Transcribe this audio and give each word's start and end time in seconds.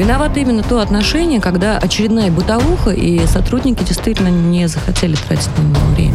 Виновато 0.00 0.40
именно 0.40 0.62
то 0.62 0.80
отношение, 0.80 1.42
когда 1.42 1.76
очередная 1.76 2.30
бытовуха, 2.30 2.88
и 2.88 3.26
сотрудники 3.26 3.84
действительно 3.84 4.28
не 4.28 4.66
захотели 4.66 5.14
тратить 5.14 5.50
на 5.58 5.62
него 5.62 5.86
время. 5.94 6.14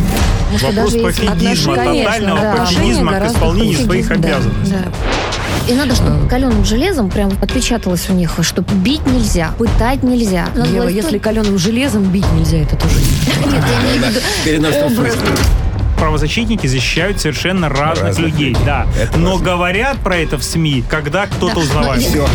Вопрос 0.60 0.94
пофигизма, 0.94 1.76
тотального 1.76 2.42
да. 2.42 2.56
пофигизма 2.56 3.14
к 3.20 3.28
исполнению 3.28 3.78
своих 3.78 4.08
да. 4.08 4.16
обязанностей. 4.16 4.74
Да. 4.74 5.72
И 5.72 5.76
надо, 5.76 5.94
чтобы 5.94 6.28
каленым 6.28 6.66
железом 6.66 7.12
прям 7.12 7.32
отпечаталось 7.40 8.10
у 8.10 8.14
них, 8.14 8.32
что 8.42 8.64
бить 8.64 9.06
нельзя, 9.06 9.52
пытать 9.60 10.02
нельзя. 10.02 10.48
Ева, 10.56 10.88
если 10.88 11.20
каленым 11.20 11.60
железом 11.60 12.06
бить 12.06 12.26
нельзя, 12.34 12.58
это 12.58 12.76
тоже 12.78 12.96
Нет, 13.46 13.64
я 13.70 13.82
имею 13.84 14.04
в 14.04 14.98
виду 14.98 15.26
правозащитники 16.00 16.66
защищают 16.66 17.22
совершенно 17.22 17.70
разных, 17.70 18.08
разных 18.08 18.26
людей, 18.26 18.50
людей, 18.50 18.66
да. 18.66 18.88
Это 19.00 19.20
Но 19.20 19.34
важно. 19.34 19.46
говорят 19.46 19.98
про 20.00 20.18
это 20.18 20.40
в 20.40 20.44
СМИ, 20.44 20.84
когда 20.90 21.28
кто-то 21.28 21.54
да. 21.54 21.62
узнавает. 21.62 22.02
Все. 22.02 22.28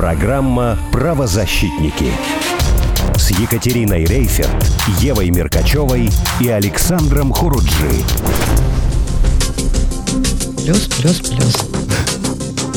Программа 0.00 0.78
«Правозащитники» 0.92 2.10
с 3.18 3.32
Екатериной 3.32 4.06
Рейферт, 4.06 4.48
Евой 4.98 5.28
Меркачевой 5.28 6.08
и 6.40 6.48
Александром 6.48 7.34
Хуруджи. 7.34 8.02
Плюс, 10.64 10.88
плюс, 10.98 11.20
плюс. 11.20 11.54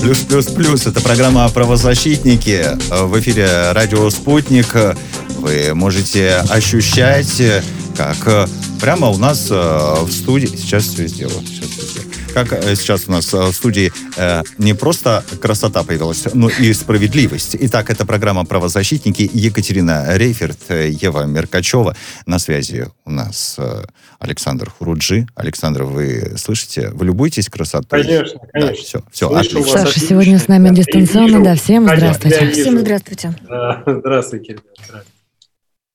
Плюс, 0.02 0.18
плюс, 0.18 0.46
плюс. 0.48 0.86
Это 0.86 1.00
программа 1.00 1.48
«Правозащитники». 1.48 2.66
В 2.90 3.18
эфире 3.22 3.72
радио 3.72 4.10
«Спутник». 4.10 4.76
Вы 5.38 5.74
можете 5.74 6.44
ощущать, 6.50 7.42
как 7.96 8.50
прямо 8.82 9.08
у 9.08 9.18
нас 9.18 9.50
в 9.50 10.10
студии... 10.12 10.48
Сейчас 10.48 10.84
все 10.84 11.08
сделаю. 11.08 11.40
Как 12.34 12.52
э, 12.52 12.76
сейчас 12.76 13.08
у 13.08 13.12
нас 13.12 13.32
э, 13.32 13.38
в 13.38 13.54
студии 13.54 13.92
э, 14.18 14.42
не 14.58 14.74
просто 14.74 15.24
красота 15.40 15.84
появилась, 15.84 16.26
но 16.34 16.50
и 16.50 16.74
справедливость. 16.74 17.56
Итак, 17.60 17.92
это 17.92 18.08
программа 18.08 18.44
«Правозащитники». 18.44 19.30
Екатерина 19.32 20.18
Рейферт, 20.18 20.58
Ева 20.70 21.26
Меркачева. 21.26 21.96
На 22.26 22.40
связи 22.40 22.88
у 23.06 23.12
нас 23.12 23.60
Александр 24.18 24.72
Хуруджи. 24.72 25.28
Александр, 25.36 25.84
вы 25.84 26.34
слышите? 26.38 26.90
Вы 26.90 27.06
любуетесь 27.06 27.50
красотой? 27.50 28.04
Конечно, 28.04 28.40
конечно. 28.52 28.72
Да, 28.72 28.74
все, 28.82 29.04
все, 29.12 29.30
Слышу 29.30 29.60
отлично. 29.60 29.78
Саша 29.78 30.00
сегодня 30.00 30.40
с 30.40 30.48
нами 30.48 30.76
дистанционно. 30.76 31.44
Да, 31.44 31.56
всем 31.56 31.84
здравствуйте. 31.84 32.52
Всем 32.52 32.80
здравствуйте. 32.80 33.36
Здравствуйте. 33.86 34.58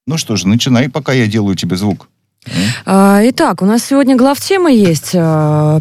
Ну 0.06 0.17
что 0.17 0.36
же, 0.36 0.47
начинай, 0.47 0.89
пока 0.89 1.12
я 1.12 1.27
делаю 1.27 1.56
тебе 1.56 1.77
звук. 1.77 2.08
А, 2.91 3.20
итак, 3.25 3.61
у 3.62 3.67
нас 3.67 3.84
сегодня 3.84 4.17
главтема 4.17 4.70
есть. 4.70 5.11
1 5.11 5.19
а, 5.19 5.81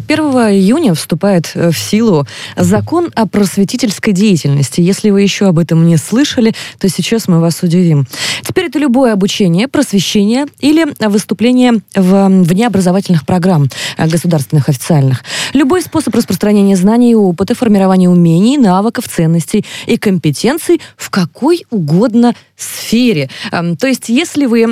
июня 0.52 0.94
вступает 0.94 1.54
в 1.54 1.72
силу 1.72 2.26
закон 2.56 3.10
о 3.14 3.26
просветительской 3.26 4.12
деятельности. 4.12 4.80
Если 4.80 5.10
вы 5.10 5.22
еще 5.22 5.46
об 5.46 5.58
этом 5.58 5.86
не 5.86 5.96
слышали, 5.96 6.54
то 6.78 6.88
сейчас 6.88 7.26
мы 7.26 7.40
вас 7.40 7.62
удивим. 7.62 8.06
Теперь 8.42 8.66
это 8.66 8.78
любое 8.78 9.12
обучение, 9.12 9.68
просвещение 9.68 10.46
или 10.60 10.86
выступление 11.00 11.80
в 11.94 12.28
внеобразовательных 12.28 13.24
программ 13.24 13.68
а, 13.96 14.06
государственных 14.06 14.68
официальных. 14.68 15.24
Любой 15.54 15.82
способ 15.82 16.14
распространения 16.14 16.76
знаний 16.76 17.12
и 17.12 17.14
опыта, 17.14 17.54
формирования 17.54 18.10
умений, 18.10 18.58
навыков, 18.58 19.08
ценностей 19.08 19.64
и 19.86 19.96
компетенций 19.96 20.80
в 20.96 21.10
какой 21.10 21.64
угодно 21.70 22.34
сфере. 22.56 23.30
То 23.50 23.86
есть, 23.86 24.08
если 24.08 24.46
вы 24.46 24.66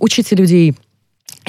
учите 0.00 0.34
людей 0.34 0.74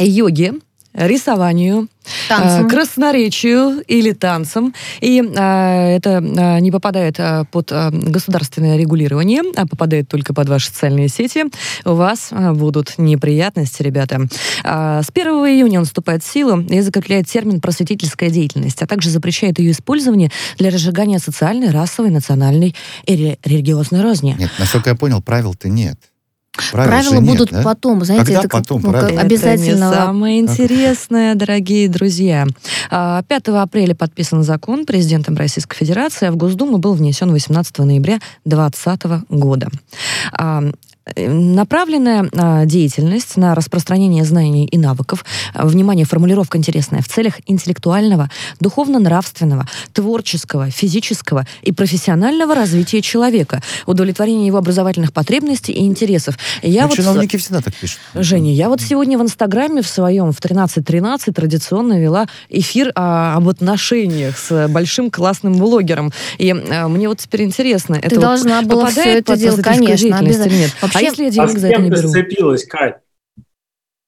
йоге, 0.06 0.54
рисованию, 0.94 1.88
танцам. 2.28 2.66
Э, 2.66 2.70
красноречию 2.70 3.82
или 3.88 4.12
танцам. 4.12 4.74
И 5.02 5.22
э, 5.22 5.96
это 5.96 6.10
э, 6.10 6.60
не 6.60 6.72
попадает 6.72 7.20
э, 7.20 7.46
под 7.52 7.72
э, 7.72 7.90
государственное 7.92 8.78
регулирование, 8.78 9.42
а 9.56 9.68
попадает 9.68 10.08
только 10.08 10.34
под 10.34 10.50
ваши 10.50 10.68
социальные 10.68 11.10
сети. 11.10 11.46
У 11.86 11.94
вас 11.94 12.30
э, 12.32 12.52
будут 12.54 12.96
неприятности, 12.98 13.84
ребята. 13.84 14.28
Э, 14.64 15.02
с 15.04 15.10
1 15.14 15.28
июня 15.28 15.80
он 15.80 15.86
вступает 15.86 16.24
в 16.24 16.32
силу 16.32 16.60
и 16.62 16.82
закрепляет 16.82 17.28
термин 17.28 17.62
«просветительская 17.62 18.30
деятельность», 18.30 18.82
а 18.82 18.88
также 18.88 19.10
запрещает 19.10 19.60
ее 19.60 19.72
использование 19.72 20.32
для 20.58 20.72
разжигания 20.72 21.20
социальной, 21.20 21.70
расовой, 21.70 22.12
национальной 22.12 22.76
и 23.06 23.38
религиозной 23.44 24.02
розни. 24.02 24.36
Нет, 24.40 24.52
насколько 24.58 24.90
я 24.90 24.96
понял, 24.96 25.22
правил-то 25.22 25.70
нет. 25.70 25.98
Правил 26.72 26.90
Правила 26.90 27.22
будут 27.22 27.52
да? 27.52 27.62
потом, 27.62 28.04
знаете, 28.04 28.26
Когда 28.26 28.40
это 28.40 28.50
потом, 28.50 28.82
ну, 28.82 28.92
как 28.92 29.12
обязательно. 29.12 29.86
Это 29.86 29.90
не 29.90 29.94
самое 29.94 30.40
интересное, 30.40 31.36
дорогие 31.36 31.90
друзья. 31.90 32.46
5 32.90 32.90
а, 32.92 33.24
апреля 33.62 33.96
подписан 33.96 34.44
закон 34.44 34.86
президентом 34.86 35.36
Российской 35.36 35.78
Федерации, 35.78 36.28
а 36.28 36.32
в 36.32 36.38
Госдуму 36.38 36.78
был 36.78 36.94
внесен 36.94 37.32
18 37.32 37.80
ноября 37.80 38.20
2020 38.46 39.26
года. 39.30 39.70
А, 41.06 41.30
направленная 41.30 42.30
а, 42.34 42.66
деятельность 42.66 43.38
на 43.38 43.56
распространение 43.56 44.24
знаний 44.24 44.66
и 44.66 44.78
навыков, 44.78 45.26
а, 45.54 45.66
внимание, 45.66 46.06
формулировка 46.06 46.58
интересная, 46.58 47.02
в 47.02 47.08
целях 47.08 47.36
интеллектуального, 47.48 48.30
духовно-нравственного, 48.60 49.68
творческого, 49.94 50.70
физического 50.70 51.46
и 51.62 51.72
профессионального 51.72 52.56
развития 52.56 53.02
человека, 53.02 53.62
удовлетворения 53.86 54.48
его 54.48 54.58
образовательных 54.58 55.14
потребностей 55.14 55.74
и 55.74 55.86
интересов. 55.86 56.38
Я 56.62 56.84
ну, 56.84 56.90
вот 56.90 56.98
чиновники 56.98 57.38
с... 57.38 57.42
всегда 57.42 57.62
так 57.62 57.74
пишут. 57.76 58.00
Женя, 58.14 58.54
я 58.54 58.70
вот 58.70 58.82
сегодня 58.82 59.18
в 59.18 59.22
Инстаграме 59.22 59.82
в 59.82 59.88
своем 59.88 60.32
в 60.32 60.40
13.13 60.40 61.34
традиционно 61.34 62.00
вела 62.00 62.28
эфир 62.50 62.92
а, 62.96 63.36
об 63.36 63.48
отношениях 63.48 64.38
с 64.38 64.68
большим 64.68 65.12
классным 65.12 65.54
блогером. 65.54 66.12
И 66.38 66.52
а, 66.52 66.88
мне 66.88 67.08
вот 67.08 67.20
теперь 67.20 67.44
интересно, 67.44 67.96
Ты 67.96 68.08
это 68.08 68.20
должна 68.20 68.62
вот 68.62 68.70
была 68.70 68.88
все 68.88 69.18
это 69.18 69.38
делать, 69.38 69.64
конечно, 69.64 70.18
обязательно. 70.18 70.60
Нет? 70.60 70.72
А 71.00 71.02
если 71.02 71.24
я 71.26 71.30
денег 71.30 71.50
а 71.56 71.60
за 71.60 71.68
это 71.70 71.82
не 71.82 71.90
беру? 71.90 72.08
сцепилась, 72.10 72.66
Кать? 72.66 72.98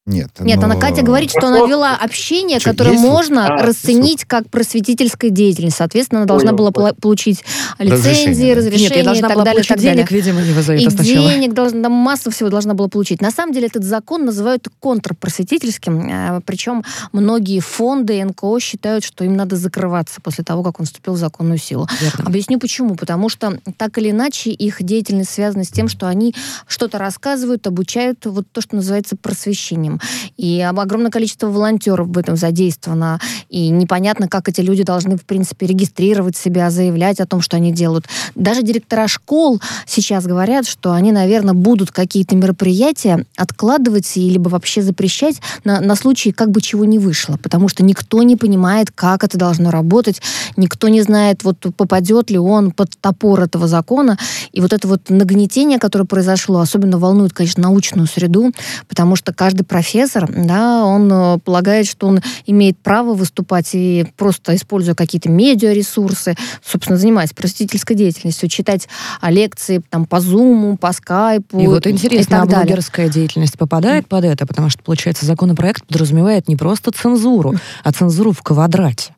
Нет. 0.08 0.32
Нет, 0.40 0.58
но... 0.58 0.66
она 0.66 0.78
Катя 0.78 1.04
говорит, 1.04 1.30
что 1.30 1.46
она 1.46 1.60
вела 1.68 1.96
общение, 1.96 2.60
что, 2.60 2.72
которое 2.72 2.94
есть? 2.94 3.04
можно 3.04 3.46
а, 3.46 3.64
расценить 3.64 4.26
как 4.26 4.50
просветительская 4.50 5.30
деятельность. 5.30 5.78
Соответственно, 5.78 6.22
она 6.22 6.28
должна 6.28 6.54
Понял. 6.54 6.72
была 6.72 6.94
получить 6.94 7.44
лицензии, 7.78 8.52
разрешение, 8.52 8.54
разрешение 8.56 8.90
Нет, 8.90 8.98
я 8.98 9.04
должна 9.04 9.28
и 9.28 9.30
так 9.30 9.34
была 9.36 9.46
далее. 9.46 9.64
Получить 9.64 9.78
денег, 9.78 10.10
далее. 10.10 10.22
видимо, 10.22 10.42
не 10.42 10.62
за 10.62 10.74
это 10.74 10.82
и 10.82 10.90
сначала. 10.90 11.30
денег 11.30 11.54
должна, 11.54 11.90
массу 11.90 12.32
всего 12.32 12.50
должна 12.50 12.74
была 12.74 12.88
получить. 12.88 13.22
На 13.22 13.30
самом 13.30 13.54
деле 13.54 13.68
этот 13.68 13.84
закон 13.84 14.26
называют 14.26 14.68
контрпросветительским, 14.80 16.10
э, 16.10 16.42
причем 16.48 16.84
многие 17.12 17.60
фонды 17.60 18.24
НКО 18.24 18.60
считают, 18.60 19.04
что 19.04 19.24
им 19.24 19.36
надо 19.36 19.56
закрываться 19.56 20.20
после 20.20 20.44
того, 20.44 20.64
как 20.64 20.80
он 20.80 20.88
вступил 20.88 21.14
в 21.14 21.18
законную 21.18 21.60
силу. 21.60 21.88
Верно. 22.02 22.26
Объясню 22.26 22.58
почему. 22.58 22.96
Потому 22.96 23.30
что 23.30 23.60
так 23.78 24.00
или 24.00 24.10
иначе 24.10 24.50
их 24.50 24.82
деятельность 24.82 25.30
связана 25.30 25.64
с 25.64 25.70
тем, 25.70 25.88
что 25.88 26.08
они 26.08 26.34
что-то 26.66 26.98
рассказывают, 26.98 27.68
обучают, 27.68 28.26
вот 28.26 28.48
то, 28.52 28.62
что 28.62 28.76
называется 28.76 29.16
просвещением. 29.16 29.91
И 30.38 30.62
огромное 30.62 31.12
количество 31.12 31.48
волонтеров 31.48 32.08
в 32.08 32.18
этом 32.18 32.36
задействовано. 32.36 33.20
И 33.50 33.70
непонятно, 33.70 34.28
как 34.28 34.50
эти 34.50 34.62
люди 34.62 34.84
должны, 34.84 35.18
в 35.18 35.26
принципе, 35.26 35.68
регистрировать 35.68 36.38
себя, 36.38 36.70
заявлять 36.70 37.20
о 37.20 37.26
том, 37.26 37.42
что 37.42 37.58
они 37.58 37.72
делают. 37.72 38.06
Даже 38.36 38.64
директора 38.64 39.08
школ 39.08 39.62
сейчас 39.86 40.26
говорят, 40.26 40.68
что 40.68 40.94
они, 40.94 41.12
наверное, 41.12 41.54
будут 41.54 41.92
какие-то 41.92 42.36
мероприятия 42.36 43.26
откладывать 43.38 44.18
или 44.18 44.38
вообще 44.38 44.82
запрещать 44.82 45.42
на, 45.64 45.82
на 45.82 45.96
случай, 45.96 46.32
как 46.32 46.52
бы 46.52 46.62
чего 46.62 46.86
не 46.86 47.00
вышло. 47.00 47.38
Потому 47.42 47.68
что 47.68 47.84
никто 47.84 48.24
не 48.24 48.36
понимает, 48.36 48.92
как 48.92 49.24
это 49.24 49.38
должно 49.38 49.72
работать. 49.72 50.22
Никто 50.58 50.88
не 50.88 51.02
знает, 51.02 51.44
вот 51.44 51.58
попадет 51.76 52.30
ли 52.30 52.38
он 52.38 52.72
под 52.72 52.92
топор 53.00 53.42
этого 53.42 53.68
закона. 53.68 54.18
И 54.52 54.62
вот 54.62 54.74
это 54.74 54.88
вот 54.88 55.10
нагнетение, 55.10 55.80
которое 55.80 56.06
произошло, 56.06 56.60
особенно 56.60 56.98
волнует, 56.98 57.34
конечно, 57.34 57.64
научную 57.64 58.08
среду, 58.08 58.52
потому 58.88 59.16
что 59.16 59.34
каждый 59.34 59.64
профессор 59.82 60.30
да, 60.32 60.86
он 60.86 61.12
э, 61.12 61.40
полагает, 61.40 61.88
что 61.88 62.06
он 62.06 62.22
имеет 62.46 62.78
право 62.78 63.16
выступать 63.16 63.72
и 63.74 64.06
просто 64.16 64.56
используя 64.56 64.94
какие-то 64.94 65.28
медиаресурсы, 65.28 66.36
собственно, 66.64 67.00
занимаясь 67.00 67.34
просветительской 67.34 67.96
деятельностью, 67.96 68.48
читать 68.48 68.88
лекции 69.24 69.82
там 69.90 70.06
по 70.06 70.18
Zoom, 70.18 70.78
по 70.78 70.94
скайпу. 70.94 71.60
И 71.60 71.66
вот 71.66 71.88
интересно, 71.88 72.36
и 72.36 72.38
а 72.38 72.46
блогерская 72.46 73.10
деятельность 73.10 73.58
попадает 73.58 74.08
под 74.08 74.24
это, 74.26 74.46
потому 74.46 74.70
что, 74.70 74.84
получается, 74.84 75.26
законопроект 75.26 75.84
подразумевает 75.88 76.48
не 76.48 76.56
просто 76.56 76.92
цензуру, 76.92 77.56
а 77.84 77.92
цензуру 77.92 78.34
в 78.34 78.44
квадрате. 78.44 79.16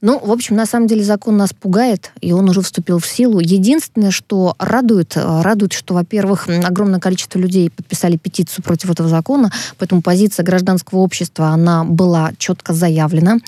Ну, 0.00 0.20
в 0.20 0.30
общем, 0.30 0.54
на 0.54 0.64
самом 0.64 0.86
деле 0.86 1.02
закон 1.02 1.36
нас 1.36 1.52
пугает, 1.52 2.12
и 2.20 2.32
он 2.32 2.48
уже 2.48 2.62
вступил 2.62 3.00
в 3.00 3.06
силу. 3.06 3.40
Единственное, 3.40 4.12
что 4.12 4.54
радует, 4.58 5.16
э, 5.16 5.42
радует, 5.42 5.72
что, 5.72 5.94
во-первых, 5.94 6.48
огромное 6.48 7.00
количество 7.00 7.38
людей 7.38 7.70
подписали 7.70 8.16
петицию 8.16 8.64
против 8.64 8.90
этого 8.90 9.08
закона, 9.08 9.50
поэтому 9.76 10.00
позиция 10.00 10.44
гражданского 10.44 11.00
общества, 11.00 11.48
она 11.48 11.82
была 11.82 12.30
четко 12.38 12.74
заявлена. 12.74 13.38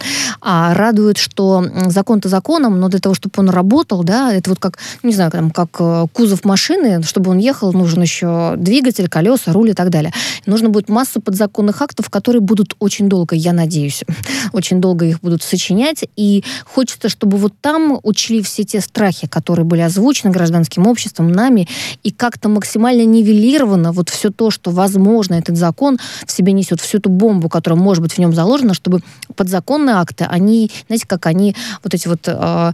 А 0.41 0.75
радует, 0.75 1.19
что 1.19 1.65
закон-то 1.87 2.29
законом, 2.29 2.81
но 2.81 2.89
для 2.89 2.99
того, 2.99 3.15
чтобы 3.15 3.33
он 3.37 3.51
работал, 3.51 4.03
да, 4.03 4.33
это 4.33 4.51
вот 4.51 4.59
как, 4.59 4.79
не 5.05 5.13
знаю, 5.13 5.31
там, 5.31 5.53
как 5.53 5.69
э, 5.79 6.07
кузов 6.13 6.45
машины, 6.45 7.03
чтобы 7.05 7.31
он 7.31 7.39
ехал, 7.39 7.73
нужен 7.73 8.03
еще 8.03 8.55
двигатель, 8.57 9.09
колеса, 9.09 9.53
руль 9.53 9.71
и 9.71 9.75
так 9.75 9.91
далее. 9.91 10.13
Нужно 10.47 10.69
будет 10.69 10.89
массу 10.89 11.21
подзаконных 11.21 11.81
актов, 11.81 12.11
которые 12.11 12.41
будут 12.41 12.75
очень 12.81 13.09
долго, 13.09 13.37
я 13.37 13.53
надеюсь, 13.53 14.03
очень 14.53 14.81
долго 14.81 15.07
их 15.07 15.21
будут 15.21 15.45
сочинять, 15.45 16.05
и 16.17 16.40
Хочется, 16.65 17.09
чтобы 17.09 17.37
вот 17.37 17.53
там 17.61 17.99
учли 18.03 18.43
все 18.43 18.65
те 18.65 18.81
страхи, 18.81 19.27
которые 19.27 19.65
были 19.65 19.81
озвучены 19.81 20.33
гражданским 20.33 20.87
обществом, 20.87 21.33
нами, 21.33 21.69
и 22.03 22.11
как-то 22.11 22.49
максимально 22.49 23.05
нивелировано 23.05 23.93
вот 23.93 24.09
все 24.09 24.31
то, 24.31 24.51
что, 24.51 24.71
возможно, 24.71 25.35
этот 25.35 25.57
закон 25.57 25.99
в 26.27 26.33
себе 26.33 26.53
несет, 26.53 26.81
всю 26.81 26.99
эту 26.99 27.11
бомбу, 27.11 27.49
которая 27.49 27.81
может 27.81 28.03
быть 28.03 28.13
в 28.13 28.19
нем 28.19 28.35
заложена, 28.35 28.75
чтобы 28.75 29.01
подзаконные 29.35 29.97
акты, 29.97 30.25
они, 30.25 30.71
знаете, 30.87 31.07
как 31.07 31.27
они, 31.27 31.55
вот 31.83 31.95
эти 31.95 32.09
вот 32.09 32.21
э, 32.27 32.73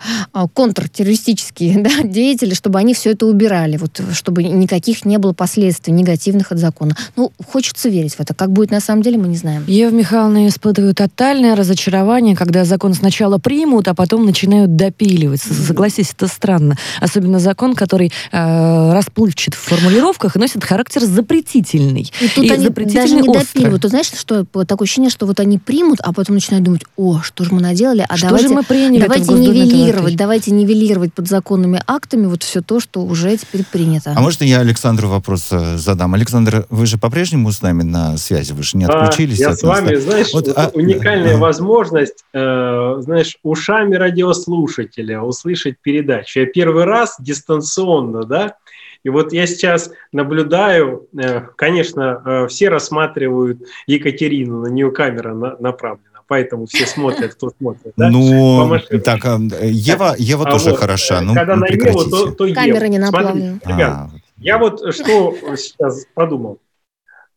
контртеррористические 0.54 1.78
да, 1.82 2.02
деятели, 2.02 2.54
чтобы 2.54 2.78
они 2.78 2.94
все 2.94 3.12
это 3.12 3.26
убирали, 3.26 3.76
вот, 3.76 4.00
чтобы 4.12 4.42
никаких 4.44 5.04
не 5.04 5.18
было 5.18 5.32
последствий 5.32 5.92
негативных 5.92 6.52
от 6.52 6.58
закона. 6.58 6.96
Ну, 7.16 7.32
хочется 7.46 7.88
верить 7.88 8.14
в 8.14 8.20
это. 8.20 8.34
Как 8.34 8.50
будет 8.50 8.70
на 8.70 8.80
самом 8.80 9.02
деле, 9.02 9.18
мы 9.18 9.28
не 9.28 9.36
знаем. 9.36 9.64
Ева 9.66 9.90
Михайловна 9.90 10.48
испытываю 10.48 10.94
тотальное 10.94 11.56
разочарование, 11.56 12.36
когда 12.36 12.64
закон 12.64 12.94
сначала 12.94 13.38
примут, 13.56 13.88
а 13.88 13.94
потом 13.94 14.26
начинают 14.26 14.76
допиливать. 14.76 15.41
Согласись, 15.41 16.12
это 16.14 16.29
странно. 16.29 16.76
Особенно 17.00 17.38
закон, 17.38 17.75
который 17.75 18.12
э, 18.31 18.93
расплывчат 18.93 19.55
в 19.55 19.58
формулировках 19.58 20.37
и 20.37 20.38
носит 20.38 20.62
характер 20.62 21.03
запретительный. 21.03 22.12
И 22.20 22.29
тут 22.29 22.44
и 22.44 22.50
они 22.50 22.69
даже 22.69 23.14
не 23.14 23.23
остро. 23.23 23.41
допиливают. 23.41 23.82
Ты 23.82 23.88
знаешь, 23.88 24.11
что 24.12 24.44
такое 24.44 24.85
ощущение, 24.85 25.11
что 25.11 25.25
вот 25.25 25.41
они 25.41 25.58
примут, 25.58 26.00
а 26.03 26.12
потом 26.12 26.35
начинают 26.35 26.64
думать, 26.64 26.82
о, 26.97 27.20
что 27.23 27.44
же 27.44 27.55
мы 27.55 27.62
наделали, 27.62 28.05
а 28.06 28.17
что 28.17 28.26
давайте, 28.26 28.49
же 28.49 28.55
мы 28.55 28.62
приняли 28.62 29.00
давайте 29.00 29.32
нивелировать, 29.32 30.17
давайте 30.17 30.50
нивелировать 30.50 31.14
подзаконными 31.14 31.82
актами 31.87 32.26
вот 32.26 32.43
все 32.43 32.61
то, 32.61 32.79
что 32.79 33.00
уже 33.00 33.35
теперь 33.38 33.64
принято. 33.64 34.12
А 34.14 34.20
может 34.20 34.43
я 34.43 34.61
Александру 34.61 35.09
вопрос 35.09 35.49
э, 35.50 35.79
задам? 35.79 36.12
Александр, 36.12 36.67
вы 36.69 36.85
же 36.85 36.99
по-прежнему 36.99 37.50
с 37.50 37.62
нами 37.62 37.85
на 37.85 38.19
связи? 38.19 38.52
Вы 38.52 38.62
же 38.62 38.76
не 38.76 38.85
отключились? 38.85 39.41
А, 39.41 39.50
я 39.50 39.56
с 39.56 39.62
вами, 39.62 39.94
знаешь, 39.94 40.29
вот, 40.35 40.49
а, 40.55 40.70
уникальная 40.75 41.37
а, 41.37 41.38
возможность, 41.38 42.25
э, 42.35 42.97
знаешь, 42.99 43.38
ушами 43.46 43.94
радиослушателя 43.94 45.20
услышать 45.20 45.78
передачу. 45.81 46.40
Я 46.40 46.46
первый 46.46 46.84
раз 46.84 47.16
дистанционно, 47.19 48.25
да, 48.25 48.56
и 49.04 49.08
вот 49.08 49.32
я 49.32 49.46
сейчас 49.46 49.93
наблюдаю, 50.12 51.08
э, 51.16 51.43
конечно, 51.56 52.22
э, 52.25 52.46
все 52.48 52.69
рассматривают 52.69 53.62
Екатерину, 53.87 54.62
на 54.62 54.66
нее 54.66 54.90
камера 54.90 55.32
направлена 55.60 56.16
поэтому 56.28 56.66
все 56.66 56.87
смотрят, 56.87 57.34
кто 57.34 57.50
смотрит. 57.50 57.93
Да? 57.96 58.10
Ну, 58.10 58.78
так, 59.04 59.25
а, 59.25 59.38
Ева, 59.62 60.14
Ева 60.19 60.44
а 60.44 60.50
тоже 60.50 60.70
вот, 60.70 60.81
хороша. 60.81 61.20
Ну, 61.20 61.34
когда 61.34 61.54
на 61.54 61.66
Еву, 61.66 62.04
то, 62.10 62.32
то 62.32 62.52
Камера 62.52 62.87
не 62.87 62.99
направлена. 62.99 63.60
ребят, 63.64 63.81
а. 63.81 64.10
я 64.38 64.58
вот 64.58 64.92
что 64.92 65.37
сейчас 65.56 66.04
подумал. 66.14 66.58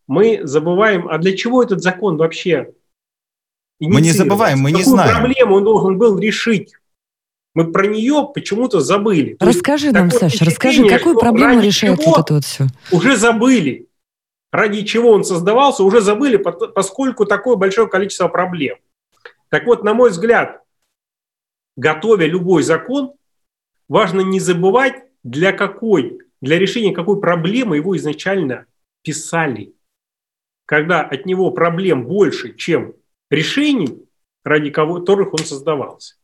Мы 0.07 0.39
забываем, 0.41 1.07
а 1.07 1.19
для 1.19 1.38
чего 1.38 1.62
этот 1.62 1.83
закон 1.83 2.17
вообще 2.17 2.71
Мы 3.79 4.01
не 4.01 4.11
забываем, 4.11 4.59
мы 4.59 4.71
не 4.71 4.83
знаем. 4.83 5.09
Какую 5.09 5.33
проблему 5.33 5.55
он 5.55 5.63
должен 5.63 5.97
был 5.97 6.19
решить? 6.19 6.73
Мы 7.55 7.71
про 7.71 7.87
нее 7.87 8.29
почему-то 8.33 8.79
забыли. 8.79 9.35
Расскажи 9.39 9.91
нам, 9.91 10.11
Саша, 10.11 10.45
расскажи, 10.45 10.87
какую 10.87 11.17
проблему 11.17 11.61
решает 11.61 11.97
вот 12.05 12.19
это 12.19 12.33
вот 12.35 12.45
все? 12.45 12.67
Уже 12.91 13.15
забыли. 13.15 13.87
Ради 14.51 14.83
чего 14.83 15.11
он 15.11 15.23
создавался, 15.23 15.83
уже 15.83 16.01
забыли, 16.01 16.37
поскольку 16.37 17.25
такое 17.25 17.55
большое 17.55 17.87
количество 17.87 18.27
проблем. 18.27 18.77
Так 19.49 19.65
вот, 19.65 19.83
на 19.83 19.93
мой 19.93 20.09
взгляд, 20.09 20.63
готовя 21.75 22.25
любой 22.25 22.63
закон, 22.63 23.13
важно 23.87 24.21
не 24.21 24.39
забывать, 24.39 25.03
для 25.23 25.51
какой, 25.51 26.19
для 26.41 26.57
решения 26.57 26.93
какой 26.93 27.19
проблемы 27.19 27.75
его 27.77 27.95
изначально 27.97 28.65
писали. 29.03 29.73
Когда 30.65 31.01
от 31.01 31.25
него 31.25 31.51
проблем 31.51 32.05
больше, 32.05 32.55
чем 32.55 32.93
решений, 33.29 34.05
ради 34.43 34.69
которых 34.69 35.33
он 35.33 35.39
создавался. 35.39 36.15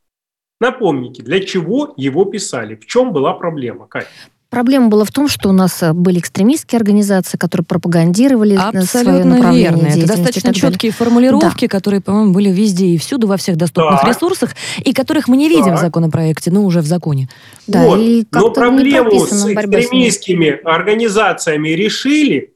Напомните, 0.60 1.22
для 1.22 1.42
чего 1.42 1.94
его 1.98 2.26
писали? 2.26 2.76
В 2.76 2.86
чем 2.86 3.12
была 3.12 3.34
проблема, 3.34 3.88
Катя? 3.88 4.08
Проблема 4.56 4.88
была 4.88 5.04
в 5.04 5.12
том, 5.12 5.28
что 5.28 5.50
у 5.50 5.52
нас 5.52 5.84
э, 5.84 5.92
были 5.92 6.20
экстремистские 6.20 6.78
организации, 6.78 7.38
которые 7.38 7.66
пропагандировали 7.66 8.56
Абсолютно 8.56 9.38
свое 9.38 9.60
верно. 9.60 9.88
Это 9.88 10.08
достаточно 10.08 10.54
четкие 10.54 10.94
формулировки, 10.94 11.66
да. 11.66 11.68
которые, 11.68 12.00
по-моему, 12.00 12.32
были 12.32 12.50
везде 12.50 12.86
и 12.86 12.98
всюду, 12.98 13.28
во 13.28 13.36
всех 13.36 13.58
доступных 13.58 14.00
так. 14.00 14.10
ресурсах, 14.10 14.52
и 14.82 14.94
которых 14.94 15.28
мы 15.28 15.36
не 15.36 15.50
видим 15.50 15.72
так. 15.72 15.80
в 15.80 15.82
законопроекте, 15.82 16.52
но 16.52 16.64
уже 16.64 16.80
в 16.80 16.86
законе. 16.86 17.28
Да, 17.68 17.84
вот. 17.84 18.00
и 18.00 18.26
но 18.32 18.52
проблему 18.52 19.26
с 19.26 19.46
экстремистскими 19.46 20.62
с 20.64 20.66
организациями 20.66 21.70
решили, 21.70 22.54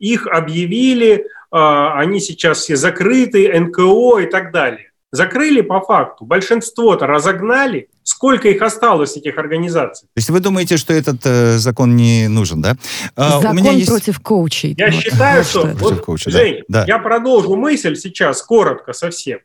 их 0.00 0.26
объявили, 0.26 1.26
они 1.50 2.20
сейчас 2.20 2.58
все 2.58 2.76
закрыты, 2.76 3.58
НКО 3.58 4.20
и 4.20 4.26
так 4.26 4.52
далее. 4.52 4.90
Закрыли 5.12 5.60
по 5.60 5.80
факту, 5.80 6.24
большинство-то 6.24 7.06
разогнали, 7.06 7.88
сколько 8.02 8.48
их 8.48 8.60
осталось, 8.60 9.16
этих 9.16 9.38
организаций. 9.38 10.08
То 10.08 10.18
есть 10.18 10.30
вы 10.30 10.40
думаете, 10.40 10.76
что 10.76 10.92
этот 10.92 11.24
э, 11.24 11.58
закон 11.58 11.96
не 11.96 12.28
нужен, 12.28 12.60
да? 12.60 12.76
А, 13.14 13.40
закон 13.40 13.52
у 13.52 13.54
меня 13.54 13.70
есть... 13.70 13.88
против 13.88 14.20
коучей. 14.20 14.74
Я 14.76 14.90
вот. 14.90 14.94
считаю, 14.94 15.44
что... 15.44 15.60
что 15.60 15.76
вот, 15.76 16.04
коуча, 16.04 16.30
Жень, 16.30 16.64
да. 16.68 16.84
я 16.86 16.98
продолжу 16.98 17.54
мысль 17.54 17.94
сейчас, 17.94 18.42
коротко 18.42 18.92
совсем. 18.92 19.38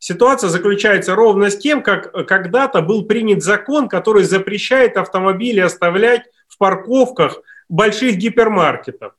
Ситуация 0.00 0.50
заключается 0.50 1.14
ровно 1.14 1.50
с 1.50 1.56
тем, 1.56 1.82
как 1.82 2.26
когда-то 2.26 2.82
был 2.82 3.04
принят 3.04 3.42
закон, 3.42 3.88
который 3.88 4.24
запрещает 4.24 4.96
автомобили 4.96 5.60
оставлять 5.60 6.22
в 6.48 6.58
парковках 6.58 7.38
больших 7.68 8.16
гипермаркетов. 8.16 9.12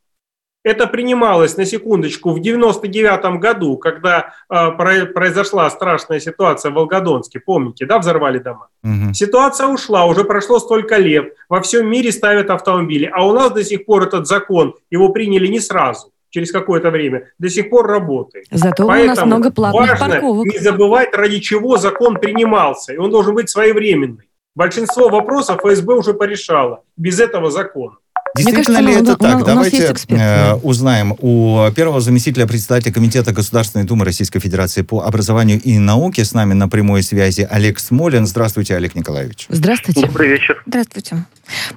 Это 0.63 0.85
принималось, 0.85 1.57
на 1.57 1.65
секундочку, 1.65 2.31
в 2.31 2.39
99 2.39 3.39
году, 3.39 3.77
когда 3.77 4.33
э, 4.49 4.71
произошла 4.71 5.69
страшная 5.69 6.19
ситуация 6.19 6.71
в 6.71 6.75
Волгодонске. 6.75 7.39
Помните, 7.39 7.85
да, 7.85 7.97
взорвали 7.97 8.37
дома? 8.37 8.67
Угу. 8.83 9.13
Ситуация 9.13 9.67
ушла, 9.67 10.05
уже 10.05 10.23
прошло 10.23 10.59
столько 10.59 10.97
лет. 10.97 11.33
Во 11.49 11.61
всем 11.61 11.89
мире 11.89 12.11
ставят 12.11 12.51
автомобили. 12.51 13.09
А 13.11 13.25
у 13.25 13.33
нас 13.33 13.51
до 13.51 13.63
сих 13.63 13.85
пор 13.85 14.03
этот 14.03 14.27
закон, 14.27 14.75
его 14.91 15.09
приняли 15.09 15.47
не 15.47 15.59
сразу 15.59 16.11
через 16.29 16.51
какое-то 16.51 16.91
время, 16.91 17.29
до 17.39 17.49
сих 17.49 17.69
пор 17.69 17.87
работает. 17.87 18.45
Зато 18.51 18.87
Поэтому 18.87 19.13
у 19.13 19.15
нас 19.15 19.25
много 19.25 19.51
платных 19.51 19.89
важно 19.89 20.07
парковок. 20.07 20.45
не 20.45 20.59
забывать, 20.59 21.13
ради 21.13 21.39
чего 21.39 21.77
закон 21.77 22.15
принимался. 22.15 22.93
И 22.93 22.97
он 22.97 23.11
должен 23.11 23.35
быть 23.35 23.49
своевременный. 23.49 24.29
Большинство 24.55 25.09
вопросов 25.09 25.61
ФСБ 25.61 25.93
уже 25.93 26.13
порешало 26.13 26.83
без 26.97 27.19
этого 27.19 27.51
закона. 27.51 27.97
Действительно 28.36 28.78
кажется, 28.78 29.01
ли 29.01 29.10
это 29.10 29.18
так? 29.18 29.45
Давайте 29.45 29.94
э, 30.10 30.54
узнаем 30.56 31.16
у 31.19 31.69
первого 31.75 32.01
заместителя 32.01 32.48
председателя 32.48 32.94
Комитета 32.94 33.33
Государственной 33.33 33.86
Думы 33.86 34.06
Российской 34.06 34.39
Федерации 34.39 34.81
по 34.81 35.01
образованию 35.01 35.60
и 35.60 35.78
науке. 35.78 36.24
С 36.24 36.33
нами 36.33 36.54
на 36.54 36.69
прямой 36.69 37.04
связи 37.04 37.48
Олег 37.50 37.80
Смолин. 37.80 38.25
Здравствуйте, 38.25 38.75
Олег 38.75 38.95
Николаевич. 38.95 39.48
Здравствуйте. 39.50 40.06
Добрый 40.06 40.30
вечер. 40.30 40.62
Здравствуйте. 40.66 41.25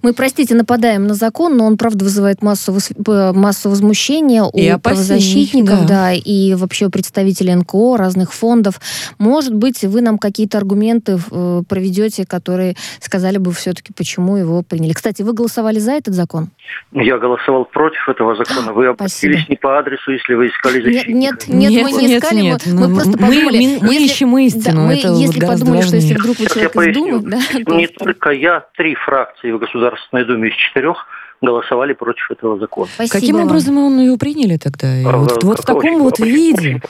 Мы, 0.02 0.12
простите, 0.12 0.54
нападаем 0.54 1.06
на 1.06 1.14
закон, 1.14 1.56
но 1.56 1.66
он, 1.66 1.76
правда, 1.76 2.04
вызывает 2.04 2.42
массу, 2.42 2.76
массу 3.06 3.70
возмущения 3.70 4.44
и 4.52 4.72
у 4.72 4.78
правозащитников, 4.78 5.86
да. 5.86 5.86
да, 5.86 6.12
и 6.12 6.54
вообще 6.54 6.86
у 6.86 6.90
представителей 6.90 7.54
НКО, 7.54 7.96
разных 7.96 8.32
фондов. 8.32 8.80
Может 9.18 9.54
быть, 9.54 9.82
вы 9.82 10.00
нам 10.00 10.18
какие-то 10.18 10.58
аргументы 10.58 11.18
э, 11.30 11.62
проведете, 11.68 12.26
которые 12.26 12.76
сказали 13.00 13.38
бы 13.38 13.52
все-таки, 13.52 13.92
почему 13.92 14.36
его 14.36 14.62
приняли. 14.62 14.92
Кстати, 14.92 15.22
вы 15.22 15.32
голосовали 15.32 15.78
за 15.78 15.92
этот 15.92 16.14
закон? 16.14 16.50
Я 16.92 17.18
голосовал 17.18 17.64
против 17.64 18.08
этого 18.08 18.36
закона. 18.36 18.72
Вы 18.72 18.86
обратились 18.86 19.48
не 19.48 19.56
по 19.56 19.78
адресу, 19.78 20.12
если 20.12 20.34
вы 20.34 20.48
искали 20.48 20.82
защитника. 20.82 21.18
Нет, 21.18 21.48
нет, 21.48 21.70
нет, 21.70 21.82
мы 21.82 21.92
не 21.92 22.06
нет, 22.06 22.22
искали. 22.22 22.40
Нет, 22.40 22.62
мы, 22.66 22.88
мы 22.88 22.94
просто 22.94 23.18
подумали... 23.18 23.58
Мы, 23.58 23.78
мы 23.80 23.94
если, 23.94 24.06
ищем 24.06 24.38
истину. 24.38 24.76
Да, 24.76 24.86
мы, 24.86 24.98
это 24.98 25.08
если 25.12 25.40
подумали, 25.40 25.76
важнее. 25.76 25.82
что 25.82 25.96
если 25.96 26.14
вдруг 26.14 26.38
вы 26.38 26.46
человек 26.46 26.76
из 26.76 26.94
Думы... 26.94 27.30
Да, 27.30 27.76
не 27.76 27.86
то... 27.86 28.04
только 28.04 28.30
я, 28.30 28.66
три 28.76 28.94
фракции 28.94 29.50
в 29.50 29.58
Государственной 29.64 30.24
Думе 30.24 30.48
из 30.48 30.54
четырех 30.56 31.06
голосовали 31.40 31.92
против 31.92 32.30
этого 32.30 32.58
закона. 32.58 32.88
Спасибо 32.94 33.20
Каким 33.20 33.36
вам. 33.36 33.46
образом 33.46 33.78
он 33.78 34.00
его 34.00 34.16
приняли 34.16 34.56
тогда? 34.56 34.88
А, 35.06 35.16
вот, 35.16 35.42
вот 35.42 35.60
в 35.60 35.64
таком 35.64 35.98
вот 35.98 36.18
виде? 36.18 36.80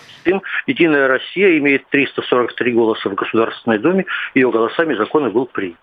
Единая 0.66 1.08
Россия 1.08 1.58
имеет 1.58 1.88
343 1.88 2.72
голоса 2.72 3.08
в 3.08 3.14
Государственной 3.14 3.78
Думе, 3.78 4.06
ее 4.34 4.50
голосами 4.50 4.94
закон 4.96 5.26
и 5.26 5.30
был 5.30 5.46
принят. 5.46 5.76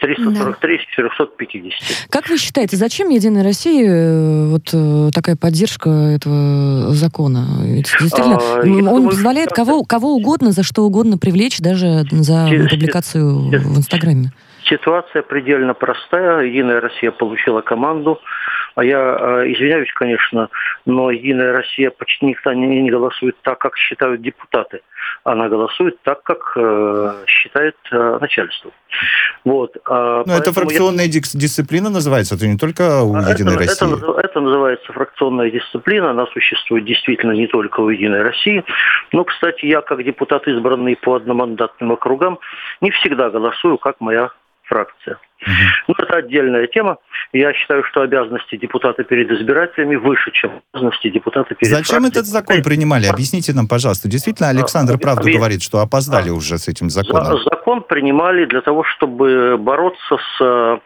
343 0.00 0.76
из 0.76 0.80
450. 0.94 2.08
Как 2.10 2.28
вы 2.28 2.38
считаете, 2.38 2.76
зачем 2.76 3.08
Единой 3.08 3.42
России 3.42 3.84
э, 3.86 4.46
вот 4.48 4.70
э, 4.72 5.10
такая 5.12 5.36
поддержка 5.36 5.90
этого 5.90 6.92
закона? 6.92 7.46
действительно, 7.64 8.38
а, 8.38 8.60
он 8.60 8.78
думаю, 8.78 9.08
позволяет 9.10 9.50
кого, 9.50 9.84
кого 9.84 10.14
угодно, 10.14 10.52
за 10.52 10.62
что 10.62 10.82
угодно 10.82 11.18
привлечь, 11.18 11.58
даже 11.58 12.04
за 12.10 12.48
публикацию 12.70 13.48
в 13.48 13.78
Инстаграме. 13.78 14.32
Ситуация 14.68 15.22
предельно 15.22 15.74
простая. 15.74 16.44
Единая 16.44 16.80
Россия 16.80 17.12
получила 17.12 17.60
команду 17.60 18.20
А 18.74 18.84
я 18.84 18.98
э, 18.98 19.52
извиняюсь, 19.52 19.92
конечно, 19.94 20.48
но 20.84 21.10
Единая 21.10 21.52
Россия 21.52 21.90
почти 21.90 22.26
никогда 22.26 22.54
не, 22.54 22.82
не 22.82 22.90
голосует 22.90 23.36
так, 23.42 23.58
как 23.58 23.76
считают 23.76 24.22
депутаты. 24.22 24.80
Она 25.24 25.48
голосует 25.48 26.00
так, 26.02 26.22
как 26.22 26.52
э, 26.56 27.24
считает 27.26 27.76
э, 27.92 28.18
начальство. 28.20 28.72
Вот. 29.44 29.76
А, 29.88 30.24
но 30.26 30.36
это 30.36 30.52
фракционная 30.52 31.04
я... 31.06 31.10
дисциплина 31.12 31.88
называется, 31.88 32.34
это 32.34 32.46
не 32.48 32.58
только 32.58 33.02
у 33.02 33.14
а 33.14 33.30
Единой 33.30 33.54
это, 33.54 33.64
России. 33.64 33.96
Это, 33.96 34.20
это 34.20 34.40
называется 34.40 34.92
фракционная 34.92 35.50
дисциплина, 35.50 36.10
она 36.10 36.26
существует 36.26 36.84
действительно 36.84 37.32
не 37.32 37.46
только 37.46 37.80
у 37.80 37.88
Единой 37.88 38.22
России. 38.22 38.64
Но, 39.12 39.24
кстати, 39.24 39.66
я 39.66 39.80
как 39.80 40.02
депутат, 40.02 40.48
избранный 40.48 40.96
по 40.96 41.14
одномандатным 41.14 41.92
округам, 41.92 42.40
не 42.80 42.90
всегда 42.90 43.30
голосую, 43.30 43.78
как 43.78 44.00
моя 44.00 44.30
фракция. 44.66 45.18
Угу. 45.42 45.52
Ну, 45.88 45.94
это 45.98 46.16
отдельная 46.16 46.66
тема. 46.66 46.98
Я 47.32 47.52
считаю, 47.52 47.84
что 47.84 48.02
обязанности 48.02 48.56
депутата 48.56 49.04
перед 49.04 49.30
избирателями 49.30 49.96
выше, 49.96 50.30
чем 50.32 50.62
обязанности 50.72 51.10
депутата 51.10 51.54
перед 51.54 51.70
Зачем 51.70 52.00
фракцией. 52.00 52.10
этот 52.10 52.26
закон 52.26 52.62
принимали? 52.62 53.06
Объясните 53.06 53.52
нам, 53.52 53.68
пожалуйста. 53.68 54.08
Действительно, 54.08 54.48
Александр 54.48 54.98
правду 54.98 55.30
говорит, 55.30 55.62
что 55.62 55.80
опоздали 55.80 56.30
уже 56.30 56.58
с 56.58 56.68
этим 56.68 56.90
законом. 56.90 57.38
Закон 57.42 57.82
принимали 57.82 58.44
для 58.46 58.60
того, 58.60 58.84
чтобы 58.84 59.56
бороться 59.58 60.18
с 60.38 60.80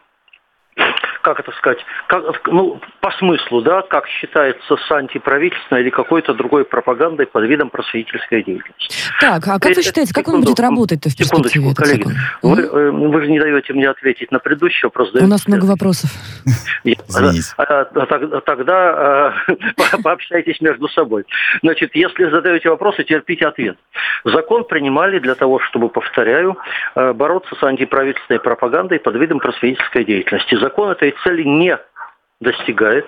как 1.23 1.41
это 1.41 1.53
сказать, 1.53 1.79
как, 2.07 2.47
ну, 2.47 2.81
по 3.01 3.11
смыслу, 3.13 3.63
да, 3.63 3.83
как 3.83 4.07
считается 4.07 4.77
с 4.77 4.91
антиправительственной 4.91 5.83
или 5.83 5.91
какой-то 5.91 6.35
другой 6.35 6.65
пропагандой 6.65 7.27
под 7.27 7.45
видом 7.45 7.71
просветительской 7.71 8.43
деятельности. 8.43 8.89
Так, 9.21 9.47
а 9.47 9.59
как 9.59 9.77
вы 9.77 9.83
считаете, 9.83 10.15
как 10.15 10.29
он 10.29 10.41
будет 10.43 10.61
работать-то 10.61 11.11
в 11.11 11.17
перспективе? 11.17 11.75
коллеги, 11.75 12.07
вы, 12.43 12.61
э, 12.61 12.91
вы 12.91 13.23
же 13.23 13.31
не 13.31 13.41
даете 13.41 13.73
мне 13.73 13.89
ответить 13.89 14.31
на 14.31 14.39
предыдущий 14.39 14.83
вопрос. 14.85 15.11
У 15.15 15.27
нас 15.27 15.47
много 15.47 15.65
вопросов. 15.65 16.11
А, 17.57 17.65
а, 17.65 17.87
а, 17.95 18.41
тогда 18.41 19.35
пообщайтесь 20.03 20.61
между 20.61 20.89
собой. 20.89 21.25
Значит, 21.63 21.95
если 21.95 22.31
задаете 22.31 22.71
вопросы, 22.71 23.05
терпите 23.05 23.47
ответ. 23.47 23.77
Закон 24.25 24.65
принимали 24.65 25.19
для 25.19 25.35
того, 25.35 25.61
чтобы, 25.61 25.89
повторяю, 25.89 26.57
э, 26.95 27.13
бороться 27.13 27.55
с 27.55 27.63
антиправительственной 27.63 28.41
пропагандой 28.41 28.99
под 28.99 29.17
видом 29.17 29.39
просветительской 29.39 30.05
деятельности. 30.05 30.57
Закон 30.57 30.91
этой 31.11 31.17
цели 31.23 31.43
не 31.43 31.79
достигает, 32.41 33.07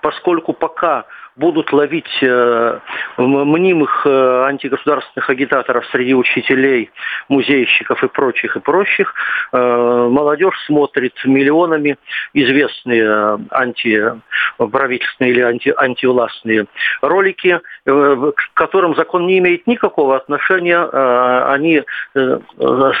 поскольку 0.00 0.54
пока 0.54 1.04
будут 1.36 1.72
ловить 1.72 2.22
э, 2.22 2.78
мнимых 3.18 4.06
э, 4.06 4.44
антигосударственных 4.44 5.28
агитаторов 5.28 5.86
среди 5.86 6.14
учителей, 6.14 6.90
музейщиков 7.28 8.02
и 8.02 8.08
прочих 8.08 8.56
и 8.56 8.60
прочих. 8.60 9.14
Э, 9.52 10.08
молодежь 10.10 10.58
смотрит 10.66 11.14
миллионами 11.24 11.96
известные 12.32 13.04
э, 13.04 13.38
антиправительственные 13.50 15.32
или 15.32 15.40
анти, 15.40 15.74
антивластные 15.76 16.66
ролики, 17.02 17.60
э, 17.86 18.32
к 18.36 18.54
которым 18.54 18.94
закон 18.94 19.26
не 19.26 19.38
имеет 19.38 19.66
никакого 19.66 20.16
отношения, 20.16 20.78
э, 20.80 21.44
они 21.48 21.82
э, 22.14 22.38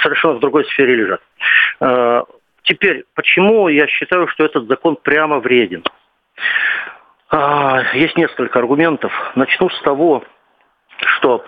совершенно 0.02 0.34
в 0.34 0.40
другой 0.40 0.64
сфере 0.66 0.96
лежат. 0.96 1.20
Теперь, 2.62 3.04
почему 3.14 3.68
я 3.68 3.86
считаю, 3.86 4.28
что 4.28 4.44
этот 4.44 4.68
закон 4.68 4.96
прямо 4.96 5.38
вреден? 5.38 5.82
А, 7.30 7.82
есть 7.94 8.16
несколько 8.16 8.58
аргументов. 8.58 9.12
Начну 9.34 9.68
с 9.70 9.82
того, 9.82 10.22
что 10.98 11.44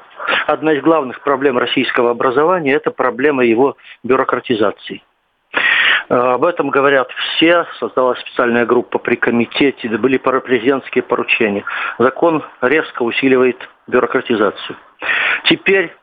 одна 0.47 0.73
из 0.73 0.83
главных 0.83 1.21
проблем 1.21 1.59
российского 1.59 2.11
образования– 2.11 2.73
это 2.75 2.91
проблема 2.91 3.45
его 3.45 3.77
бюрократизации. 4.03 5.03
А, 6.09 6.35
об 6.35 6.45
этом 6.45 6.71
говорят 6.71 7.11
все. 7.13 7.67
Создалась 7.79 8.19
специальная 8.21 8.67
группа 8.67 8.99
при 8.99 9.17
комитете, 9.17 9.89
были 9.89 10.17
президентские 10.17 11.03
поручения. 11.03 11.65
Закон 11.99 12.43
резко 12.61 13.03
усиливает 13.03 13.69
бюрократизацию. 13.87 14.77
Теперь 15.45 15.95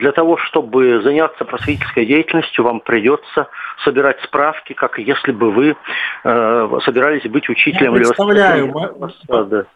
для 0.00 0.12
того, 0.12 0.38
чтобы 0.38 1.02
заняться 1.02 1.44
просветительской 1.44 2.06
деятельностью, 2.06 2.64
вам 2.64 2.80
придется 2.80 3.48
собирать 3.84 4.18
справки, 4.24 4.72
как 4.72 4.98
если 4.98 5.30
бы 5.30 5.52
вы 5.52 5.76
э, 6.24 6.78
собирались 6.84 7.22
быть 7.30 7.48
учителем. 7.48 7.94
Я 7.94 8.00
представляю, 8.00 8.66
или 8.66 9.66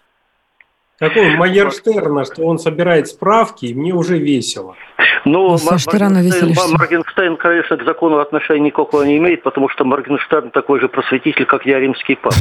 какой 0.98 1.36
Майерштерна, 1.36 2.24
что 2.24 2.44
он 2.44 2.58
собирает 2.58 3.08
справки, 3.08 3.66
и 3.66 3.74
мне 3.74 3.92
уже 3.92 4.16
весело. 4.16 4.76
Ну, 5.24 5.50
Моргенштерн, 5.50 6.14
Моргенштерн, 6.72 7.36
конечно, 7.36 7.76
к 7.76 7.84
закону 7.84 8.18
отношения 8.18 8.66
никакого 8.66 9.02
не 9.02 9.18
имеет, 9.18 9.42
потому 9.42 9.68
что 9.68 9.84
Моргенштерн 9.84 10.50
такой 10.50 10.80
же 10.80 10.88
просветитель, 10.88 11.46
как 11.46 11.66
я 11.66 11.80
римский 11.80 12.14
пап. 12.14 12.34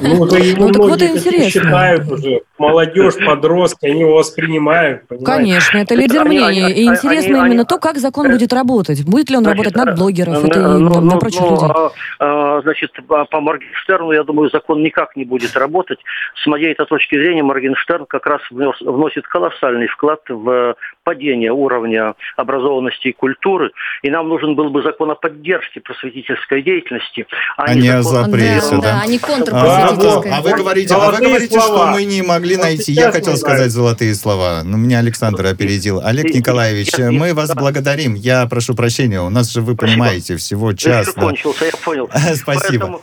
Ну, 0.00 0.20
уже 0.20 0.56
ну, 0.56 0.68
многие 0.68 1.12
вот 1.12 1.50
считают 1.50 2.10
уже. 2.10 2.42
Молодежь, 2.58 3.14
подростки, 3.24 3.86
они 3.86 4.00
его 4.00 4.16
воспринимают. 4.16 5.06
Понимаете? 5.08 5.26
Конечно, 5.26 5.78
это 5.78 5.94
лидер 5.94 6.24
мнения. 6.24 6.70
И 6.70 6.84
интересно 6.84 7.46
именно 7.46 7.64
то, 7.64 7.78
как 7.78 7.98
закон 7.98 8.30
будет 8.30 8.52
работать. 8.52 9.04
Будет 9.04 9.30
ли 9.30 9.36
он 9.36 9.46
работать 9.46 9.74
на 9.74 9.92
блогеров 9.92 10.44
и 10.44 10.48
на 10.48 10.78
ну, 10.78 11.18
прочих 11.18 11.40
ну, 11.40 11.50
людей? 11.50 11.68
А, 11.68 11.90
а, 12.18 12.62
значит, 12.62 12.92
по 13.06 13.40
Моргенштерну, 13.40 14.12
я 14.12 14.24
думаю, 14.24 14.50
закон 14.50 14.82
никак 14.82 15.16
не 15.16 15.24
будет 15.24 15.56
работать. 15.56 15.98
С 16.42 16.46
моей-то 16.46 16.86
точки 16.86 17.14
зрения, 17.14 17.42
Моргенштерн 17.42 18.06
как 18.06 18.26
раз 18.26 18.40
вносит 18.50 19.26
колоссальный 19.26 19.88
вклад 19.88 20.20
в 20.28 20.76
падение 21.04 21.52
уровня 21.52 22.14
образованности 22.36 23.08
и 23.08 23.12
культуры, 23.12 23.70
и 24.02 24.10
нам 24.10 24.28
нужен 24.28 24.56
был 24.56 24.70
бы 24.70 24.82
закон 24.82 25.10
о 25.10 25.14
поддержке 25.14 25.80
просветительской 25.80 26.62
деятельности, 26.62 27.26
а, 27.56 27.64
а 27.64 27.74
не, 27.74 27.88
о 27.88 28.02
запрете, 28.02 28.76
да. 28.76 28.80
да. 28.80 29.00
А 29.04 29.06
не 29.06 29.18
контрпросветительской. 29.38 30.30
А, 30.30 30.38
а, 30.38 30.40
вы 30.42 30.54
говорите, 30.54 30.94
а 30.94 31.10
вы 31.10 31.18
говорите 31.18 31.60
что 31.60 31.86
мы 31.86 32.04
не 32.04 32.22
могли 32.22 32.56
найти, 32.56 32.92
я 32.92 33.12
хотел 33.12 33.36
сказать 33.36 33.70
золотые 33.70 34.14
слова, 34.14 34.62
но 34.64 34.76
меня 34.76 34.98
Александр 34.98 35.46
опередил. 35.46 36.00
Олег 36.04 36.34
Николаевич, 36.34 36.92
мы 36.98 37.34
вас 37.34 37.54
благодарим, 37.54 38.14
я 38.14 38.46
прошу 38.46 38.74
прощения, 38.74 39.20
у 39.20 39.30
нас 39.30 39.50
же, 39.50 39.62
вы 39.62 39.76
понимаете, 39.76 40.36
всего 40.36 40.72
час. 40.72 41.08
Я 41.08 41.12
кончился, 41.12 41.64
я 41.66 41.72
понял. 41.84 42.10
Спасибо. 42.34 43.00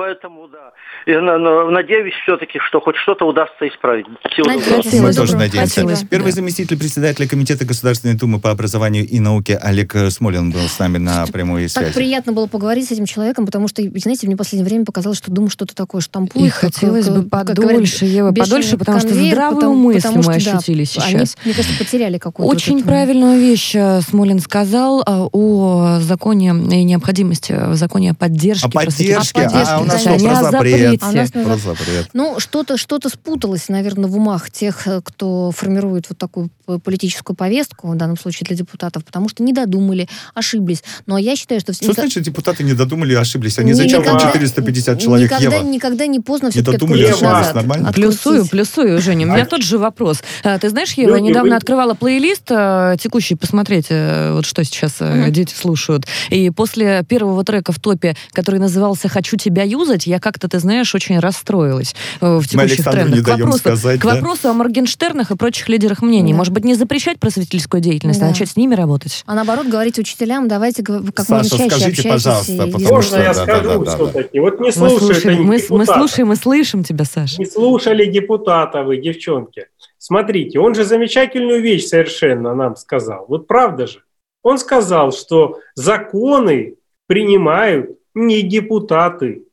Поэтому, 0.00 0.39
да. 0.60 0.72
И, 1.06 1.14
надеюсь 1.16 2.14
все-таки, 2.22 2.58
что 2.68 2.80
хоть 2.80 2.96
что-то 2.96 3.24
удастся 3.24 3.66
исправить. 3.66 4.06
Всего 4.30 4.52
доброго. 4.52 5.06
Мы 5.06 5.14
тоже 5.14 5.36
надеемся. 5.36 5.80
Спасибо. 5.80 6.10
Первый 6.10 6.32
заместитель 6.32 6.78
председателя 6.78 7.26
Комитета 7.26 7.64
Государственной 7.64 8.14
Думы 8.14 8.38
по 8.38 8.50
образованию 8.50 9.06
и 9.06 9.18
науке 9.20 9.56
Олег 9.56 9.94
Смолин 10.10 10.50
был 10.50 10.60
с 10.60 10.78
нами 10.78 10.98
на 10.98 11.26
прямой 11.26 11.68
связи. 11.68 11.86
Так 11.86 11.94
приятно 11.94 12.32
было 12.32 12.46
поговорить 12.46 12.88
с 12.88 12.92
этим 12.92 13.06
человеком, 13.06 13.46
потому 13.46 13.68
что, 13.68 13.82
знаете, 13.82 14.26
мне 14.26 14.34
в 14.34 14.38
последнее 14.38 14.68
время 14.68 14.84
показалось, 14.84 15.18
что 15.18 15.30
Дума 15.30 15.48
что-то 15.48 15.74
такое 15.74 16.00
штампует. 16.00 16.46
И 16.46 16.50
хотелось 16.50 17.08
бы 17.08 17.22
подольше, 17.22 18.04
Ева, 18.04 18.32
подольше, 18.32 18.76
потому 18.76 19.00
что 19.00 19.08
здравую 19.08 19.72
мысль 19.72 20.08
мы 20.14 20.34
ощутили 20.34 20.84
сейчас. 20.84 21.06
Они, 21.06 21.24
мне 21.44 21.54
кажется, 21.54 21.78
потеряли 21.78 22.18
какую-то... 22.18 22.54
Очень 22.54 22.82
правильную 22.82 23.38
вещь 23.38 23.74
э, 23.74 24.00
Смолин 24.02 24.40
сказал 24.40 25.02
э, 25.02 25.28
о 25.32 25.98
законе 26.00 26.50
и 26.50 26.84
необходимости 26.84 27.52
в 27.52 27.74
законе 27.74 28.10
о 28.10 28.14
поддержке. 28.14 28.66
О 28.66 28.70
поддержке? 28.70 29.42
А, 29.42 29.80
нас 29.84 30.04
да, 30.04 30.49
про 30.50 30.58
запрет. 30.58 31.02
А 31.02 31.12
нас, 31.12 31.30
про 31.30 31.56
запрет. 31.56 32.08
Ну, 32.12 32.40
что-то 32.40 32.76
что 32.76 32.98
спуталось, 33.08 33.68
наверное, 33.68 34.08
в 34.08 34.16
умах 34.16 34.50
тех, 34.50 34.86
э, 34.86 35.00
кто 35.02 35.50
формирует 35.50 36.06
вот 36.08 36.18
такую 36.18 36.50
политическую 36.78 37.36
повестку, 37.36 37.88
в 37.88 37.96
данном 37.96 38.18
случае 38.18 38.46
для 38.48 38.56
депутатов, 38.56 39.04
потому 39.04 39.28
что 39.28 39.42
не 39.42 39.52
додумали, 39.52 40.08
ошиблись. 40.34 40.82
Но 41.06 41.18
я 41.18 41.36
считаю, 41.36 41.60
что... 41.60 41.72
Что 41.72 41.84
никак... 41.84 42.04
значит 42.04 42.22
депутаты 42.22 42.64
не 42.64 42.74
додумали 42.74 43.12
и 43.12 43.16
ошиблись? 43.16 43.58
Они 43.58 43.72
зачем 43.72 44.02
никогда, 44.02 44.20
450 44.20 45.00
человек, 45.00 45.30
никогда, 45.30 45.56
Ева? 45.56 45.68
Никогда 45.68 46.06
не 46.06 46.20
поздно 46.20 46.50
все-таки 46.50 46.72
Не 46.72 46.78
додумали, 46.78 47.04
ошиблись, 47.04 47.54
нормально? 47.54 47.92
Плюсую, 47.92 48.46
плюсую, 48.46 49.00
Женя. 49.00 49.26
У 49.26 49.30
меня 49.30 49.42
а... 49.42 49.46
тот 49.46 49.62
же 49.62 49.78
вопрос. 49.78 50.22
А, 50.44 50.58
ты 50.58 50.68
знаешь, 50.70 50.92
Ева, 50.92 51.16
я 51.16 51.20
недавно 51.20 51.56
открывала 51.56 51.94
плейлист 51.94 52.50
э, 52.50 52.96
текущий, 53.00 53.34
посмотреть, 53.34 53.86
э, 53.90 54.32
вот 54.32 54.46
что 54.46 54.64
сейчас 54.64 54.98
дети 55.30 55.54
слушают. 55.54 56.06
И 56.30 56.50
после 56.50 57.02
первого 57.08 57.44
трека 57.44 57.72
в 57.72 57.80
топе, 57.80 58.16
который 58.32 58.60
назывался 58.60 59.08
«Хочу 59.08 59.36
тебя 59.36 59.64
юзать», 59.64 60.06
я 60.06 60.20
как-то, 60.20 60.48
ты 60.48 60.58
знаешь, 60.58 60.94
очень 60.94 61.18
расстроилась 61.18 61.94
э, 62.20 62.38
в 62.38 62.46
текущих 62.46 62.84
трендах. 62.84 63.24
К 63.24 63.28
вопросу, 63.28 63.58
сказать, 63.58 64.00
к 64.00 64.04
да? 64.04 64.14
вопросу 64.14 64.48
о 64.48 64.52
Моргенштернах 64.52 65.30
и 65.30 65.36
прочих 65.36 65.68
лидерах 65.68 66.02
мнений. 66.02 66.32
Да. 66.32 66.38
Может 66.38 66.52
быть, 66.52 66.59
не 66.64 66.74
запрещать 66.74 67.18
просветительскую 67.18 67.80
деятельность, 67.80 68.20
а 68.20 68.22
да. 68.22 68.26
а 68.26 68.30
начать 68.30 68.50
с 68.50 68.56
ними 68.56 68.74
работать? 68.74 69.22
А 69.26 69.34
наоборот, 69.34 69.66
говорить 69.66 69.98
учителям, 69.98 70.48
давайте 70.48 70.82
как 70.82 71.02
Саша, 71.26 71.34
можно 71.34 71.58
чаще 71.58 71.80
скажите, 71.80 72.08
пожалуйста, 72.08 72.52
и... 72.52 72.70
потому 72.70 73.02
что... 73.02 73.18
я 73.18 73.34
да, 73.34 73.34
скажу 73.34 73.68
да, 73.68 73.78
да, 73.78 73.94
все-таки? 73.94 74.38
Да. 74.38 74.42
Вот 74.42 74.60
не 74.60 74.66
мы, 74.66 74.72
слушаем, 74.72 75.42
мы, 75.44 75.60
мы 75.68 75.86
слушаем 75.86 76.32
и 76.32 76.36
слышим 76.36 76.84
тебя, 76.84 77.04
Саша. 77.04 77.38
Не 77.38 77.46
слушали 77.46 78.06
депутата 78.06 78.82
вы, 78.82 78.98
девчонки. 78.98 79.66
Смотрите, 79.98 80.58
он 80.58 80.74
же 80.74 80.84
замечательную 80.84 81.60
вещь 81.62 81.86
совершенно 81.86 82.54
нам 82.54 82.76
сказал. 82.76 83.26
Вот 83.28 83.46
правда 83.46 83.86
же. 83.86 84.02
Он 84.42 84.58
сказал, 84.58 85.12
что 85.12 85.60
законы 85.74 86.76
принимают 87.06 87.98
не 88.14 88.42
депутаты, 88.42 89.44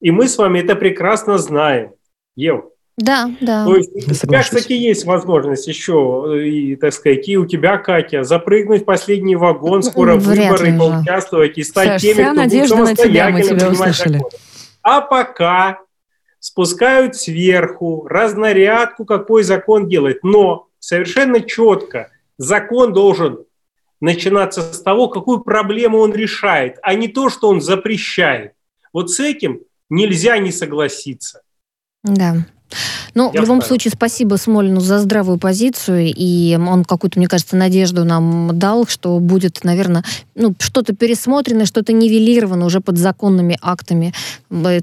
и 0.00 0.10
мы 0.10 0.28
с 0.28 0.38
вами 0.38 0.60
это 0.60 0.76
прекрасно 0.76 1.38
знаем. 1.38 1.92
Ев. 2.36 2.64
Да, 2.96 3.30
да. 3.40 3.64
То 3.64 3.76
есть 3.76 3.90
у 3.96 4.14
тебя, 4.14 4.42
кстати, 4.42 4.72
есть 4.72 5.04
возможность 5.04 5.66
еще, 5.66 6.40
и, 6.44 6.76
так 6.76 6.92
сказать, 6.92 7.28
и 7.28 7.36
у 7.36 7.44
тебя, 7.44 7.76
Катя, 7.78 8.22
запрыгнуть 8.22 8.82
в 8.82 8.84
последний 8.84 9.34
вагон, 9.34 9.82
скоро 9.82 10.14
Вряд 10.16 10.60
выборы, 10.60 10.78
поучаствовать 10.78 11.58
и 11.58 11.64
стать 11.64 11.88
Саш, 11.88 12.02
теми, 12.02 12.22
кто 12.22 12.32
надежда 12.34 12.76
будет 12.76 12.98
на 12.98 13.04
тебя, 13.04 13.30
мы 13.30 13.42
тебя 13.42 13.70
услышали. 13.70 14.22
А 14.82 15.00
пока 15.00 15.80
спускают 16.38 17.16
сверху, 17.16 18.06
разнарядку, 18.08 19.04
какой 19.04 19.42
закон 19.42 19.88
делает. 19.88 20.22
Но 20.22 20.68
совершенно 20.78 21.40
четко 21.40 22.10
закон 22.38 22.92
должен 22.92 23.44
начинаться 24.00 24.60
с 24.60 24.82
того, 24.82 25.08
какую 25.08 25.40
проблему 25.40 25.98
он 25.98 26.12
решает, 26.12 26.76
а 26.82 26.94
не 26.94 27.08
то, 27.08 27.30
что 27.30 27.48
он 27.48 27.60
запрещает. 27.60 28.52
Вот 28.92 29.10
с 29.10 29.18
этим 29.18 29.62
нельзя 29.88 30.38
не 30.38 30.52
согласиться. 30.52 31.42
Да. 32.02 32.36
Ну, 33.14 33.30
в 33.30 33.34
любом 33.34 33.62
случае, 33.62 33.92
спасибо 33.92 34.36
Смолину 34.36 34.80
за 34.80 34.98
здравую 34.98 35.38
позицию, 35.38 36.12
и 36.14 36.56
он 36.56 36.84
какую-то, 36.84 37.18
мне 37.18 37.28
кажется, 37.28 37.56
надежду 37.56 38.04
нам 38.04 38.58
дал, 38.58 38.86
что 38.86 39.18
будет, 39.20 39.62
наверное, 39.62 40.02
ну, 40.34 40.54
что-то 40.58 40.94
пересмотрено, 40.94 41.66
что-то 41.66 41.92
нивелировано 41.92 42.66
уже 42.66 42.80
под 42.80 42.98
законными 42.98 43.56
актами. 43.62 44.12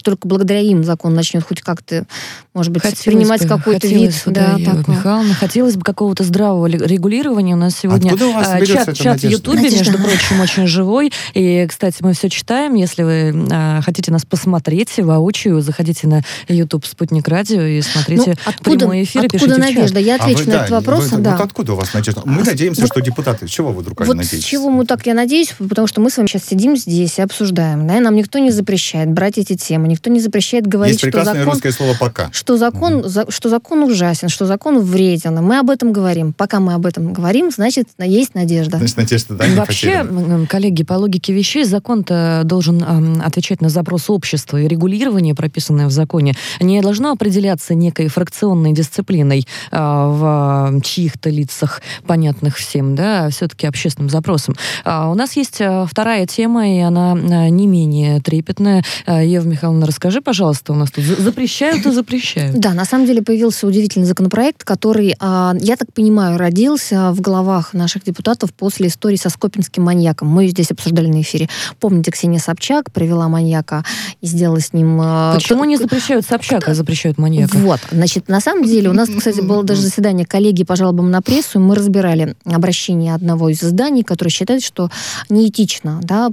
Только 0.03 0.27
благодаря 0.27 0.61
им 0.61 0.83
закон 0.83 1.13
начнет 1.13 1.43
хоть 1.43 1.61
как-то, 1.61 2.05
может 2.53 2.71
быть, 2.71 2.83
хотелось 2.83 3.03
принимать 3.03 3.45
какой-то 3.45 3.87
вид. 3.87 4.13
Бы, 4.25 4.31
да, 4.31 4.57
да 4.57 4.83
Михайловна, 4.87 5.33
хотелось 5.33 5.75
бы 5.75 5.81
какого-то 5.81 6.23
здравого 6.23 6.67
регулирования. 6.67 7.55
У 7.55 7.57
нас 7.57 7.75
сегодня 7.77 8.13
у 8.13 8.31
вас 8.31 8.47
а, 8.49 8.65
чат, 8.65 8.95
чат 8.95 9.19
в 9.21 9.27
Ютубе, 9.27 9.69
между 9.69 9.97
прочим, 9.97 10.39
очень 10.39 10.67
живой. 10.67 11.11
И, 11.33 11.65
кстати, 11.67 11.97
мы 12.01 12.13
все 12.13 12.29
читаем. 12.29 12.75
Если 12.75 13.03
вы 13.03 13.47
а, 13.51 13.81
хотите 13.81 14.11
нас 14.11 14.25
посмотреть 14.25 14.97
воочию, 14.99 15.61
заходите 15.61 16.07
на 16.07 16.21
YouTube 16.47 16.85
«Спутник 16.85 17.27
радио» 17.27 17.61
и 17.77 17.81
смотрите 17.81 18.31
ну, 18.31 18.35
откуда, 18.45 18.79
прямой 18.79 19.03
эфир 19.03 19.25
откуда 19.25 19.57
надежда? 19.57 19.99
Я 19.99 20.15
отвечу 20.15 20.41
а 20.41 20.45
вы, 20.45 20.51
на 20.51 20.55
этот 20.55 20.69
да, 20.69 20.75
вопрос. 20.75 21.11
Вы, 21.11 21.17
да. 21.19 21.31
Вот 21.31 21.41
откуда 21.41 21.73
у 21.73 21.75
вас 21.75 21.93
надежда? 21.93 22.21
Мы 22.25 22.41
а, 22.41 22.45
надеемся, 22.45 22.81
вот, 22.81 22.87
что 22.87 23.01
депутаты. 23.01 23.47
Чего 23.47 23.71
вы 23.71 23.81
вдруг 23.81 23.99
вот 24.05 24.15
надеетесь? 24.15 24.43
чего 24.43 24.69
мы 24.69 24.85
так 24.85 25.05
я 25.05 25.13
надеюсь? 25.13 25.53
Потому 25.57 25.87
что 25.87 26.01
мы 26.01 26.09
с 26.09 26.17
вами 26.17 26.27
сейчас 26.27 26.45
сидим 26.45 26.75
здесь 26.75 27.19
и 27.19 27.21
обсуждаем. 27.21 27.87
Да? 27.87 27.99
Нам 27.99 28.15
никто 28.15 28.39
не 28.39 28.51
запрещает 28.51 29.11
брать 29.11 29.37
эти 29.37 29.55
темы, 29.55 29.87
никто 29.87 30.09
не 30.09 30.19
запрещает 30.19 30.67
говорить, 30.67 31.01
Есть 31.01 31.13
что 31.13 31.23
закон... 31.23 31.43
русское 31.43 31.71
слово 31.71 31.95
«пока». 31.99 32.29
Что 32.31 32.57
закон, 32.57 32.95
угу. 32.95 33.07
за, 33.07 33.29
что 33.29 33.49
закон 33.49 33.83
ужасен, 33.83 34.29
что 34.29 34.45
закон 34.45 34.79
вреден. 34.79 35.35
Мы 35.43 35.59
об 35.59 35.69
этом 35.69 35.91
говорим. 35.91 36.33
Пока 36.33 36.59
мы 36.59 36.73
об 36.73 36.85
этом 36.85 37.13
говорим, 37.13 37.51
значит, 37.51 37.87
есть 37.99 38.35
надежда. 38.35 38.77
Значит, 38.77 38.97
надежда, 38.97 39.35
да, 39.35 39.45
Вообще, 39.55 40.05
коллеги, 40.49 40.83
по 40.83 40.93
логике 40.93 41.33
вещей, 41.33 41.63
закон-то 41.63 42.41
должен 42.45 42.83
э, 42.83 43.21
отвечать 43.23 43.61
на 43.61 43.69
запрос 43.69 44.09
общества, 44.09 44.57
и 44.57 44.67
регулирование, 44.67 45.35
прописанное 45.35 45.87
в 45.87 45.91
законе, 45.91 46.33
не 46.59 46.81
должно 46.81 47.11
определяться 47.11 47.60
некой 47.69 48.07
фракционной 48.07 48.73
дисциплиной 48.73 49.47
э, 49.71 49.77
в 49.77 50.81
чьих-то 50.83 51.29
лицах, 51.29 51.81
понятных 52.05 52.57
всем, 52.57 52.95
да, 52.95 53.29
все-таки 53.29 53.67
общественным 53.67 54.09
запросом. 54.09 54.55
А 54.83 55.09
у 55.09 55.15
нас 55.15 55.35
есть 55.35 55.61
э, 55.61 55.85
вторая 55.89 56.25
тема, 56.25 56.69
и 56.69 56.79
она 56.79 57.13
э, 57.13 57.49
не 57.49 57.67
менее 57.67 58.19
трепетная. 58.21 58.83
Ева 59.07 59.45
Михайловна, 59.45 59.85
расскажи, 59.85 60.21
пожалуйста, 60.21 60.73
у 60.73 60.75
нас 60.75 60.91
тут 60.91 61.03
запрещают 61.03 61.85
и 61.85 61.91
запрещают. 61.91 62.59
Да, 62.59 62.73
на 62.73 62.85
самом 62.85 63.05
деле 63.05 63.21
появился 63.21 63.67
удивительный 63.67 64.05
законопроект, 64.05 64.63
который, 64.63 65.15
а, 65.19 65.53
я 65.59 65.75
так 65.75 65.93
понимаю, 65.93 66.37
родился 66.37 67.11
в 67.11 67.21
головах 67.21 67.73
наших 67.73 68.03
депутатов 68.03 68.53
после 68.53 68.87
истории 68.87 69.17
со 69.17 69.29
скопинским 69.29 69.83
маньяком. 69.83 70.27
Мы 70.27 70.47
здесь 70.47 70.71
обсуждали 70.71 71.07
на 71.07 71.21
эфире. 71.21 71.49
Помните, 71.79 72.11
Ксения 72.11 72.39
Собчак 72.39 72.91
привела 72.91 73.27
маньяка 73.27 73.83
и 74.21 74.27
сделала 74.27 74.59
с 74.59 74.73
ним... 74.73 75.01
Почему 75.33 75.65
не 75.65 75.77
запрещают 75.77 76.25
Собчак, 76.25 76.67
а 76.67 76.73
запрещают 76.73 77.17
маньяка? 77.17 77.50
Вот, 77.53 77.79
значит, 77.91 78.29
на 78.29 78.39
самом 78.39 78.65
деле, 78.65 78.89
у 78.89 78.93
нас, 78.93 79.09
кстати, 79.09 79.41
было 79.41 79.63
даже 79.63 79.81
заседание 79.81 80.25
коллеги 80.25 80.63
по 80.63 80.75
жалобам 80.75 81.11
на 81.11 81.21
прессу, 81.21 81.59
и 81.59 81.61
мы 81.61 81.75
разбирали 81.75 82.35
обращение 82.45 83.13
одного 83.13 83.49
из 83.49 83.61
изданий, 83.63 84.03
который 84.03 84.29
считает, 84.29 84.63
что 84.63 84.89
неэтично, 85.29 85.99
да, 86.01 86.31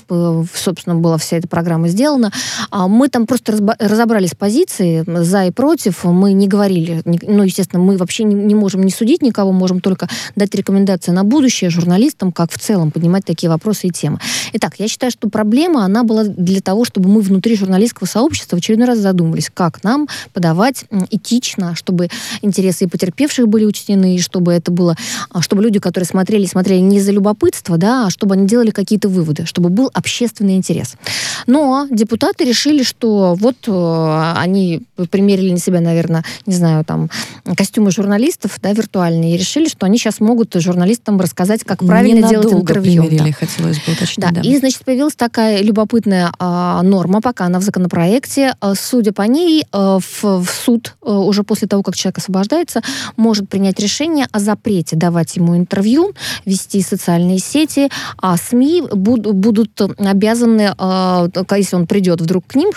собственно, 0.54 0.96
была 0.96 1.18
вся 1.18 1.38
эта 1.38 1.48
программа 1.48 1.88
сделана. 1.88 2.32
А 2.70 2.86
мы 2.86 3.08
там 3.08 3.26
просто 3.26 3.56
разобрались 3.78 4.34
позиции 4.34 5.04
за 5.06 5.46
и 5.46 5.50
против, 5.50 6.04
мы 6.04 6.32
не 6.32 6.46
говорили, 6.46 7.02
ну, 7.04 7.42
естественно, 7.42 7.82
мы 7.82 7.96
вообще 7.96 8.24
не, 8.24 8.34
не 8.34 8.54
можем 8.54 8.82
не 8.82 8.90
судить 8.90 9.22
никого, 9.22 9.52
можем 9.52 9.80
только 9.80 10.08
дать 10.36 10.54
рекомендации 10.54 11.10
на 11.10 11.24
будущее 11.24 11.70
журналистам, 11.70 12.32
как 12.32 12.52
в 12.52 12.58
целом 12.58 12.90
поднимать 12.90 13.24
такие 13.24 13.50
вопросы 13.50 13.88
и 13.88 13.90
темы. 13.90 14.20
Итак, 14.52 14.74
я 14.78 14.88
считаю, 14.88 15.10
что 15.10 15.28
проблема, 15.28 15.84
она 15.84 16.04
была 16.04 16.24
для 16.24 16.60
того, 16.60 16.84
чтобы 16.84 17.08
мы 17.08 17.20
внутри 17.20 17.56
журналистского 17.56 18.06
сообщества 18.06 18.56
в 18.56 18.58
очередной 18.60 18.86
раз 18.86 18.98
задумались, 18.98 19.50
как 19.52 19.82
нам 19.82 20.08
подавать 20.32 20.84
этично, 21.10 21.74
чтобы 21.74 22.08
интересы 22.42 22.84
и 22.84 22.88
потерпевших 22.88 23.48
были 23.48 23.64
учтены, 23.64 24.16
и 24.16 24.20
чтобы 24.20 24.52
это 24.52 24.70
было, 24.70 24.96
а, 25.30 25.42
чтобы 25.42 25.62
люди, 25.62 25.78
которые 25.78 26.06
смотрели, 26.06 26.46
смотрели 26.46 26.80
не 26.80 27.00
за 27.00 27.12
любопытство, 27.12 27.78
да, 27.78 28.06
а 28.06 28.10
чтобы 28.10 28.34
они 28.34 28.46
делали 28.46 28.70
какие-то 28.70 29.08
выводы, 29.08 29.46
чтобы 29.46 29.68
был 29.68 29.90
общественный 29.92 30.56
интерес. 30.56 30.94
Но 31.46 31.86
депутаты 31.90 32.44
решили, 32.44 32.82
что 32.82 33.34
вот 33.38 33.56
э, 33.66 34.32
они 34.36 34.82
примерили 35.10 35.52
на 35.52 35.58
себя, 35.58 35.80
наверное, 35.80 36.24
не 36.46 36.54
знаю, 36.54 36.84
там, 36.84 37.10
костюмы 37.56 37.90
журналистов, 37.90 38.58
да, 38.62 38.72
виртуальные, 38.72 39.34
и 39.34 39.38
решили, 39.38 39.68
что 39.68 39.86
они 39.86 39.98
сейчас 39.98 40.20
могут 40.20 40.54
журналистам 40.54 41.20
рассказать, 41.20 41.64
как 41.64 41.84
правильно 41.84 42.18
Ненадолго 42.18 42.48
делать 42.48 42.62
интервью. 42.62 43.02
Примерили, 43.04 43.30
да. 43.30 43.46
хотелось 43.46 43.76
бы 43.78 43.92
уточнить. 43.92 44.18
Да. 44.18 44.30
да, 44.30 44.40
и, 44.40 44.58
значит, 44.58 44.84
появилась 44.84 45.14
такая 45.14 45.62
любопытная 45.62 46.32
а, 46.38 46.82
норма, 46.82 47.20
пока 47.20 47.46
она 47.46 47.58
в 47.58 47.62
законопроекте. 47.62 48.54
А, 48.60 48.74
судя 48.74 49.12
по 49.12 49.22
ней, 49.22 49.64
а, 49.72 49.98
в, 49.98 50.22
в 50.22 50.48
суд 50.50 50.96
а, 50.97 50.97
уже 51.02 51.42
после 51.42 51.68
того, 51.68 51.82
как 51.82 51.96
человек 51.96 52.18
освобождается, 52.18 52.82
может 53.16 53.48
принять 53.48 53.78
решение 53.78 54.26
о 54.32 54.40
запрете 54.40 54.96
давать 54.96 55.36
ему 55.36 55.56
интервью, 55.56 56.12
вести 56.44 56.82
социальные 56.82 57.38
сети, 57.38 57.90
а 58.16 58.36
СМИ 58.36 58.82
буд- 58.92 59.32
будут 59.32 59.80
обязаны, 59.80 60.74
э, 60.76 61.28
если 61.56 61.76
он 61.76 61.86
придет 61.86 62.20
вдруг 62.20 62.46
к 62.46 62.54
ним, 62.54 62.70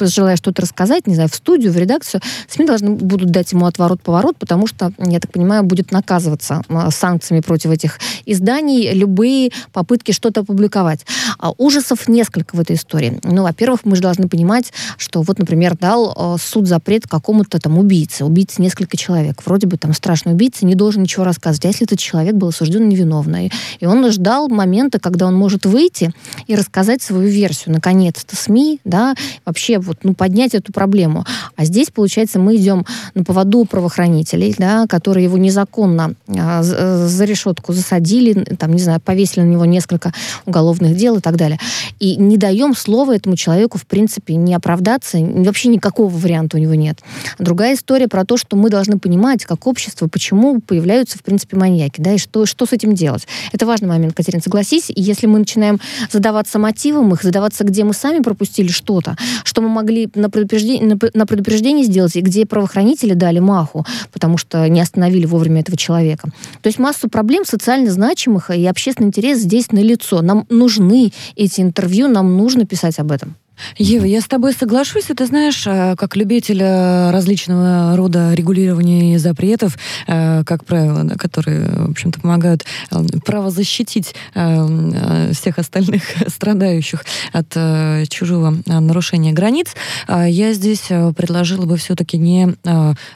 желая 0.00 0.36
что-то 0.36 0.62
рассказать, 0.62 1.06
не 1.06 1.14
знаю, 1.14 1.28
в 1.28 1.34
студию, 1.34 1.72
в 1.72 1.76
редакцию, 1.76 2.20
СМИ 2.48 2.66
должны 2.66 2.90
будут 2.90 3.30
дать 3.30 3.52
ему 3.52 3.66
отворот-поворот, 3.66 4.36
потому 4.38 4.66
что, 4.66 4.92
я 4.98 5.20
так 5.20 5.32
понимаю, 5.32 5.62
будет 5.64 5.92
наказываться 5.92 6.62
э, 6.68 6.90
санкциями 6.90 7.40
против 7.40 7.70
этих 7.70 7.98
изданий 8.26 8.92
любые 8.92 9.50
попытки 9.72 10.12
что-то 10.12 10.40
опубликовать. 10.40 11.06
А 11.38 11.52
ужасов 11.56 12.08
несколько 12.08 12.56
в 12.56 12.60
этой 12.60 12.76
истории. 12.76 13.20
Ну, 13.22 13.42
во-первых, 13.42 13.80
мы 13.84 13.96
же 13.96 14.02
должны 14.02 14.28
понимать, 14.28 14.72
что 14.96 15.22
вот, 15.22 15.38
например, 15.38 15.76
дал 15.76 16.14
э, 16.16 16.36
суд 16.40 16.66
запрет 16.66 17.06
какому-то 17.06 17.58
там 17.58 17.73
убийце, 17.78 18.24
убийце 18.24 18.62
несколько 18.62 18.96
человек. 18.96 19.42
Вроде 19.44 19.66
бы 19.66 19.76
там 19.76 19.92
страшный 19.92 20.32
убийца 20.32 20.66
не 20.66 20.74
должен 20.74 21.02
ничего 21.02 21.24
рассказывать. 21.24 21.64
А 21.64 21.68
если 21.68 21.86
этот 21.86 21.98
человек 21.98 22.34
был 22.34 22.48
осужден 22.48 22.88
невиновно? 22.88 23.46
И 23.80 23.86
он 23.86 24.10
ждал 24.10 24.48
момента, 24.48 24.98
когда 24.98 25.26
он 25.26 25.34
может 25.34 25.66
выйти 25.66 26.12
и 26.46 26.54
рассказать 26.54 27.02
свою 27.02 27.28
версию. 27.28 27.74
Наконец-то 27.74 28.36
СМИ, 28.36 28.80
да, 28.84 29.14
вообще 29.44 29.78
вот, 29.78 29.98
ну, 30.02 30.14
поднять 30.14 30.54
эту 30.54 30.72
проблему. 30.72 31.24
А 31.56 31.64
здесь, 31.64 31.90
получается, 31.90 32.38
мы 32.38 32.56
идем 32.56 32.84
на 33.14 33.24
поводу 33.24 33.64
правоохранителей, 33.64 34.54
да, 34.58 34.86
которые 34.86 35.24
его 35.24 35.38
незаконно 35.38 36.14
а, 36.28 36.62
за 36.62 37.24
решетку 37.24 37.72
засадили, 37.72 38.32
там, 38.58 38.72
не 38.72 38.82
знаю, 38.82 39.00
повесили 39.00 39.44
на 39.44 39.48
него 39.48 39.64
несколько 39.64 40.12
уголовных 40.46 40.96
дел 40.96 41.16
и 41.16 41.20
так 41.20 41.36
далее. 41.36 41.58
И 42.00 42.16
не 42.16 42.36
даем 42.36 42.74
слова 42.74 43.14
этому 43.14 43.36
человеку, 43.36 43.78
в 43.78 43.86
принципе, 43.86 44.34
не 44.34 44.54
оправдаться, 44.54 45.18
вообще 45.18 45.68
никакого 45.68 46.08
варианта 46.10 46.56
у 46.56 46.60
него 46.60 46.74
нет. 46.74 47.00
Другая 47.54 47.76
история 47.76 48.08
про 48.08 48.24
то, 48.24 48.36
что 48.36 48.56
мы 48.56 48.68
должны 48.68 48.98
понимать, 48.98 49.44
как 49.44 49.68
общество, 49.68 50.08
почему 50.08 50.60
появляются, 50.60 51.18
в 51.18 51.22
принципе, 51.22 51.56
маньяки, 51.56 52.00
да, 52.00 52.14
и 52.14 52.18
что, 52.18 52.46
что 52.46 52.66
с 52.66 52.72
этим 52.72 52.96
делать. 52.96 53.28
Это 53.52 53.64
важный 53.64 53.86
момент, 53.86 54.16
Катерина, 54.16 54.42
согласись. 54.42 54.90
И 54.90 55.00
если 55.00 55.28
мы 55.28 55.38
начинаем 55.38 55.78
задаваться 56.10 56.58
мотивом 56.58 57.14
их, 57.14 57.22
задаваться, 57.22 57.62
где 57.62 57.84
мы 57.84 57.94
сами 57.94 58.24
пропустили 58.24 58.66
что-то, 58.66 59.16
что 59.44 59.62
мы 59.62 59.68
могли 59.68 60.10
на 60.16 60.30
предупреждение, 60.30 60.98
на 61.14 61.26
предупреждение 61.26 61.84
сделать, 61.84 62.16
и 62.16 62.22
где 62.22 62.44
правоохранители 62.44 63.14
дали 63.14 63.38
маху, 63.38 63.86
потому 64.12 64.36
что 64.36 64.68
не 64.68 64.80
остановили 64.80 65.24
вовремя 65.24 65.60
этого 65.60 65.78
человека. 65.78 66.30
То 66.60 66.66
есть 66.66 66.80
массу 66.80 67.08
проблем 67.08 67.44
социально 67.44 67.88
значимых, 67.88 68.50
и 68.50 68.66
общественный 68.66 69.10
интерес 69.10 69.38
здесь 69.38 69.70
налицо. 69.70 70.22
Нам 70.22 70.44
нужны 70.50 71.12
эти 71.36 71.60
интервью, 71.60 72.08
нам 72.08 72.36
нужно 72.36 72.66
писать 72.66 72.98
об 72.98 73.12
этом. 73.12 73.36
Ева, 73.76 74.04
я 74.04 74.20
с 74.20 74.26
тобой 74.26 74.52
соглашусь. 74.52 75.10
И 75.10 75.14
ты 75.14 75.26
знаешь, 75.26 75.66
э, 75.66 75.94
как 75.96 76.16
любитель 76.16 76.62
э, 76.62 77.10
различного 77.10 77.96
рода 77.96 78.34
регулирования 78.34 79.14
и 79.14 79.18
запретов, 79.18 79.76
э, 80.06 80.44
как 80.44 80.64
правило, 80.64 81.04
да, 81.04 81.16
которые, 81.16 81.68
в 81.68 81.90
общем-то, 81.90 82.20
помогают 82.20 82.64
право 83.24 83.50
защитить 83.50 84.14
всех 84.32 85.58
остальных 85.58 86.02
страдающих 86.28 87.04
от 87.32 87.50
чужого 88.08 88.56
нарушения 88.66 89.32
границ, 89.32 89.74
я 90.08 90.52
здесь 90.52 90.88
предложила 91.16 91.66
бы 91.66 91.76
все-таки 91.76 92.18
не 92.18 92.54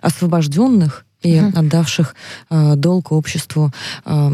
освобожденных 0.00 1.04
и 1.22 1.40
угу. 1.40 1.58
отдавших 1.58 2.14
э, 2.50 2.74
долг 2.76 3.10
обществу 3.12 3.72
э, 4.04 4.30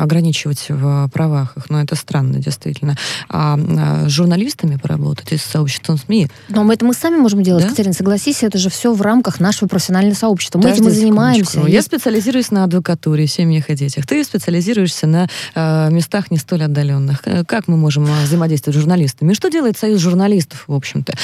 ограничивать 0.00 0.66
в 0.68 1.08
правах 1.12 1.56
их. 1.56 1.68
Но 1.68 1.80
это 1.82 1.96
странно, 1.96 2.38
действительно. 2.38 2.96
А 3.28 3.58
э, 3.58 4.08
с 4.08 4.12
журналистами 4.12 4.76
поработать 4.76 5.32
и 5.32 5.36
с 5.36 5.42
сообществом 5.42 5.98
СМИ. 5.98 6.28
Но 6.48 6.62
мы 6.62 6.74
это 6.74 6.84
мы 6.84 6.94
сами 6.94 7.16
можем 7.16 7.42
делать, 7.42 7.64
да? 7.64 7.70
Катерина, 7.70 7.92
согласись, 7.92 8.42
это 8.42 8.58
же 8.58 8.70
все 8.70 8.94
в 8.94 9.02
рамках 9.02 9.40
нашего 9.40 9.68
профессионального 9.68 10.14
сообщества. 10.14 10.60
Мы 10.60 10.70
этим 10.70 10.88
и 10.88 10.90
занимаемся. 10.90 11.60
Я 11.66 11.82
специализируюсь 11.82 12.50
на 12.50 12.64
адвокатуре, 12.64 13.26
семьях 13.26 13.70
и 13.70 13.74
детях. 13.74 14.06
Ты 14.06 14.22
специализируешься 14.22 15.06
на 15.06 15.28
э, 15.54 15.90
местах 15.90 16.30
не 16.30 16.38
столь 16.38 16.64
отдаленных. 16.64 17.22
Как 17.46 17.66
мы 17.66 17.76
можем 17.76 18.06
э, 18.06 18.24
взаимодействовать 18.24 18.76
с 18.76 18.80
журналистами? 18.80 19.32
Что 19.32 19.50
делает 19.50 19.76
Союз 19.76 20.00
журналистов, 20.00 20.64
в 20.68 20.74
общем-то? 20.74 21.14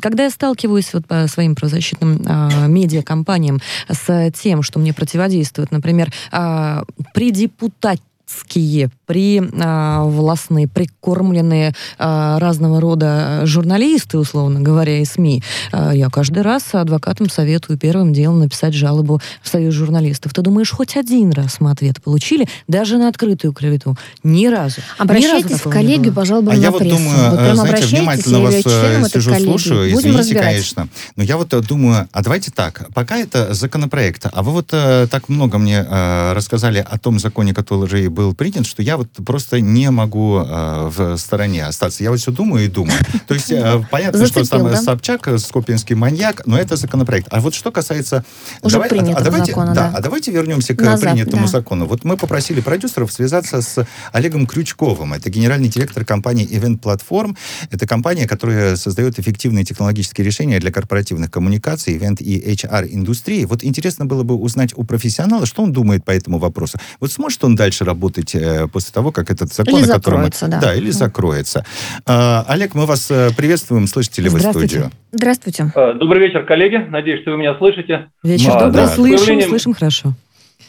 Когда 0.00 0.24
я 0.24 0.30
сталкиваюсь 0.30 0.92
вот 0.92 1.06
по 1.06 1.28
своим 1.28 1.54
правозащитным 1.54 2.22
э, 2.26 2.66
медиакомпаниям 2.66 3.60
с 3.88 4.31
тем, 4.32 4.62
что 4.62 4.78
мне 4.78 4.92
противодействует, 4.92 5.70
например, 5.70 6.12
э, 6.30 6.82
при 7.14 7.30
депутате 7.30 8.02
адские, 8.32 8.90
при 9.06 9.40
э, 9.40 10.02
властные, 10.04 10.68
прикормленные 10.68 11.74
э, 11.98 12.38
разного 12.38 12.80
рода 12.80 13.42
журналисты, 13.44 14.18
условно 14.18 14.60
говоря, 14.60 14.98
и 14.98 15.04
СМИ. 15.04 15.42
Э, 15.72 15.90
я 15.94 16.08
каждый 16.08 16.42
раз 16.42 16.64
адвокатам 16.72 17.28
советую 17.28 17.78
первым 17.78 18.12
делом 18.12 18.40
написать 18.40 18.74
жалобу 18.74 19.20
в 19.42 19.48
Союз 19.48 19.74
журналистов. 19.74 20.32
Ты 20.32 20.42
думаешь, 20.42 20.70
хоть 20.70 20.96
один 20.96 21.32
раз 21.32 21.60
мы 21.60 21.70
ответ 21.70 22.02
получили, 22.02 22.48
даже 22.68 22.98
на 22.98 23.08
открытую 23.08 23.52
клевету? 23.52 23.96
Ни 24.22 24.46
разу. 24.46 24.80
Обращайтесь 24.98 25.50
Ни 25.50 25.52
разу 25.52 25.68
в 25.68 25.72
коллегию 25.72 26.14
по 26.14 26.24
жалобам 26.24 26.54
а 26.54 26.56
на 26.56 26.60
я 26.60 26.70
вот 26.70 26.82
думаю, 26.82 27.30
вот 27.30 27.38
прям 27.38 27.56
знаете, 27.56 27.96
внимательно 27.96 28.40
вас 28.40 28.54
э, 28.54 29.08
сижу, 29.12 29.34
слушаю, 29.34 29.92
Будем 29.92 29.98
извините, 29.98 30.18
разбирать. 30.18 30.46
конечно, 30.46 30.88
но 31.16 31.22
я 31.22 31.36
вот 31.36 31.52
э, 31.52 31.60
думаю, 31.60 32.08
а 32.12 32.22
давайте 32.22 32.50
так, 32.50 32.88
пока 32.94 33.18
это 33.18 33.52
законопроект, 33.52 34.26
а 34.32 34.42
вы 34.42 34.52
вот 34.52 34.70
э, 34.72 35.06
так 35.10 35.28
много 35.28 35.58
мне 35.58 35.84
э, 35.86 36.32
рассказали 36.32 36.84
о 36.88 36.98
том 36.98 37.18
законе, 37.18 37.52
который 37.52 38.08
был 38.08 38.21
был 38.22 38.34
принят, 38.34 38.66
что 38.66 38.82
я 38.82 38.96
вот 38.96 39.08
просто 39.26 39.60
не 39.60 39.90
могу 39.90 40.38
э, 40.38 40.90
в 40.96 41.16
стороне 41.16 41.66
остаться. 41.66 42.04
Я 42.04 42.10
вот 42.10 42.20
все 42.20 42.30
думаю 42.30 42.66
и 42.66 42.68
думаю. 42.68 42.98
То 43.26 43.34
есть 43.34 43.50
э, 43.50 43.84
понятно, 43.90 44.26
что 44.26 44.48
там 44.48 44.64
да? 44.64 44.80
Собчак, 44.80 45.28
Скопинский 45.38 45.96
маньяк, 45.96 46.46
но 46.46 46.56
это 46.56 46.76
законопроект. 46.76 47.26
А 47.30 47.40
вот 47.40 47.54
что 47.54 47.72
касается... 47.72 48.24
Уже 48.62 48.74
давай, 48.74 48.90
а, 48.90 49.16
а 49.16 49.20
давайте, 49.22 49.52
закона, 49.52 49.74
да. 49.74 49.90
да. 49.90 49.98
А 49.98 50.00
давайте 50.00 50.30
вернемся 50.30 50.74
к 50.74 50.80
Назад, 50.80 51.00
принятому 51.00 51.42
да. 51.42 51.48
закону. 51.48 51.86
Вот 51.86 52.04
мы 52.04 52.16
попросили 52.16 52.60
продюсеров 52.60 53.12
связаться 53.12 53.60
с 53.60 53.86
Олегом 54.12 54.46
Крючковым. 54.46 55.14
Это 55.14 55.28
генеральный 55.28 55.68
директор 55.68 56.04
компании 56.04 56.48
Event 56.48 56.80
Platform. 56.80 57.36
Это 57.70 57.86
компания, 57.88 58.28
которая 58.28 58.76
создает 58.76 59.18
эффективные 59.18 59.64
технологические 59.64 60.24
решения 60.24 60.60
для 60.60 60.70
корпоративных 60.70 61.30
коммуникаций, 61.30 61.96
ивент 61.96 62.20
и 62.20 62.38
HR-индустрии. 62.54 63.44
Вот 63.46 63.64
интересно 63.64 64.06
было 64.06 64.22
бы 64.22 64.36
узнать 64.36 64.72
у 64.76 64.84
профессионала, 64.84 65.44
что 65.44 65.62
он 65.62 65.72
думает 65.72 66.04
по 66.04 66.12
этому 66.12 66.38
вопросу. 66.38 66.78
Вот 67.00 67.10
сможет 67.10 67.42
он 67.42 67.56
дальше 67.56 67.84
работать 67.84 68.11
работать 68.12 68.34
э, 68.34 68.66
после 68.72 68.92
того, 68.92 69.12
как 69.12 69.30
этот 69.30 69.52
закон, 69.52 69.80
или 69.80 69.90
о 69.90 69.94
котором 69.94 70.22
мы... 70.22 70.30
Да. 70.42 70.60
да, 70.60 70.74
или 70.74 70.90
закроется. 70.90 71.64
А, 72.06 72.44
Олег, 72.48 72.74
мы 72.74 72.86
вас 72.86 73.10
э, 73.10 73.28
приветствуем. 73.36 73.86
Слышите 73.86 74.22
ли 74.22 74.28
вы 74.28 74.40
студию? 74.40 74.90
Здравствуйте. 75.12 75.72
Э, 75.74 75.94
добрый 75.94 76.26
вечер, 76.26 76.44
коллеги. 76.44 76.76
Надеюсь, 76.88 77.22
что 77.22 77.32
вы 77.32 77.38
меня 77.38 77.54
слышите. 77.56 78.10
Вечер 78.22 78.50
а, 78.52 78.60
добрый. 78.60 78.72
Да. 78.72 78.88
Слышим, 78.88 79.18
появлением... 79.18 79.48
слышим 79.48 79.74
хорошо. 79.74 80.12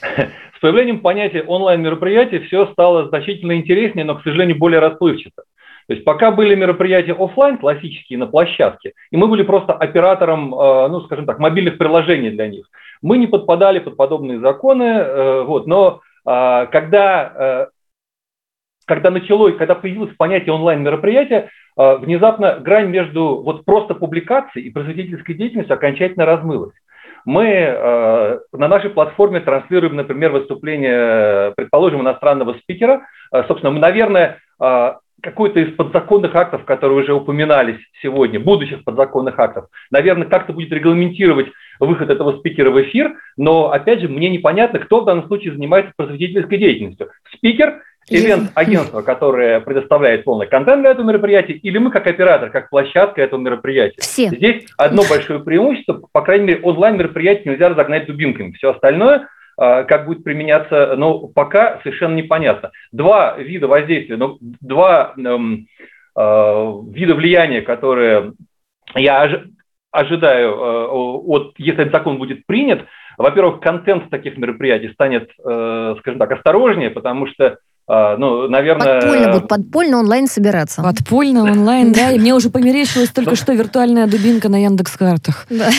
С 0.58 0.60
появлением 0.62 1.00
понятия 1.00 1.44
онлайн-мероприятий 1.44 2.40
все 2.40 2.68
стало 2.72 3.08
значительно 3.10 3.56
интереснее, 3.56 4.06
но, 4.06 4.16
к 4.16 4.24
сожалению, 4.24 4.58
более 4.58 4.80
расплывчато. 4.80 5.44
То 5.88 5.94
есть 5.94 6.06
пока 6.06 6.32
были 6.32 6.56
мероприятия 6.56 7.12
офлайн 7.12 7.58
классические 7.58 8.18
на 8.18 8.28
площадке, 8.28 8.94
и 9.12 9.18
мы 9.18 9.28
были 9.28 9.44
просто 9.44 9.74
оператором, 9.74 10.52
ну, 10.52 11.02
скажем 11.02 11.26
так, 11.26 11.40
мобильных 11.40 11.78
приложений 11.78 12.32
для 12.32 12.48
них, 12.48 12.70
мы 13.02 13.18
не 13.18 13.28
подпадали 13.28 13.80
под 13.80 13.98
подобные 13.98 14.40
законы, 14.40 15.44
вот, 15.44 15.68
но 15.68 16.00
когда, 16.26 17.34
э, 17.36 17.68
когда 18.86 19.12
началось, 19.12 19.58
когда 19.58 19.76
появилось 19.76 20.16
понятие 20.16 20.54
онлайн-мероприятия, 20.54 21.50
а, 21.76 21.96
внезапно 21.98 22.60
грань 22.60 22.90
между 22.90 23.42
вот 23.42 23.66
просто 23.66 23.96
публикацией 23.96 24.68
и 24.68 24.72
просветительской 24.72 25.36
деятельностью 25.36 25.74
окончательно 25.76 26.26
размылась. 26.26 26.74
Мы 27.26 27.46
э, 27.46 28.40
на 28.52 28.68
нашей 28.68 28.90
платформе 28.90 29.40
транслируем, 29.40 29.96
например, 29.96 30.32
выступление, 30.32 31.54
предположим, 31.56 32.02
иностранного 32.02 32.56
спикера. 32.56 33.08
Э, 33.32 33.46
собственно, 33.48 33.72
мы, 33.72 33.80
наверное, 33.80 34.40
э, 34.62 34.94
какой-то 35.22 35.62
из 35.62 35.74
подзаконных 35.74 36.36
актов, 36.36 36.66
которые 36.66 37.02
уже 37.02 37.14
упоминались 37.14 37.80
сегодня, 38.02 38.42
будущих 38.42 38.84
подзаконных 38.84 39.40
актов, 39.40 39.68
наверное, 39.90 40.28
как-то 40.28 40.52
будет 40.52 40.74
регламентировать 40.74 41.48
выход 41.80 42.10
этого 42.10 42.38
спикера 42.38 42.72
в 42.72 42.82
эфир, 42.82 43.16
но, 43.38 43.72
опять 43.72 44.02
же, 44.02 44.08
мне 44.08 44.30
непонятно, 44.30 44.80
кто 44.80 45.02
в 45.02 45.06
данном 45.06 45.28
случае 45.28 45.54
занимается 45.54 45.94
просветительской 45.96 46.58
деятельностью. 46.58 47.10
Спикер, 47.34 47.82
ивент-агентство, 48.10 49.02
которое 49.02 49.60
предоставляет 49.62 50.24
полный 50.24 50.48
контент 50.48 50.82
для 50.82 50.92
этого 50.92 51.08
мероприятия, 51.08 51.54
или 51.54 51.78
мы 51.78 51.92
как 51.92 52.08
оператор, 52.08 52.50
как 52.50 52.70
площадка 52.70 53.22
этого 53.22 53.40
мероприятия. 53.40 54.02
Все. 54.02 54.30
Здесь 54.30 54.66
одно 54.78 55.04
большое 55.10 55.40
преимущество, 55.40 56.02
по 56.12 56.22
крайней 56.22 56.46
мере, 56.46 56.62
онлайн-мероприятие 56.62 57.54
нельзя 57.54 57.70
разогнать 57.70 58.08
дубинками. 58.08 58.52
Все 58.52 58.72
остальное 58.72 59.28
а, 59.58 59.84
как 59.84 60.06
будет 60.06 60.24
применяться, 60.24 60.96
но 60.98 61.28
пока 61.28 61.80
совершенно 61.84 62.16
непонятно. 62.16 62.72
Два 62.92 63.38
вида 63.38 63.68
воздействия, 63.68 64.18
ну, 64.18 64.38
два 64.42 65.14
эм, 65.18 65.68
э, 66.18 66.74
вида 66.90 67.16
влияния, 67.16 67.62
которые 67.62 68.34
я 68.96 69.44
ожидаю, 69.94 70.50
э, 70.50 70.88
от, 70.90 71.54
если 71.58 71.82
этот 71.84 71.94
закон 71.94 72.18
будет 72.18 72.46
принят, 72.46 72.86
во-первых, 73.18 73.62
контент 73.62 74.10
таких 74.10 74.38
мероприятий 74.38 74.90
станет, 74.90 75.30
э, 75.46 75.96
скажем 76.00 76.20
так, 76.20 76.32
осторожнее, 76.32 76.90
потому 76.90 77.28
что 77.28 77.58
э, 77.88 78.16
ну, 78.18 78.50
наверное... 78.50 79.02
Подпольно 79.02 79.32
будет, 79.32 79.48
подпольно 79.48 80.00
онлайн 80.00 80.28
собираться. 80.28 80.82
Подпольно 80.82 81.44
онлайн, 81.44 81.94
да, 81.94 82.12
и 82.12 82.20
мне 82.20 82.34
уже 82.34 82.50
померещилась 82.50 83.12
только 83.12 83.32
ну. 83.32 83.36
что 83.36 83.54
виртуальная 83.54 84.08
дубинка 84.08 84.50
на 84.50 84.62
Яндекс.Картах. 84.64 85.46
Да. 85.50 85.70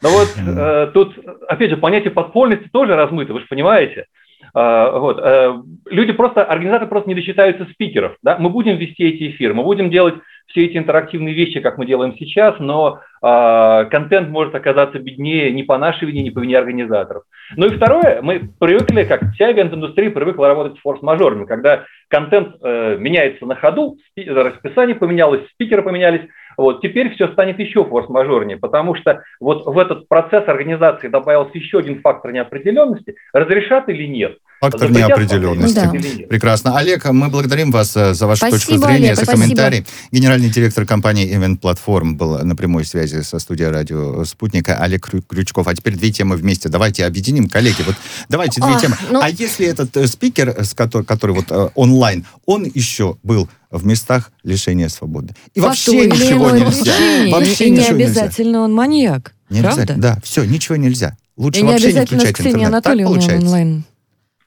Но 0.00 0.08
вот 0.10 0.28
э, 0.36 0.90
тут, 0.94 1.18
опять 1.48 1.70
же, 1.70 1.76
понятие 1.76 2.12
подпольности 2.12 2.68
тоже 2.72 2.94
размыто, 2.94 3.32
вы 3.34 3.40
же 3.40 3.46
понимаете. 3.46 4.06
Э, 4.54 4.90
вот, 4.98 5.18
э, 5.22 5.54
люди 5.90 6.12
просто, 6.12 6.44
организаторы 6.44 6.88
просто 6.88 7.08
не 7.08 7.14
досчитаются 7.14 7.66
спикеров. 7.72 8.16
Да? 8.22 8.36
Мы 8.38 8.48
будем 8.48 8.76
вести 8.76 9.04
эти 9.04 9.30
эфиры, 9.30 9.54
мы 9.54 9.64
будем 9.64 9.90
делать 9.90 10.14
все 10.48 10.66
эти 10.66 10.76
интерактивные 10.76 11.34
вещи, 11.34 11.60
как 11.60 11.78
мы 11.78 11.86
делаем 11.86 12.14
сейчас, 12.18 12.56
но 12.58 13.00
э, 13.22 13.84
контент 13.90 14.28
может 14.28 14.54
оказаться 14.54 14.98
беднее 14.98 15.52
не 15.52 15.62
по 15.62 15.78
нашей 15.78 16.08
вине, 16.08 16.22
не 16.22 16.30
по 16.30 16.40
вине 16.40 16.58
организаторов. 16.58 17.24
Ну 17.56 17.66
и 17.66 17.76
второе, 17.76 18.20
мы 18.22 18.50
привыкли, 18.58 19.04
как 19.04 19.22
вся 19.34 19.52
ивент-индустрия 19.52 20.10
привыкла 20.10 20.48
работать 20.48 20.78
с 20.78 20.80
форс-мажорами, 20.80 21.44
когда 21.44 21.84
контент 22.08 22.56
э, 22.62 22.96
меняется 22.98 23.44
на 23.46 23.56
ходу, 23.56 23.98
расписание 24.16 24.96
поменялось, 24.96 25.46
спикеры 25.52 25.82
поменялись, 25.82 26.22
вот, 26.56 26.80
теперь 26.80 27.14
все 27.14 27.28
станет 27.28 27.58
еще 27.58 27.84
форс-мажорнее, 27.84 28.56
потому 28.56 28.96
что 28.96 29.22
вот 29.40 29.66
в 29.66 29.78
этот 29.78 30.08
процесс 30.08 30.48
организации 30.48 31.08
добавился 31.08 31.52
еще 31.54 31.78
один 31.78 32.00
фактор 32.00 32.32
неопределенности, 32.32 33.14
разрешат 33.32 33.88
или 33.88 34.06
нет. 34.06 34.38
Фактор 34.60 34.90
неопределенности. 34.90 35.74
Да. 35.74 35.92
Прекрасно. 36.28 36.76
Олег, 36.76 37.04
мы 37.04 37.28
благодарим 37.28 37.70
вас 37.70 37.96
э, 37.96 38.14
за 38.14 38.26
вашу 38.26 38.38
спасибо, 38.38 38.58
точку 38.58 38.76
зрения, 38.78 39.06
Олег, 39.06 39.16
за 39.16 39.24
спасибо. 39.24 39.42
комментарий. 39.44 39.86
Генеральный 40.10 40.50
директор 40.50 40.84
компании 40.84 41.32
Event 41.32 41.60
Platform 41.60 42.14
был 42.14 42.38
на 42.44 42.56
прямой 42.56 42.84
связи 42.84 43.20
со 43.22 43.38
студией 43.38 43.70
радио 43.70 44.24
«Спутника» 44.24 44.76
Олег 44.78 45.08
Крючков. 45.28 45.68
А 45.68 45.74
теперь 45.74 45.96
две 45.96 46.10
темы 46.10 46.36
вместе. 46.36 46.68
Давайте 46.68 47.06
объединим, 47.06 47.48
коллеги. 47.48 47.82
Вот 47.86 47.94
давайте 48.28 48.60
две 48.60 48.74
а, 48.74 48.80
темы. 48.80 48.96
Ну... 49.10 49.20
А 49.20 49.28
если 49.28 49.66
этот 49.66 49.96
э, 49.96 50.08
спикер, 50.08 50.56
который, 50.74 51.04
который 51.04 51.36
вот 51.36 51.46
э, 51.50 51.68
онлайн, 51.76 52.26
он 52.44 52.64
еще 52.64 53.16
был 53.22 53.48
в 53.70 53.86
местах 53.86 54.32
лишения 54.42 54.88
свободы. 54.88 55.34
И 55.54 55.60
вообще 55.60 56.06
ничего 56.06 56.50
нельзя. 56.50 56.94
Вообще 57.30 57.66
и 57.66 57.70
не 57.70 57.84
обязательно 57.84 58.62
он 58.62 58.74
маньяк. 58.74 59.34
Не 59.50 59.62
Правда? 59.62 59.94
Да, 59.96 60.18
все, 60.22 60.44
ничего 60.44 60.76
нельзя. 60.76 61.16
Лучше 61.36 61.60
и 61.60 61.62
вообще 61.62 61.92
не, 61.92 62.00
не 62.00 62.06
включать 62.06 62.40
интернет. 62.40 62.66
Анатольевна 62.66 63.20
так 63.20 63.38
онлайн. 63.38 63.84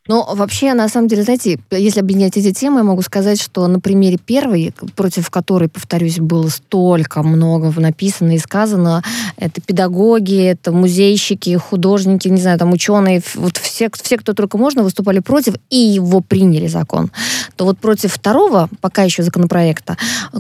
Но 0.08 0.28
вообще, 0.34 0.74
на 0.74 0.90
самом 0.90 1.08
деле, 1.08 1.22
знаете, 1.22 1.60
если 1.70 2.00
объединять 2.00 2.36
эти 2.36 2.52
темы, 2.52 2.80
я 2.80 2.84
могу 2.84 3.04
сказать, 3.04 3.40
что 3.40 3.68
на 3.68 3.80
примере 3.80 4.18
первой, 4.18 4.74
против 4.96 5.30
которой, 5.30 5.70
повторюсь, 5.70 6.18
было 6.18 6.50
столько 6.50 7.22
много 7.22 7.72
написано 7.80 8.32
и 8.32 8.40
сказано, 8.40 9.04
это 9.38 9.62
педагоги, 9.62 10.44
это 10.44 10.72
музейщики, 10.72 11.56
художники, 11.56 12.28
не 12.30 12.42
знаю, 12.42 12.58
там 12.58 12.74
ученые, 12.74 13.22
вот 13.36 13.58
все, 13.58 13.90
все, 14.02 14.18
кто 14.18 14.34
только 14.34 14.58
можно, 14.58 14.82
выступали 14.82 15.20
против, 15.20 15.56
и 15.70 15.78
его 15.78 16.22
приняли 16.22 16.66
закон. 16.66 17.12
То 17.56 17.66
вот 17.66 17.78
против 17.78 18.12
второго, 18.12 18.70
пока 18.82 19.04
еще 19.04 19.22
законопроекта, 19.22 19.98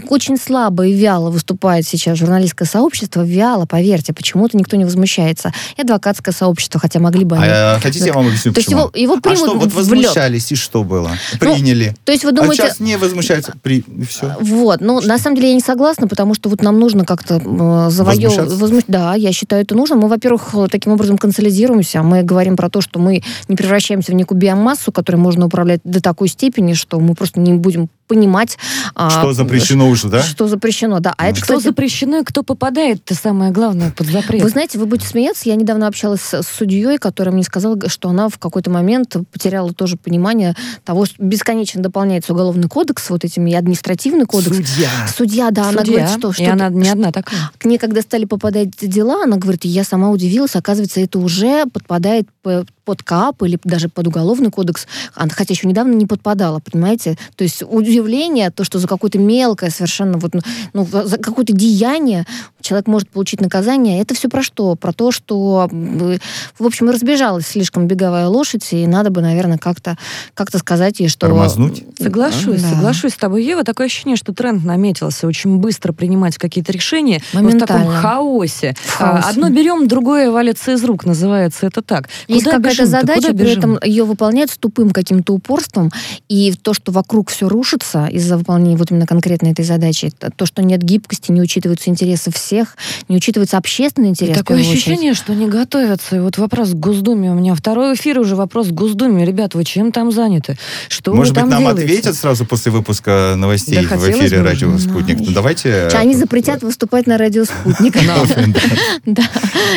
очень 0.09 0.37
слабо 0.37 0.87
и 0.87 0.93
вяло 0.93 1.29
выступает 1.29 1.87
сейчас 1.87 2.17
журналистское 2.17 2.67
сообщество, 2.67 3.23
вяло, 3.23 3.67
поверьте, 3.67 4.11
почему-то 4.11 4.57
никто 4.57 4.75
не 4.75 4.85
возмущается. 4.85 5.53
И 5.77 5.81
адвокатское 5.81 6.33
сообщество, 6.33 6.79
хотя 6.79 6.99
могли 6.99 7.25
бы... 7.25 7.35
Они... 7.35 7.45
А, 7.47 7.79
хотите, 7.79 8.07
я 8.07 8.13
вам 8.13 8.25
объясню, 8.25 8.53
То 8.53 8.59
есть 8.59 8.71
его, 8.71 8.91
его 8.95 9.19
примут 9.19 9.51
что, 9.51 9.60
вот 9.61 9.73
возмущались, 9.73 10.51
и 10.51 10.55
что 10.55 10.83
было? 10.83 11.11
Ну, 11.33 11.39
Приняли. 11.39 11.89
Ну, 11.89 11.97
то 12.05 12.11
есть 12.11 12.23
вы 12.23 12.31
думаете... 12.31 12.63
А 12.63 12.65
сейчас 12.67 12.79
не 12.79 12.97
возмущаются, 12.97 13.53
при... 13.61 13.83
все. 14.07 14.35
Вот, 14.39 14.81
ну, 14.81 14.99
на 15.01 15.17
самом 15.17 15.35
деле 15.35 15.49
я 15.49 15.55
не 15.55 15.61
согласна, 15.61 16.07
потому 16.07 16.33
что 16.33 16.49
вот 16.49 16.61
нам 16.61 16.79
нужно 16.79 17.05
как-то 17.05 17.35
э, 17.35 17.89
завоевывать... 17.89 18.51
Возмущ... 18.51 18.83
Да, 18.87 19.15
я 19.15 19.31
считаю, 19.31 19.63
это 19.63 19.75
нужно. 19.75 19.95
Мы, 19.95 20.07
во-первых, 20.07 20.53
таким 20.69 20.93
образом 20.93 21.17
консолидируемся. 21.17 22.03
Мы 22.03 22.23
говорим 22.23 22.57
про 22.57 22.69
то, 22.69 22.81
что 22.81 22.99
мы 22.99 23.23
не 23.47 23.55
превращаемся 23.55 24.11
в 24.11 24.15
некую 24.15 24.37
биомассу, 24.37 24.91
которой 24.91 25.17
можно 25.17 25.45
управлять 25.45 25.81
до 25.83 26.01
такой 26.01 26.27
степени, 26.27 26.73
что 26.73 26.99
мы 26.99 27.15
просто 27.15 27.39
не 27.39 27.53
будем 27.53 27.89
понимать... 28.11 28.57
А, 28.93 29.09
что 29.09 29.29
а, 29.29 29.33
запрещено 29.33 29.87
уже, 29.87 30.09
да? 30.09 30.21
Что 30.21 30.45
запрещено, 30.45 30.99
да. 30.99 31.13
А 31.15 31.27
это, 31.27 31.37
что 31.37 31.55
кстати... 31.55 31.63
запрещено 31.63 32.17
и 32.17 32.23
кто 32.25 32.43
попадает, 32.43 32.99
это 33.05 33.15
самое 33.15 33.53
главное 33.53 33.91
под 33.91 34.07
запрет. 34.07 34.43
Вы 34.43 34.49
знаете, 34.49 34.77
вы 34.79 34.85
будете 34.85 35.07
смеяться, 35.07 35.47
я 35.47 35.55
недавно 35.55 35.87
общалась 35.87 36.19
с, 36.19 36.43
судьей, 36.43 36.97
которая 36.97 37.33
мне 37.33 37.43
сказала, 37.43 37.77
что 37.87 38.09
она 38.09 38.27
в 38.27 38.37
какой-то 38.37 38.69
момент 38.69 39.15
потеряла 39.31 39.73
тоже 39.73 39.95
понимание 39.95 40.57
того, 40.83 41.05
что 41.05 41.23
бесконечно 41.23 41.81
дополняется 41.81 42.33
уголовный 42.33 42.67
кодекс 42.67 43.09
вот 43.09 43.23
этими 43.23 43.51
и 43.51 43.53
административный 43.53 44.25
кодекс. 44.25 44.57
Судья. 44.57 44.89
Судья, 45.15 45.51
да, 45.51 45.63
Судья. 45.63 45.79
она 45.79 45.83
говорит, 45.85 46.09
что... 46.09 46.33
что 46.33 46.43
и 46.43 46.45
она 46.47 46.67
не 46.67 46.89
одна 46.89 47.13
такая. 47.13 47.49
К 47.57 47.63
ней, 47.63 47.77
когда 47.77 48.01
стали 48.01 48.25
попадать 48.25 48.71
дела, 48.81 49.23
она 49.23 49.37
говорит, 49.37 49.63
я 49.63 49.85
сама 49.85 50.09
удивилась, 50.09 50.57
оказывается, 50.57 50.99
это 50.99 51.17
уже 51.17 51.65
подпадает 51.67 52.27
под 52.41 53.03
КАП 53.03 53.43
или 53.43 53.57
даже 53.63 53.87
под 53.87 54.07
уголовный 54.07 54.51
кодекс, 54.51 54.85
хотя 55.13 55.53
еще 55.53 55.67
недавно 55.67 55.93
не 55.93 56.05
подпадала, 56.05 56.59
понимаете? 56.59 57.17
То 57.37 57.43
есть 57.43 57.63
удивление, 58.01 58.49
то, 58.51 58.63
что 58.63 58.79
за 58.79 58.87
какое-то 58.87 59.19
мелкое 59.19 59.69
совершенно 59.69 60.17
вот, 60.17 60.33
ну, 60.73 60.85
за 60.85 61.17
какое-то 61.17 61.53
деяние 61.53 62.25
человек 62.61 62.87
может 62.87 63.09
получить 63.09 63.41
наказание, 63.41 64.01
это 64.01 64.13
все 64.13 64.29
про 64.29 64.41
что? 64.41 64.75
Про 64.75 64.93
то, 64.93 65.11
что, 65.11 65.69
в 65.71 66.65
общем, 66.65 66.89
разбежалась 66.89 67.47
слишком 67.47 67.87
беговая 67.87 68.27
лошадь, 68.27 68.67
и 68.71 68.87
надо 68.87 69.09
бы, 69.09 69.21
наверное, 69.21 69.57
как-то 69.57 69.97
как 70.33 70.49
сказать 70.57 70.99
ей, 70.99 71.07
что... 71.07 71.27
Тормознуть? 71.27 71.83
Соглашусь, 71.97 72.61
да. 72.61 72.69
соглашусь 72.69 73.13
с 73.13 73.17
тобой, 73.17 73.43
Ева. 73.43 73.63
Такое 73.63 73.87
ощущение, 73.87 74.15
что 74.15 74.33
тренд 74.33 74.63
наметился 74.63 75.27
очень 75.27 75.57
быстро 75.57 75.93
принимать 75.93 76.37
какие-то 76.37 76.71
решения 76.71 77.21
в 77.33 77.57
таком 77.57 77.87
хаосе. 77.87 78.75
В 78.83 78.91
хаосе. 78.91 79.29
Одно 79.29 79.49
берем, 79.49 79.87
другое 79.87 80.31
валится 80.31 80.73
из 80.73 80.83
рук, 80.83 81.05
называется 81.05 81.67
это 81.67 81.81
так. 81.81 82.09
Есть 82.27 82.45
какая-то 82.45 82.85
задача, 82.85 83.33
при 83.33 83.51
этом 83.51 83.79
ее 83.83 84.03
выполняют 84.03 84.51
с 84.51 84.57
тупым 84.57 84.91
каким-то 84.91 85.33
упорством, 85.33 85.91
и 86.27 86.53
то, 86.53 86.73
что 86.73 86.91
вокруг 86.91 87.29
все 87.29 87.47
рушится 87.47 88.07
из-за 88.07 88.37
выполнения 88.37 88.77
вот 88.77 88.91
именно 88.91 89.07
конкретно 89.07 89.47
этой 89.47 89.65
задачи, 89.65 90.11
то, 90.35 90.45
что 90.45 90.61
нет 90.61 90.81
гибкости, 90.81 91.31
не 91.31 91.41
учитываются 91.41 91.89
интересы 91.89 92.31
всех, 92.31 92.50
всех, 92.51 92.75
не 93.07 93.15
учитывается 93.15 93.57
общественный 93.57 94.09
интерес. 94.09 94.35
И 94.35 94.39
такое 94.39 94.59
ощущение, 94.59 95.13
что 95.13 95.33
не 95.33 95.47
готовятся. 95.47 96.17
И 96.17 96.19
вот 96.19 96.37
вопрос 96.37 96.71
к 96.71 96.75
Госдуме 96.75 97.31
у 97.31 97.33
меня. 97.33 97.55
Второй 97.55 97.95
эфир 97.95 98.19
уже 98.19 98.35
вопрос 98.35 98.67
к 98.67 98.71
Госдуме. 98.71 99.25
Ребят, 99.25 99.55
вы 99.55 99.63
чем 99.63 99.93
там 99.93 100.11
заняты? 100.11 100.57
Что 100.89 101.13
Может 101.13 101.33
быть, 101.33 101.45
нам 101.45 101.61
делаете? 101.61 101.83
ответят 101.83 102.15
сразу 102.15 102.45
после 102.45 102.73
выпуска 102.73 103.35
новостей 103.37 103.87
да, 103.87 103.95
в 103.95 104.09
эфире 104.09 104.41
«Радио 104.41 104.77
Спутник». 104.77 105.19
Ну, 105.19 105.31
давайте... 105.31 105.87
Они 105.93 106.13
запретят 106.13 106.61
выступать 106.61 107.07
на 107.07 107.17
«Радио 107.17 107.45
Спутник». 107.45 107.95
Да, 109.05 109.23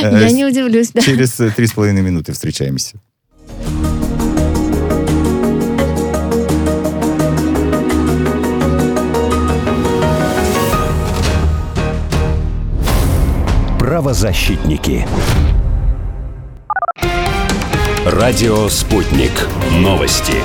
я 0.02 0.30
не 0.32 0.44
удивлюсь. 0.44 0.90
Через 1.00 1.32
три 1.54 1.66
с 1.66 1.72
половиной 1.72 2.02
минуты 2.02 2.32
встречаемся. 2.32 2.98
Правозащитники. 13.84 15.06
Радио 18.06 18.66
«Спутник». 18.70 19.30
Новости 19.72 20.36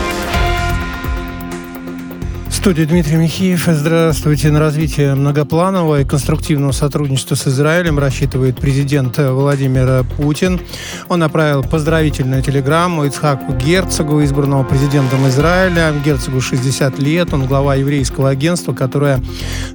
студии 2.59 2.83
Дмитрий 2.83 3.15
Михеев. 3.15 3.67
Здравствуйте. 3.67 4.51
На 4.51 4.59
развитие 4.59 5.15
многопланового 5.15 6.01
и 6.01 6.05
конструктивного 6.05 6.73
сотрудничества 6.73 7.35
с 7.35 7.47
Израилем 7.47 7.97
рассчитывает 7.97 8.57
президент 8.57 9.17
Владимир 9.17 10.03
Путин. 10.17 10.59
Он 11.07 11.19
направил 11.19 11.63
поздравительную 11.63 12.43
телеграмму 12.43 13.05
Ицхаку 13.05 13.53
Герцогу, 13.53 14.21
избранного 14.25 14.65
президентом 14.65 15.25
Израиля. 15.29 15.93
Герцогу 16.03 16.41
60 16.41 16.99
лет. 16.99 17.33
Он 17.33 17.45
глава 17.45 17.75
еврейского 17.75 18.29
агентства, 18.29 18.73
которое 18.73 19.21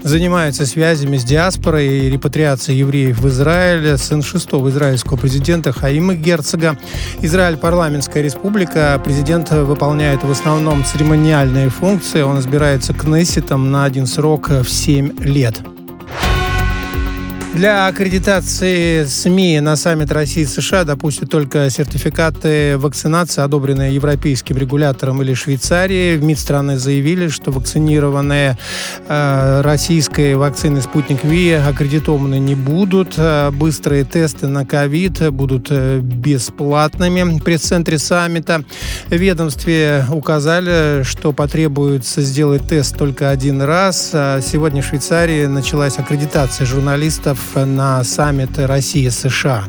занимается 0.03 0.67
связями 0.67 1.17
с 1.17 1.25
диаспорой 1.25 1.89
и 1.89 2.11
репатриацией 2.11 2.81
евреев 2.81 3.19
в 3.19 3.29
Израиле. 3.29 3.97
Сын 3.97 4.23
шестого 4.23 4.69
израильского 4.69 5.17
президента 5.17 5.73
Хаима 5.73 6.17
Герцога. 6.17 6.77
Израиль 7.23 7.57
парламентская 7.57 8.23
республика. 8.23 9.01
Президент 9.03 9.51
выполняет 9.53 10.23
в 10.23 10.31
основном 10.31 10.85
церемониальные 10.85 11.71
функции. 11.71 12.21
Он 12.21 12.41
избирает 12.41 12.74
избирается 12.75 12.93
Кнессетом 12.93 13.71
на 13.71 13.85
один 13.85 14.07
срок 14.07 14.49
в 14.49 14.65
7 14.69 15.21
лет. 15.21 15.63
Для 17.55 17.87
аккредитации 17.87 19.05
СМИ 19.05 19.61
на 19.61 19.77
саммит 19.77 20.11
России 20.11 20.43
и 20.43 20.47
США 20.47 20.83
допустят 20.83 21.31
только 21.31 21.71
сертификаты 21.71 22.77
вакцинации, 22.79 23.43
одобренные 23.43 23.95
европейским 23.95 24.57
регулятором 24.57 25.23
или 25.23 25.35
Швейцарией. 25.35 26.17
В 26.17 26.25
МИД 26.25 26.41
страны 26.41 26.79
заявили, 26.79 27.29
что 27.29 27.53
вакцинированные 27.53 28.59
э, 29.07 29.61
российской 29.63 30.35
вакцины 30.35 30.83
«Спутник 30.83 31.23
Ви» 31.23 31.53
аккредитованы 31.53 32.41
не 32.41 32.57
будут. 32.57 33.15
Э, 33.19 33.53
быстрые 33.53 34.03
тесты 34.03 34.49
на 34.49 34.67
ковид 34.67 35.33
будут 35.33 35.69
э, 35.71 36.01
бесплатными. 36.01 37.23
В 37.39 37.45
пресс-центре 37.45 37.99
саммита 37.99 38.65
в 39.07 39.15
ведомстве 39.15 40.05
указали, 40.11 41.05
что 41.05 41.33
потребуется 41.33 42.21
сделать 42.21 42.67
тест 42.67 42.99
только 42.99 43.31
один 43.31 43.63
раз. 43.63 44.11
А 44.13 44.41
сегодня 44.41 44.83
в 44.83 44.87
Швейцарии 44.87 45.47
началась 45.47 45.99
аккредитация 45.99 46.67
журналистов 46.67 47.44
на 47.55 48.03
саммит 48.05 48.59
России-США. 48.59 49.65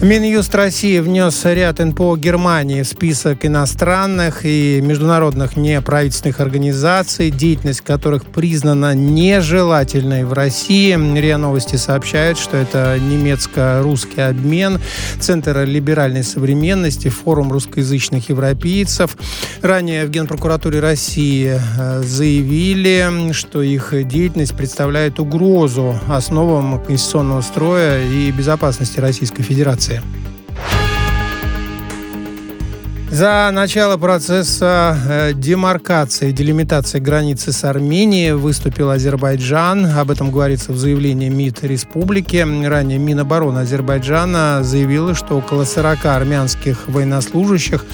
Минюст 0.00 0.54
России 0.54 1.00
внес 1.00 1.44
ряд 1.44 1.80
НПО 1.80 2.16
Германии 2.16 2.82
в 2.82 2.86
список 2.86 3.44
иностранных 3.44 4.44
и 4.44 4.80
международных 4.80 5.56
неправительственных 5.56 6.38
организаций, 6.38 7.32
деятельность 7.32 7.80
которых 7.80 8.24
признана 8.24 8.94
нежелательной 8.94 10.22
в 10.22 10.32
России. 10.32 10.92
РИА 11.18 11.38
Новости 11.38 11.74
сообщают, 11.74 12.38
что 12.38 12.56
это 12.56 12.96
немецко-русский 13.00 14.20
обмен, 14.20 14.80
Центр 15.18 15.64
либеральной 15.64 16.22
современности, 16.22 17.08
форум 17.08 17.50
русскоязычных 17.50 18.28
европейцев. 18.28 19.16
Ранее 19.62 20.06
в 20.06 20.10
Генпрокуратуре 20.10 20.78
России 20.78 21.58
э, 21.58 22.02
заявили, 22.04 23.32
что 23.32 23.62
их 23.62 23.92
деятельность 24.06 24.56
представляет 24.56 25.18
угрозу 25.18 25.98
основам 26.06 26.80
конституционного 26.84 27.40
строя 27.40 28.04
и 28.04 28.30
безопасности 28.30 29.00
Российской 29.00 29.42
Федерации 29.42 29.87
информации. 29.88 30.02
За 33.10 33.48
начало 33.52 33.96
процесса 33.96 34.94
э, 35.08 35.32
демаркации, 35.32 36.30
делимитации 36.30 36.98
границы 36.98 37.52
с 37.52 37.64
Арменией 37.64 38.32
выступил 38.32 38.90
Азербайджан. 38.90 39.86
Об 39.86 40.10
этом 40.10 40.30
говорится 40.30 40.72
в 40.72 40.76
заявлении 40.76 41.30
МИД 41.30 41.64
республики. 41.64 42.36
Ранее 42.66 42.98
Минобороны 42.98 43.60
Азербайджана 43.60 44.60
заявила, 44.62 45.14
что 45.14 45.38
около 45.38 45.64
40 45.64 46.04
армянских 46.04 46.86
военнослужащих 46.86 47.86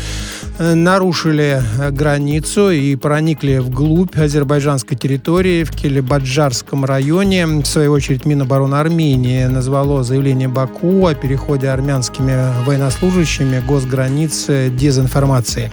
нарушили 0.58 1.60
э, 1.78 1.90
границу 1.90 2.70
и 2.70 2.96
проникли 2.96 3.58
вглубь 3.58 4.16
азербайджанской 4.16 4.96
территории 4.96 5.64
в 5.64 5.70
Келебаджарском 5.70 6.84
районе. 6.84 7.46
В 7.46 7.66
свою 7.66 7.92
очередь 7.92 8.24
Минобороны 8.24 8.76
Армении 8.76 9.44
назвало 9.44 10.02
заявление 10.04 10.48
Баку 10.48 11.06
о 11.06 11.14
переходе 11.14 11.68
армянскими 11.68 12.64
военнослужащими 12.64 13.62
госграницы 13.66 14.70
дезинформацией. 14.70 15.70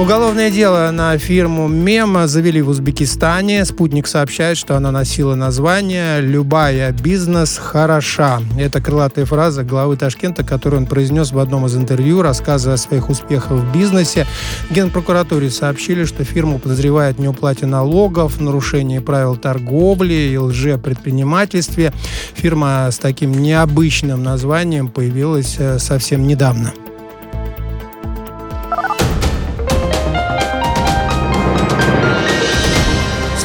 Уголовное 0.00 0.50
дело 0.50 0.90
на 0.90 1.18
фирму 1.18 1.68
«Мем» 1.68 2.26
завели 2.26 2.62
в 2.62 2.70
Узбекистане. 2.70 3.66
Спутник 3.66 4.06
сообщает, 4.06 4.56
что 4.56 4.74
она 4.74 4.90
носила 4.90 5.34
название 5.34 6.22
«Любая 6.22 6.90
бизнес 6.92 7.58
хороша». 7.58 8.40
Это 8.58 8.80
крылатая 8.80 9.26
фраза 9.26 9.62
главы 9.62 9.98
Ташкента, 9.98 10.42
которую 10.42 10.80
он 10.80 10.86
произнес 10.86 11.32
в 11.32 11.38
одном 11.38 11.66
из 11.66 11.76
интервью, 11.76 12.22
рассказывая 12.22 12.76
о 12.76 12.78
своих 12.78 13.10
успехах 13.10 13.50
в 13.50 13.72
бизнесе. 13.74 14.26
В 14.70 14.72
Генпрокуратуре 14.72 15.50
сообщили, 15.50 16.06
что 16.06 16.24
фирму 16.24 16.58
подозревают 16.58 17.18
в 17.18 17.20
неуплате 17.20 17.66
налогов, 17.66 18.40
нарушении 18.40 19.00
правил 19.00 19.36
торговли 19.36 20.30
и 20.32 20.36
лжепредпринимательстве. 20.38 21.92
Фирма 22.36 22.88
с 22.90 22.98
таким 22.98 23.32
необычным 23.32 24.22
названием 24.22 24.88
появилась 24.88 25.56
э, 25.58 25.78
совсем 25.78 26.26
недавно. 26.26 26.72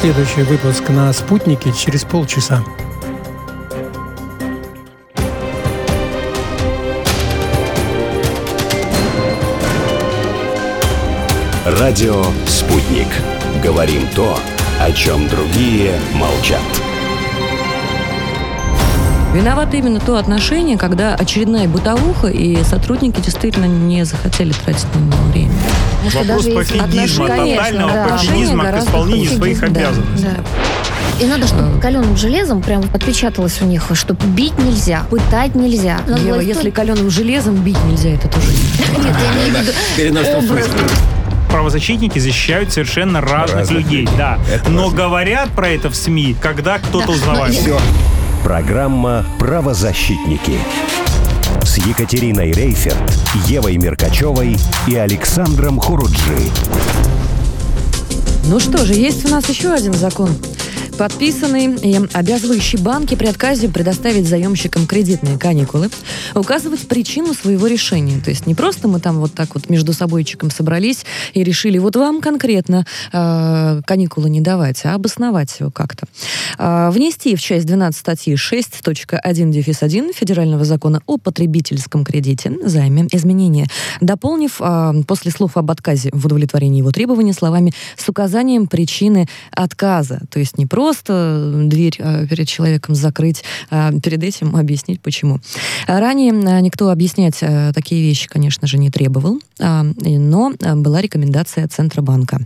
Следующий 0.00 0.42
выпуск 0.42 0.90
на 0.90 1.10
«Спутнике» 1.14 1.72
через 1.72 2.04
полчаса. 2.04 2.62
Радио 11.64 12.24
«Спутник». 12.46 13.08
Говорим 13.64 14.06
то, 14.14 14.38
о 14.78 14.92
чем 14.92 15.26
другие 15.28 15.98
молчат. 16.12 16.60
Виновато 19.36 19.76
именно 19.76 20.00
то 20.00 20.16
отношение, 20.16 20.78
когда 20.78 21.14
очередная 21.14 21.68
бытовуха, 21.68 22.28
и 22.28 22.64
сотрудники 22.64 23.20
действительно 23.20 23.66
не 23.66 24.02
захотели 24.06 24.52
тратить 24.52 24.86
на 24.94 24.98
него 24.98 25.22
время. 25.30 25.52
Вопрос 26.14 26.44
пофигизма, 26.46 27.28
тотального 27.28 27.92
да, 27.92 28.06
пофигизма 28.08 28.64
к 28.64 28.78
исполнению 28.78 29.30
своих 29.30 29.62
обязанностей. 29.62 30.24
Да, 30.24 30.30
да. 30.30 31.24
И 31.24 31.28
надо, 31.28 31.46
чтобы 31.46 31.78
каленым 31.80 32.16
железом 32.16 32.62
прям 32.62 32.82
отпечаталось 32.94 33.60
у 33.60 33.66
них, 33.66 33.84
что 33.92 34.14
бить 34.14 34.58
нельзя, 34.58 35.02
пытать 35.10 35.54
нельзя. 35.54 36.00
Ева, 36.08 36.40
если 36.40 36.70
каленым 36.70 37.10
железом 37.10 37.56
бить 37.56 37.82
нельзя, 37.84 38.10
это 38.10 38.28
тоже 38.28 38.46
Нет, 38.48 39.14
я 39.98 40.08
имею 40.08 40.24
в 40.32 40.48
виду 40.50 40.88
правозащитники 41.50 42.18
защищают 42.18 42.72
совершенно 42.72 43.20
разных, 43.20 43.56
разных 43.60 43.78
людей, 43.78 44.00
людей, 44.02 44.16
да. 44.16 44.38
Это 44.52 44.70
Но 44.70 44.84
важно. 44.84 44.96
говорят 44.96 45.48
про 45.50 45.68
это 45.68 45.90
в 45.90 45.96
СМИ, 45.96 46.36
когда 46.40 46.78
кто-то 46.78 47.06
да. 47.06 47.12
узнавает. 47.12 47.54
Все. 47.54 47.78
Программа 48.46 49.24
«Правозащитники» 49.40 50.56
с 51.64 51.78
Екатериной 51.78 52.52
Рейферт, 52.52 53.12
Евой 53.48 53.76
Меркачевой 53.76 54.56
и 54.86 54.94
Александром 54.94 55.80
Хуруджи. 55.80 56.52
Ну 58.44 58.60
что 58.60 58.86
же, 58.86 58.94
есть 58.94 59.24
у 59.24 59.30
нас 59.30 59.48
еще 59.48 59.72
один 59.72 59.94
закон 59.94 60.30
подписанный 60.96 61.74
и 61.76 62.00
обязывающий 62.14 62.78
банки 62.78 63.16
при 63.16 63.26
отказе 63.26 63.68
предоставить 63.68 64.26
заемщикам 64.26 64.86
кредитные 64.86 65.38
каникулы, 65.38 65.90
указывать 66.34 66.88
причину 66.88 67.34
своего 67.34 67.66
решения. 67.66 68.18
То 68.20 68.30
есть 68.30 68.46
не 68.46 68.54
просто 68.54 68.88
мы 68.88 68.98
там 68.98 69.18
вот 69.18 69.34
так 69.34 69.54
вот 69.54 69.68
между 69.68 69.92
собойчиком 69.92 70.50
собрались 70.50 71.04
и 71.34 71.44
решили 71.44 71.76
вот 71.78 71.96
вам 71.96 72.20
конкретно 72.20 72.86
э, 73.12 73.80
каникулы 73.84 74.30
не 74.30 74.40
давать, 74.40 74.86
а 74.86 74.94
обосновать 74.94 75.54
его 75.60 75.70
как-то. 75.70 76.06
Э, 76.58 76.90
внести 76.90 77.36
в 77.36 77.42
часть 77.42 77.66
12 77.66 77.98
статьи 77.98 78.34
6.1 78.34 79.50
дефис 79.50 79.82
1 79.82 80.14
Федерального 80.14 80.64
закона 80.64 81.02
о 81.06 81.18
потребительском 81.18 82.04
кредите 82.04 82.52
займе 82.64 83.06
изменения, 83.12 83.66
дополнив 84.00 84.60
э, 84.60 84.92
после 85.06 85.30
слов 85.30 85.58
об 85.58 85.70
отказе 85.70 86.08
в 86.12 86.24
удовлетворении 86.24 86.78
его 86.78 86.90
требований 86.90 87.34
словами 87.34 87.74
с 87.96 88.08
указанием 88.08 88.66
причины 88.66 89.28
отказа. 89.50 90.22
То 90.30 90.38
есть 90.38 90.56
не 90.56 90.64
просто 90.64 90.85
просто 90.86 91.64
дверь 91.64 91.96
э, 91.98 92.28
перед 92.28 92.46
человеком 92.46 92.94
закрыть, 92.94 93.42
а 93.70 93.90
перед 94.00 94.22
этим 94.22 94.54
объяснить, 94.54 95.00
почему. 95.00 95.40
Ранее 95.88 96.32
э, 96.32 96.60
никто 96.60 96.90
объяснять 96.90 97.42
такие 97.74 98.02
вещи, 98.02 98.28
конечно 98.28 98.68
же, 98.68 98.78
не 98.78 98.88
требовал, 98.88 99.40
а, 99.60 99.82
но 100.04 100.52
была 100.76 101.00
рекомендация 101.00 101.66
Центробанка. 101.66 102.40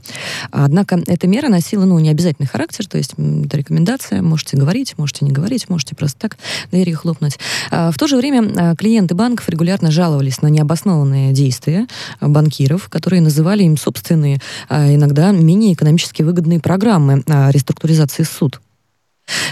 Однако 0.50 1.02
эта 1.06 1.26
мера 1.26 1.48
носила, 1.48 1.84
ну, 1.84 1.98
не 1.98 2.08
обязательный 2.08 2.46
характер, 2.46 2.86
то 2.86 2.96
есть 2.96 3.12
это 3.12 3.56
рекомендация, 3.58 4.22
можете 4.22 4.56
говорить, 4.56 4.94
можете 4.96 5.26
не 5.26 5.32
говорить, 5.32 5.68
можете 5.68 5.94
просто 5.94 6.18
так 6.18 6.38
дверью 6.70 6.96
хлопнуть. 6.96 7.38
А 7.70 7.90
в 7.90 7.98
то 7.98 8.06
же 8.06 8.16
время 8.16 8.74
клиенты 8.76 9.14
банков 9.14 9.48
регулярно 9.48 9.90
жаловались 9.90 10.40
на 10.40 10.46
необоснованные 10.46 11.32
действия 11.32 11.86
банкиров, 12.20 12.88
которые 12.88 13.20
называли 13.20 13.64
им 13.64 13.76
собственные, 13.76 14.38
иногда 14.70 15.30
менее 15.30 15.74
экономически 15.74 16.22
выгодные 16.22 16.60
программы 16.60 17.22
реструктуризации 17.26 18.24
суд. 18.30 18.60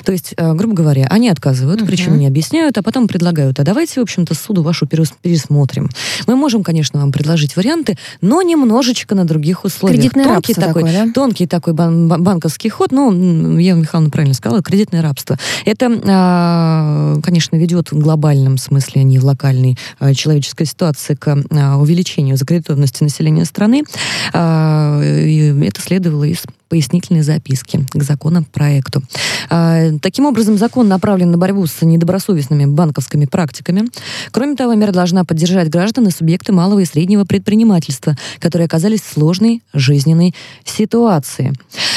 То 0.04 0.12
есть, 0.12 0.34
э, 0.36 0.54
грубо 0.54 0.74
говоря, 0.74 1.06
они 1.10 1.28
отказывают, 1.28 1.80
угу. 1.82 1.88
причем 1.88 2.18
не 2.18 2.26
объясняют, 2.26 2.78
а 2.78 2.82
потом 2.82 3.08
предлагают, 3.08 3.60
а 3.60 3.64
давайте, 3.64 4.00
в 4.00 4.02
общем-то, 4.02 4.34
суду 4.34 4.62
вашу 4.62 4.86
пересмотрим. 4.86 5.90
Мы 6.26 6.36
можем, 6.36 6.62
конечно, 6.62 7.00
вам 7.00 7.12
предложить 7.12 7.56
варианты, 7.56 7.96
но 8.20 8.42
немножечко 8.42 9.14
на 9.14 9.24
других 9.24 9.64
условиях. 9.64 10.00
Кредитное 10.00 10.24
тонкий 10.24 10.54
такой, 10.54 10.82
такой 10.82 10.92
да? 10.92 11.12
тонкий 11.12 11.46
такой 11.46 11.72
бан 11.72 12.08
банковский 12.08 12.68
ход, 12.68 12.92
ну, 12.92 13.58
Ева 13.58 13.78
Михайловна 13.78 14.10
правильно 14.10 14.34
сказала, 14.34 14.62
кредитное 14.62 15.02
рабство. 15.02 15.36
Это, 15.64 15.90
а, 16.06 17.20
конечно, 17.22 17.56
ведет 17.56 17.92
в 17.92 17.98
глобальном 17.98 18.58
смысле, 18.58 19.02
а 19.02 19.04
не 19.04 19.18
в 19.18 19.24
локальной 19.24 19.78
а, 19.98 20.14
человеческой 20.14 20.66
ситуации 20.66 21.14
к 21.14 21.28
а, 21.50 21.76
увеличению 21.76 22.36
закредитованности 22.36 23.02
населения 23.02 23.44
страны. 23.44 23.84
Это 24.32 25.80
следовало 25.80 26.24
из 26.24 26.44
пояснительной 26.68 27.22
записки 27.22 27.87
к 27.92 28.02
законопроекту. 28.02 29.02
А, 29.50 29.90
таким 30.02 30.26
образом, 30.26 30.59
закон 30.59 30.88
направлен 30.88 31.31
на 31.31 31.38
борьбу 31.38 31.66
с 31.66 31.83
недобросовестными 31.83 32.66
банковскими 32.66 33.24
практиками. 33.24 33.85
Кроме 34.31 34.57
того, 34.57 34.74
мера 34.74 34.92
должна 34.92 35.24
поддержать 35.24 35.70
граждан 35.70 36.07
и 36.09 36.11
субъекты 36.11 36.52
малого 36.52 36.81
и 36.81 36.85
среднего 36.85 37.24
предпринимательства, 37.24 38.16
которые 38.38 38.66
оказались 38.66 39.00
в 39.00 39.12
сложной 39.12 39.62
жизненной 39.72 40.35
ситуации. 40.64 41.52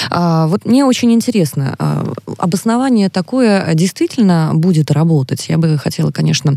А, 0.10 0.48
вот 0.48 0.66
мне 0.66 0.86
очень 0.86 1.12
интересно, 1.12 1.76
а, 1.78 2.12
обоснование 2.38 3.10
такое 3.10 3.74
действительно 3.74 4.52
будет 4.54 4.92
работать? 4.92 5.48
Я 5.50 5.58
бы 5.58 5.78
хотела, 5.78 6.12
конечно, 6.12 6.56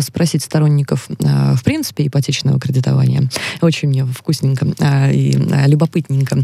спросить 0.00 0.42
сторонников, 0.42 1.08
в 1.08 1.62
принципе, 1.64 2.06
ипотечного 2.06 2.58
кредитования. 2.58 3.28
Очень 3.60 3.88
мне 3.88 4.04
вкусненько 4.04 4.66
и 5.12 5.32
любопытненько 5.66 6.42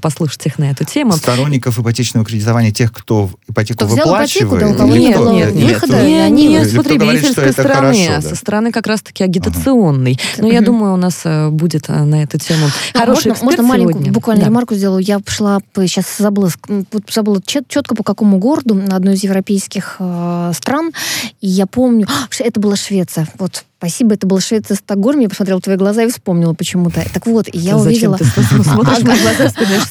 послушать 0.00 0.46
их 0.46 0.57
на 0.58 0.70
эту 0.70 0.84
тему. 0.84 1.12
Сторонников 1.12 1.78
ипотечного 1.78 2.24
кредитования, 2.26 2.70
тех, 2.70 2.92
кто 2.92 3.30
ипотеку 3.48 3.86
кто 3.86 3.86
выплачивает? 3.86 4.62
Ипотеку, 4.62 4.78
да, 4.78 4.84
у 4.84 4.88
нет, 4.88 5.18
нет, 5.18 5.30
нет, 5.30 5.54
нет, 5.54 5.74
выхода, 5.74 6.02
не, 6.04 6.18
они 6.18 6.48
не 6.48 6.64
с 6.64 6.74
потребительской 6.74 7.52
стороны, 7.52 7.74
хорошо, 7.74 8.12
а 8.12 8.20
да? 8.20 8.28
со 8.28 8.34
стороны 8.34 8.72
как 8.72 8.86
раз-таки 8.86 9.24
агитационной. 9.24 10.18
Ага. 10.34 10.42
Но 10.42 10.52
я 10.52 10.60
думаю, 10.60 10.94
у 10.94 10.96
нас 10.96 11.20
э, 11.24 11.48
будет 11.48 11.88
э, 11.88 12.04
на 12.04 12.22
эту 12.22 12.38
тему 12.38 12.66
а, 12.94 12.98
хороший 12.98 13.28
можно, 13.28 13.44
можно 13.44 13.62
маленькую 13.62 14.12
буквально 14.12 14.42
да. 14.42 14.48
ремарку 14.48 14.74
сделаю? 14.74 15.02
Я 15.02 15.20
пошла, 15.20 15.60
сейчас 15.74 16.16
забыла, 16.18 16.50
забыла 17.08 17.40
четко 17.44 17.94
по 17.94 18.02
какому 18.02 18.38
городу, 18.38 18.74
на 18.74 18.96
одной 18.96 19.14
из 19.14 19.22
европейских 19.22 19.96
э, 19.98 20.52
стран, 20.54 20.92
и 21.40 21.48
я 21.48 21.66
помню, 21.66 22.06
что 22.30 22.44
это 22.44 22.60
была 22.60 22.76
Швеция. 22.76 23.28
Вот 23.38 23.64
Спасибо, 23.78 24.14
это 24.14 24.26
был 24.26 24.40
Швеция, 24.40 24.74
Стокгольм. 24.74 25.20
Я 25.20 25.28
посмотрела 25.28 25.60
твои 25.60 25.76
глаза 25.76 26.02
и 26.02 26.10
вспомнила 26.10 26.52
почему-то. 26.52 27.00
Так 27.14 27.26
вот, 27.26 27.46
я 27.52 27.78
Зачем 27.78 28.10
увидела... 28.10 28.18
ты 28.18 28.24
смотришь 28.64 28.98
на 28.98 29.16
глаза, 29.16 29.52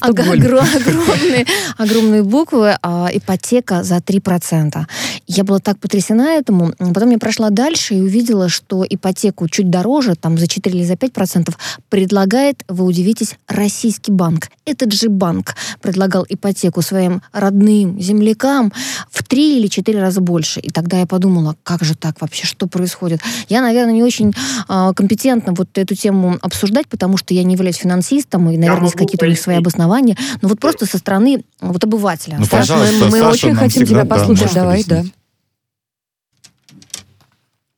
огромные, 0.76 1.46
огромные 1.78 2.22
буквы, 2.22 2.76
а, 2.82 3.08
ипотека 3.10 3.82
за 3.84 3.96
3%. 3.96 4.84
Я 5.26 5.44
была 5.44 5.58
так 5.58 5.78
потрясена 5.78 6.34
этому. 6.34 6.74
Потом 6.78 7.10
я 7.10 7.18
прошла 7.18 7.48
дальше 7.48 7.94
и 7.94 8.00
увидела, 8.02 8.50
что 8.50 8.84
ипотеку 8.86 9.48
чуть 9.48 9.70
дороже, 9.70 10.16
там 10.16 10.36
за 10.36 10.48
4 10.48 10.78
или 10.78 10.84
за 10.84 10.92
5%, 10.92 11.54
предлагает, 11.88 12.64
вы 12.68 12.84
удивитесь, 12.84 13.36
российский 13.48 14.12
банк. 14.12 14.50
Этот 14.66 14.92
же 14.92 15.08
банк 15.08 15.54
предлагал 15.80 16.26
ипотеку 16.28 16.82
своим 16.82 17.22
родным 17.32 17.98
землякам 17.98 18.70
в 19.10 19.22
3 19.22 19.58
или 19.58 19.66
4 19.66 19.98
раза 19.98 20.20
больше. 20.20 20.60
И 20.60 20.68
тогда 20.68 21.00
я 21.00 21.06
подумала, 21.06 21.56
как 21.62 21.84
же 21.84 21.94
так 21.94 22.20
вообще, 22.20 22.46
что 22.46 22.66
происходит? 22.66 23.20
Я, 23.48 23.62
наверное, 23.62 23.77
наверное, 23.78 23.94
не 23.94 24.02
очень 24.02 24.32
э, 24.68 24.92
компетентна 24.94 25.52
вот 25.54 25.68
эту 25.76 25.94
тему 25.94 26.38
обсуждать, 26.40 26.88
потому 26.88 27.16
что 27.16 27.34
я 27.34 27.42
не 27.44 27.54
являюсь 27.54 27.76
финансистом, 27.76 28.50
и, 28.50 28.56
наверное, 28.56 28.84
есть 28.84 28.96
какие-то 28.96 29.26
у 29.26 29.28
них 29.28 29.38
свои 29.38 29.56
обоснования. 29.56 30.16
Но 30.42 30.48
вот 30.48 30.60
просто 30.60 30.86
со 30.86 30.98
стороны 30.98 31.44
вот 31.60 31.82
обывателя. 31.84 32.36
Ну, 32.38 32.44
Саша, 32.44 32.76
мы, 32.76 33.06
мы 33.06 33.18
Саша 33.18 33.28
очень 33.28 33.54
хотим 33.54 33.86
тебя 33.86 34.04
послушать. 34.04 34.54
Да, 34.54 34.60
Давай, 34.60 34.84
да. 34.84 35.04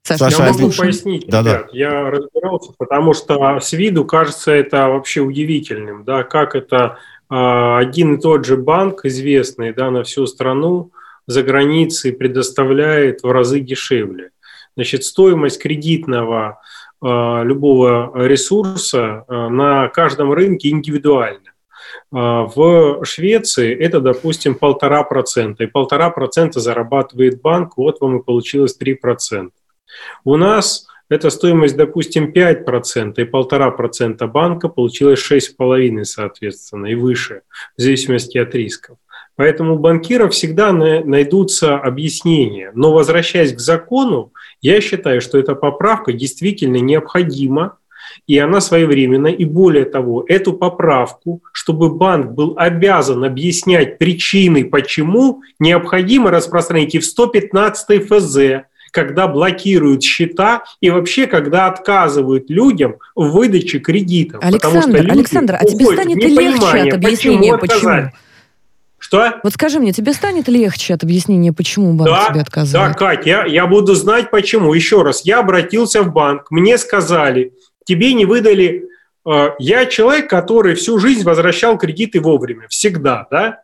Саша, 0.02 0.44
я 0.44 0.52
могу 0.52 0.70
пояснить, 0.72 1.26
да, 1.28 1.40
ребят, 1.40 1.66
да. 1.66 1.78
я 1.78 2.10
разбирался, 2.10 2.72
потому 2.76 3.14
что 3.14 3.60
с 3.60 3.72
виду 3.72 4.04
кажется 4.04 4.50
это 4.50 4.88
вообще 4.88 5.20
удивительным, 5.20 6.04
да, 6.04 6.24
как 6.24 6.56
это 6.56 6.98
э, 7.30 7.76
один 7.78 8.16
и 8.16 8.20
тот 8.20 8.44
же 8.44 8.56
банк, 8.56 9.04
известный, 9.04 9.72
да, 9.72 9.90
на 9.90 10.02
всю 10.02 10.26
страну, 10.26 10.90
за 11.26 11.42
границей 11.44 12.12
предоставляет 12.12 13.22
в 13.22 13.30
разы 13.30 13.60
дешевле. 13.60 14.30
Значит, 14.76 15.04
стоимость 15.04 15.60
кредитного 15.60 16.60
э, 17.02 17.06
любого 17.44 18.12
ресурса 18.26 19.24
э, 19.26 19.48
на 19.48 19.88
каждом 19.88 20.32
рынке 20.32 20.70
индивидуальна. 20.70 21.40
Э, 22.12 22.46
в 22.54 23.04
Швеции 23.04 23.74
это, 23.74 24.00
допустим, 24.00 24.54
полтора 24.54 25.02
процента, 25.02 25.64
и 25.64 25.66
полтора 25.66 26.10
процента 26.10 26.60
зарабатывает 26.60 27.40
банк, 27.40 27.76
вот 27.76 28.00
вам 28.00 28.18
и 28.18 28.22
получилось 28.22 28.76
три 28.76 28.94
процента. 28.94 29.56
У 30.24 30.36
нас 30.36 30.86
эта 31.10 31.28
стоимость, 31.30 31.76
допустим, 31.76 32.32
5%, 32.32 33.20
и 33.20 33.24
полтора 33.24 33.72
процента 33.72 34.28
банка 34.28 34.68
получилось 34.68 35.20
6,5%, 35.28 36.04
соответственно, 36.04 36.86
и 36.86 36.94
выше, 36.94 37.42
в 37.76 37.82
зависимости 37.82 38.38
от 38.38 38.54
рисков. 38.54 38.96
Поэтому 39.34 39.74
у 39.74 39.78
банкиров 39.78 40.34
всегда 40.34 40.70
найдутся 40.70 41.76
объяснения. 41.78 42.72
Но 42.74 42.92
возвращаясь 42.92 43.54
к 43.54 43.58
закону, 43.58 44.32
я 44.62 44.80
считаю, 44.80 45.20
что 45.20 45.38
эта 45.38 45.54
поправка 45.54 46.12
действительно 46.12 46.76
необходима, 46.76 47.76
и 48.26 48.38
она 48.38 48.60
своевременна. 48.60 49.28
И 49.28 49.44
более 49.44 49.84
того, 49.84 50.24
эту 50.26 50.52
поправку, 50.52 51.42
чтобы 51.52 51.90
банк 51.90 52.32
был 52.32 52.54
обязан 52.56 53.24
объяснять 53.24 53.98
причины, 53.98 54.64
почему, 54.64 55.42
необходимо 55.58 56.30
распространить 56.30 56.94
и 56.94 56.98
в 56.98 57.04
115 57.04 58.06
ФЗ, 58.06 58.38
когда 58.90 59.28
блокируют 59.28 60.02
счета 60.02 60.64
и 60.80 60.90
вообще, 60.90 61.26
когда 61.26 61.66
отказывают 61.66 62.50
людям 62.50 62.96
в 63.14 63.30
выдаче 63.30 63.78
кредитов. 63.78 64.42
Александр, 64.42 65.06
Александр, 65.08 65.56
а 65.60 65.64
тебе 65.64 65.86
станет 65.86 66.16
легче 66.16 66.88
от 66.88 66.94
объяснения, 66.94 67.56
почему? 67.56 67.78
Что 67.78 68.12
Что? 69.10 69.40
Вот 69.42 69.52
скажи 69.54 69.80
мне, 69.80 69.92
тебе 69.92 70.12
станет 70.12 70.46
легче 70.46 70.94
от 70.94 71.02
объяснения, 71.02 71.52
почему 71.52 71.94
банк 71.94 72.08
да, 72.08 72.28
тебе 72.28 72.42
отказывает? 72.42 72.92
Да, 72.92 72.96
Кать, 72.96 73.26
я, 73.26 73.44
я 73.44 73.66
буду 73.66 73.96
знать 73.96 74.30
почему. 74.30 74.72
Еще 74.72 75.02
раз, 75.02 75.24
я 75.24 75.40
обратился 75.40 76.04
в 76.04 76.12
банк, 76.12 76.48
мне 76.50 76.78
сказали, 76.78 77.52
тебе 77.84 78.14
не 78.14 78.24
выдали... 78.24 78.84
Э, 79.28 79.50
я 79.58 79.86
человек, 79.86 80.30
который 80.30 80.76
всю 80.76 81.00
жизнь 81.00 81.24
возвращал 81.24 81.76
кредиты 81.76 82.20
вовремя, 82.20 82.68
всегда, 82.68 83.26
да? 83.32 83.62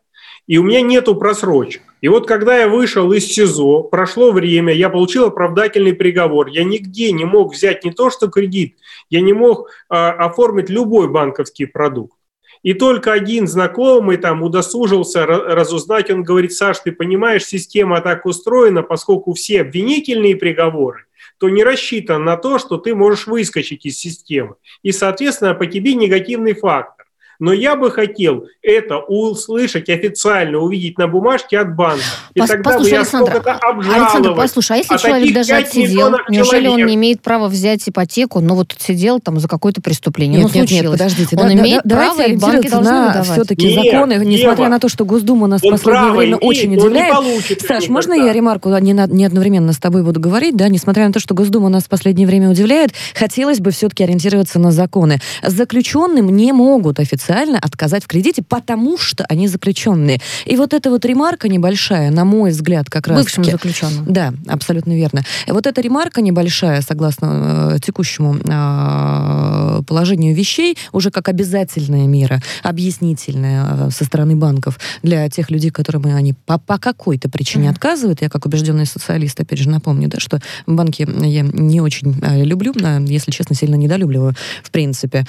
И 0.49 0.59
у 0.59 0.65
меня 0.65 0.81
нету 0.81 1.15
просрочек. 1.15 1.83
И 2.01 2.09
вот 2.09 2.27
когда 2.27 2.59
я 2.59 2.69
вышел 2.69 3.13
из 3.13 3.27
СИЗО, 3.27 3.85
прошло 3.85 4.33
время, 4.33 4.73
я 4.73 4.91
получил 4.91 5.27
оправдательный 5.27 5.93
приговор. 5.93 6.49
Я 6.49 6.65
нигде 6.65 7.13
не 7.13 7.25
мог 7.25 7.53
взять 7.53 7.85
не 7.85 7.93
то, 7.93 8.11
что 8.11 8.27
кредит, 8.27 8.75
я 9.11 9.21
не 9.21 9.33
мог 9.33 9.69
э, 9.69 9.95
оформить 9.95 10.71
любой 10.71 11.09
банковский 11.09 11.67
продукт. 11.67 12.16
И 12.63 12.75
только 12.75 13.13
один 13.13 13.47
знакомый 13.47 14.17
там 14.17 14.43
удосужился 14.43 15.27
разузнать, 15.27 16.11
он 16.11 16.23
говорит, 16.23 16.53
Саш, 16.53 16.81
ты 16.81 16.93
понимаешь, 16.93 17.45
система 17.45 18.01
так 18.01 18.27
устроена, 18.27 18.83
поскольку 18.83 19.35
все 19.35 19.61
обвинительные 19.61 20.37
приговоры, 20.37 21.05
то 21.39 21.49
не 21.49 21.65
рассчитан 21.65 22.25
на 22.25 22.37
то, 22.37 22.59
что 22.59 22.77
ты 22.79 22.95
можешь 22.95 23.27
выскочить 23.27 23.87
из 23.87 23.99
системы. 23.99 24.57
И, 24.83 24.93
соответственно, 24.93 25.55
по 25.55 25.67
тебе 25.67 25.95
негативный 25.95 26.55
факт. 26.55 26.96
Но 27.39 27.53
я 27.53 27.77
бы 27.77 27.91
хотел 27.91 28.47
это 28.63 28.99
услышать 28.99 29.89
официально, 29.89 30.59
увидеть 30.59 30.99
на 30.99 31.07
бумажке 31.07 31.59
от 31.59 31.77
банка. 31.77 32.03
И 32.35 32.41
Пос, 32.41 32.49
тогда 32.49 32.71
послушай, 32.71 32.91
бы 32.91 32.95
я 32.95 33.01
Александр, 33.01 33.33
это 33.37 33.53
Александр, 33.53 34.35
послушай, 34.35 34.73
а 34.73 34.77
если 34.79 34.95
а 34.95 34.99
человек 34.99 35.35
даже 35.35 35.53
отсидел, 35.55 36.17
неужели 36.29 36.65
человек? 36.65 36.71
он 36.73 36.87
не 36.87 36.95
имеет 36.95 37.23
права 37.23 37.49
взять 37.49 37.87
ипотеку, 37.89 38.41
но 38.41 38.55
вот 38.55 38.73
отсидел 38.73 39.21
там 39.21 39.39
за 39.39 39.49
какое-то 39.49 39.83
преступление? 39.83 40.43
Нет, 40.43 40.51
ну, 40.55 40.61
нет, 40.61 40.71
нет, 40.71 40.91
подождите. 40.91 41.37
Он 41.37 41.49
да, 41.49 41.53
имеет 41.53 41.83
да, 41.85 41.97
право, 41.97 42.23
и 42.23 42.37
банки 42.37 42.69
должны 42.69 42.91
на 42.91 43.23
все-таки 43.23 43.75
законы, 43.75 44.15
несмотря 44.25 44.69
на 44.69 44.81
то, 44.81 44.89
что 44.89 45.05
Госдума 45.05 45.47
нас 45.47 45.61
в 45.61 45.69
последнее 45.69 46.13
время 46.13 46.39
имеет, 46.39 46.43
очень 46.43 46.75
удивляет. 46.75 47.63
Саш, 47.67 47.89
можно 47.89 48.15
я 48.15 48.33
ремарку 48.33 48.71
не, 48.79 48.93
не 48.93 49.25
одновременно 49.25 49.73
с 49.73 49.79
тобой 49.79 50.03
буду 50.03 50.21
говорить, 50.21 50.57
да, 50.57 50.69
несмотря 50.69 51.07
на 51.07 51.13
то, 51.13 51.21
что 51.21 51.35
Госдума 51.35 51.69
нас 51.69 51.85
в 51.85 51.89
последнее 51.89 52.27
время 52.27 52.51
удивляет, 52.51 52.93
хотелось 53.15 53.61
бы 53.61 53.71
все-таки 53.71 54.05
ориентироваться 54.05 54.59
на 54.59 54.73
законы. 54.73 55.21
Заключенным 55.43 56.35
не 56.35 56.53
могут 56.53 56.99
официально 56.99 57.26
официально 57.27 57.59
отказать 57.59 58.05
в 58.05 58.07
кредите, 58.07 58.43
потому 58.43 58.99
что 58.99 59.25
они 59.29 59.49
заключенные. 59.49 60.21
И 60.45 60.57
вот 60.57 60.73
эта 60.73 60.91
вот 60.91 61.05
ремарка 61.05 61.49
небольшая, 61.49 62.11
на 62.11 62.25
мой 62.25 62.51
взгляд, 62.51 62.89
как 62.89 63.09
раз... 63.09 63.19
Бывшим 63.19 63.45
заключенным. 63.45 64.05
Да, 64.07 64.33
абсолютно 64.49 64.93
верно. 64.93 65.23
Вот 65.49 65.67
эта 65.67 65.81
ремарка 65.81 66.21
небольшая, 66.21 66.83
согласно 66.83 67.73
э, 67.75 67.79
текущему 67.81 68.37
э, 68.37 69.83
положению 69.87 70.35
вещей, 70.35 70.77
уже 70.93 71.11
как 71.11 71.29
обязательная 71.29 72.07
мера, 72.07 72.41
объяснительная 72.63 73.89
э, 73.89 73.91
со 73.91 74.05
стороны 74.05 74.37
банков 74.37 74.79
для 75.03 75.29
тех 75.29 75.51
людей, 75.51 75.71
которым 75.71 76.07
они 76.07 76.35
по, 76.35 76.59
по 76.59 76.79
какой-то 76.79 77.29
причине 77.29 77.69
mm-hmm. 77.69 77.73
отказывают. 77.73 78.23
Я 78.23 78.29
как 78.29 78.47
убежденный 78.47 78.87
социалист, 78.87 79.39
опять 79.41 79.59
же, 79.59 79.69
напомню, 79.69 80.09
да, 80.09 80.21
что 80.21 80.41
банки 80.67 81.09
я 81.25 81.43
не 81.43 81.81
очень 81.81 82.15
э, 82.23 82.45
люблю, 82.45 82.73
а, 82.83 83.01
если 83.01 83.31
честно, 83.33 83.57
сильно 83.57 83.75
недолюбливаю, 83.75 84.35
в 84.63 84.71
принципе. 84.71 85.27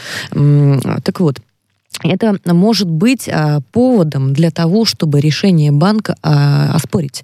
Так 1.04 1.20
вот, 1.20 1.39
это 2.04 2.38
может 2.45 2.89
быть 2.89 3.28
а, 3.30 3.62
поводом 3.72 4.34
для 4.34 4.52
того, 4.52 4.86
чтобы 4.86 5.20
решение 5.20 5.72
банка 5.72 6.16
а, 6.22 6.72
оспорить. 6.74 7.24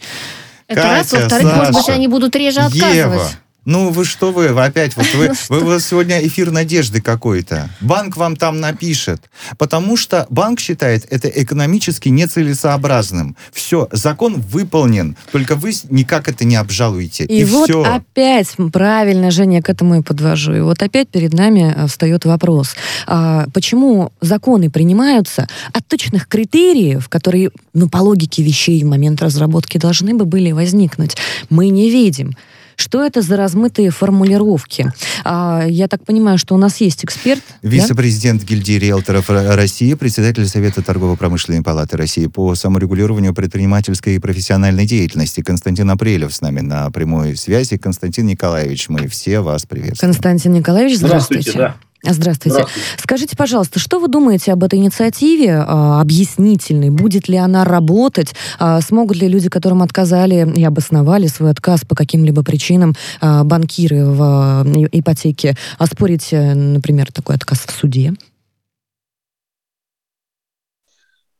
Это 0.67 0.81
Катя, 0.81 0.93
раз. 0.95 1.11
Во-вторых, 1.11 1.47
Саша, 1.47 1.57
может 1.57 1.73
быть, 1.73 1.89
они 1.89 2.07
будут 2.07 2.35
реже 2.35 2.61
отказывать. 2.61 2.95
Ева. 2.95 3.29
Ну, 3.65 3.91
вы 3.91 4.03
что 4.03 4.31
вы, 4.33 4.47
опять, 4.47 4.95
вот 4.97 5.05
вы, 5.15 5.31
вы, 5.49 5.59
вы 5.61 5.79
сегодня 5.79 6.25
эфир 6.25 6.51
надежды 6.51 7.01
какой-то. 7.01 7.69
Банк 7.79 8.17
вам 8.17 8.35
там 8.35 8.59
напишет. 8.59 9.21
Потому 9.57 9.95
что 9.95 10.27
банк 10.29 10.59
считает 10.59 11.05
это 11.09 11.29
экономически 11.29 12.09
нецелесообразным. 12.09 13.37
Все, 13.51 13.87
закон 13.91 14.41
выполнен, 14.41 15.15
только 15.31 15.55
вы 15.55 15.73
никак 15.89 16.27
это 16.27 16.43
не 16.43 16.57
обжалуете. 16.57 17.23
И, 17.25 17.41
и 17.41 17.45
вот 17.45 17.69
все. 17.69 17.83
опять, 17.83 18.49
правильно, 18.71 19.31
Женя, 19.31 19.61
к 19.61 19.69
этому 19.69 19.95
и 19.95 20.01
подвожу. 20.01 20.53
И 20.53 20.59
вот 20.59 20.83
опять 20.83 21.07
перед 21.07 21.33
нами 21.33 21.73
э, 21.75 21.87
встает 21.87 22.25
вопрос. 22.25 22.75
А, 23.07 23.45
почему 23.53 24.11
законы 24.19 24.69
принимаются 24.69 25.47
от 25.71 25.87
точных 25.87 26.27
критериев, 26.27 27.07
которые, 27.07 27.51
ну, 27.73 27.87
по 27.87 27.97
логике 27.97 28.43
вещей 28.43 28.83
в 28.83 28.87
момент 28.87 29.21
разработки 29.21 29.77
должны 29.77 30.13
бы 30.13 30.25
были 30.25 30.51
возникнуть, 30.51 31.15
мы 31.49 31.69
не 31.69 31.89
видим. 31.89 32.33
Что 32.75 33.03
это 33.03 33.21
за 33.21 33.37
размытые 33.37 33.89
формулировки? 33.89 34.91
А, 35.23 35.65
я 35.67 35.87
так 35.87 36.05
понимаю, 36.05 36.37
что 36.37 36.55
у 36.55 36.57
нас 36.57 36.81
есть 36.81 37.03
эксперт. 37.03 37.41
Вице-президент 37.61 38.41
да? 38.41 38.47
гильдии 38.47 38.73
риэлторов 38.73 39.29
России, 39.29 39.93
председатель 39.93 40.47
Совета 40.47 40.81
торгово-промышленной 40.81 41.63
палаты 41.63 41.97
России 41.97 42.27
по 42.27 42.55
саморегулированию 42.55 43.33
предпринимательской 43.33 44.15
и 44.15 44.19
профессиональной 44.19 44.85
деятельности 44.85 45.41
Константин 45.41 45.89
Апрелев 45.89 46.33
с 46.33 46.41
нами 46.41 46.61
на 46.61 46.89
прямой 46.91 47.35
связи. 47.35 47.77
Константин 47.77 48.27
Николаевич, 48.27 48.89
мы 48.89 49.07
все 49.07 49.39
вас 49.39 49.65
приветствуем. 49.65 50.13
Константин 50.13 50.53
Николаевич, 50.53 50.97
здравствуйте. 50.97 51.51
здравствуйте 51.51 51.77
да. 51.79 51.92
Здравствуйте. 52.03 52.57
Здравствуйте. 52.57 52.87
Скажите, 52.97 53.37
пожалуйста, 53.37 53.79
что 53.79 53.99
вы 53.99 54.09
думаете 54.09 54.51
об 54.51 54.63
этой 54.63 54.79
инициативе 54.79 55.47
э, 55.47 55.61
объяснительной? 55.61 56.89
Будет 56.89 57.29
ли 57.29 57.37
она 57.37 57.63
работать? 57.63 58.33
Э, 58.59 58.79
смогут 58.81 59.17
ли 59.17 59.29
люди, 59.29 59.49
которым 59.49 59.81
отказали 59.81 60.51
и 60.55 60.63
обосновали 60.63 61.27
свой 61.27 61.51
отказ 61.51 61.85
по 61.85 61.95
каким-либо 61.95 62.43
причинам, 62.43 62.93
э, 63.21 63.43
банкиры 63.43 64.05
в 64.05 64.63
э, 64.65 64.87
ипотеке, 64.91 65.55
оспорить, 65.77 66.29
например, 66.31 67.11
такой 67.11 67.35
отказ 67.35 67.59
в 67.65 67.71
суде? 67.71 68.13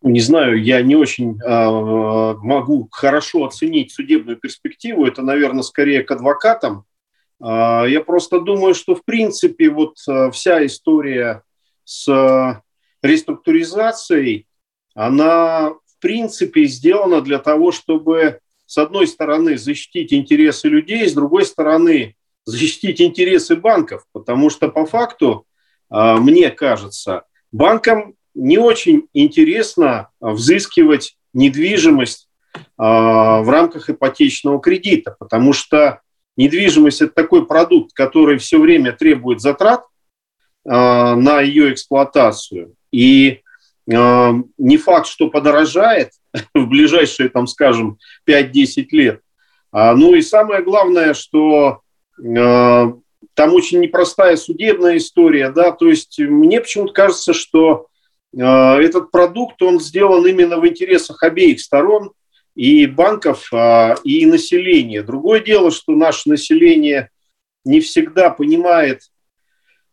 не 0.04 0.20
знаю, 0.20 0.62
я 0.62 0.82
не 0.82 0.96
очень 0.96 1.40
э, 1.42 2.36
могу 2.42 2.90
хорошо 2.92 3.46
оценить 3.46 3.92
судебную 3.92 4.38
перспективу. 4.38 5.06
Это, 5.06 5.22
наверное, 5.22 5.64
скорее 5.64 6.04
к 6.04 6.12
адвокатам 6.12 6.74
а, 6.80 6.84
я 7.46 8.02
просто 8.06 8.40
думаю, 8.40 8.74
что 8.74 8.96
в 8.96 9.04
принципе 9.04 9.70
вот 9.70 9.98
а, 10.08 10.32
вся 10.32 10.66
история 10.66 11.44
с 11.84 12.08
а, 12.08 12.62
реструктуризацией, 13.02 14.48
она 14.96 15.72
в 15.72 16.00
принципе 16.00 16.64
сделана 16.66 17.20
для 17.20 17.40
того, 17.40 17.74
чтобы 17.74 18.40
с 18.66 18.78
одной 18.78 19.08
стороны 19.08 19.58
защитить 19.58 20.14
интересы 20.14 20.70
людей, 20.70 21.08
с 21.10 21.14
другой 21.14 21.46
стороны 21.46 22.16
защитить 22.46 23.02
интересы 23.02 23.58
банков, 23.58 24.06
потому 24.14 24.50
что 24.50 24.70
по 24.70 24.86
факту, 24.86 25.46
мне 25.90 26.50
кажется, 26.50 27.24
банкам 27.52 28.16
не 28.34 28.58
очень 28.58 29.08
интересно 29.14 30.10
взыскивать 30.20 31.18
недвижимость 31.34 32.30
в 32.78 33.46
рамках 33.50 33.90
ипотечного 33.90 34.60
кредита, 34.60 35.16
потому 35.20 35.54
что 35.54 36.02
недвижимость– 36.38 37.02
это 37.02 37.14
такой 37.14 37.46
продукт, 37.46 37.94
который 37.94 38.38
все 38.38 38.60
время 38.60 38.92
требует 38.92 39.42
затрат 39.42 39.84
э, 40.66 40.70
на 40.70 41.42
ее 41.42 41.74
эксплуатацию. 41.74 42.76
И 42.92 43.42
э, 43.92 44.32
не 44.58 44.78
факт, 44.78 45.08
что 45.08 45.30
подорожает 45.30 46.12
в 46.54 46.66
ближайшие, 46.68 47.30
там, 47.30 47.48
скажем, 47.48 47.98
5-10 48.28 48.88
лет. 48.92 49.22
А, 49.72 49.96
ну 49.96 50.14
и 50.14 50.22
самое 50.22 50.62
главное, 50.62 51.14
что 51.14 51.82
там 52.16 53.04
очень 53.36 53.80
непростая 53.80 54.38
судебная 54.38 54.98
история, 54.98 55.50
да, 55.50 55.72
то 55.72 55.88
есть 55.88 56.20
мне 56.20 56.62
почему-то 56.62 56.94
кажется, 56.94 57.34
что 57.34 57.88
этот 58.32 59.10
продукт, 59.10 59.60
он 59.64 59.80
сделан 59.80 60.24
именно 60.28 60.60
в 60.60 60.68
интересах 60.68 61.24
обеих 61.24 61.60
сторон– 61.60 62.12
и 62.56 62.86
банков, 62.86 63.50
а, 63.52 63.96
и 64.04 64.26
населения. 64.26 65.02
Другое 65.02 65.40
дело, 65.40 65.72
что 65.72 65.94
наше 65.94 66.30
население 66.30 67.10
не 67.66 67.80
всегда 67.80 68.30
понимает 68.30 69.02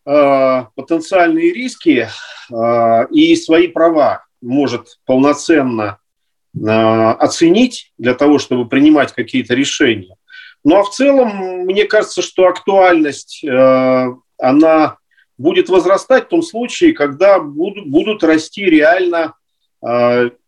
а, 0.05 0.69
потенциальные 0.75 1.53
риски 1.53 2.09
а, 2.53 3.05
и 3.11 3.35
свои 3.37 3.69
права 3.69 4.25
может 4.41 4.99
полноценно 5.07 5.99
оценить 6.53 7.93
для 7.97 8.15
того, 8.15 8.41
чтобы 8.41 8.69
принимать 8.69 9.13
какие-то 9.13 9.55
решения. 9.55 10.17
Ну 10.65 10.77
а 10.77 10.83
в 10.83 10.91
целом, 10.91 11.61
мне 11.65 11.85
кажется, 11.85 12.23
что 12.23 12.49
актуальность, 12.49 13.45
она 14.37 14.97
будет 15.39 15.69
возрастать 15.69 16.25
в 16.25 16.29
том 16.31 16.43
случае, 16.43 16.93
когда 16.93 17.39
будут, 17.39 17.87
будут 17.87 18.25
расти 18.25 18.65
реально 18.65 19.35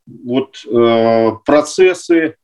вот, 0.06 0.64
э, 0.64 1.30
процессы 1.44 2.36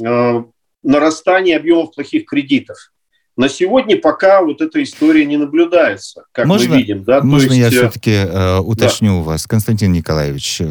э, 0.00 0.44
нарастания 0.82 1.56
объемов 1.56 1.94
плохих 1.94 2.26
кредитов. 2.26 2.76
На 3.36 3.48
сегодня 3.48 4.00
пока 4.00 4.42
вот 4.42 4.60
эта 4.60 4.82
история 4.82 5.24
не 5.26 5.36
наблюдается, 5.36 6.24
как 6.30 6.46
можно, 6.46 6.70
мы 6.70 6.76
видим. 6.78 7.02
Да? 7.02 7.20
Можно 7.20 7.52
есть, 7.52 7.58
я 7.58 7.70
все-таки 7.70 8.12
э, 8.12 8.58
уточню 8.58 9.14
да. 9.14 9.18
у 9.18 9.22
вас, 9.22 9.46
Константин 9.46 9.92
Николаевич, 9.92 10.62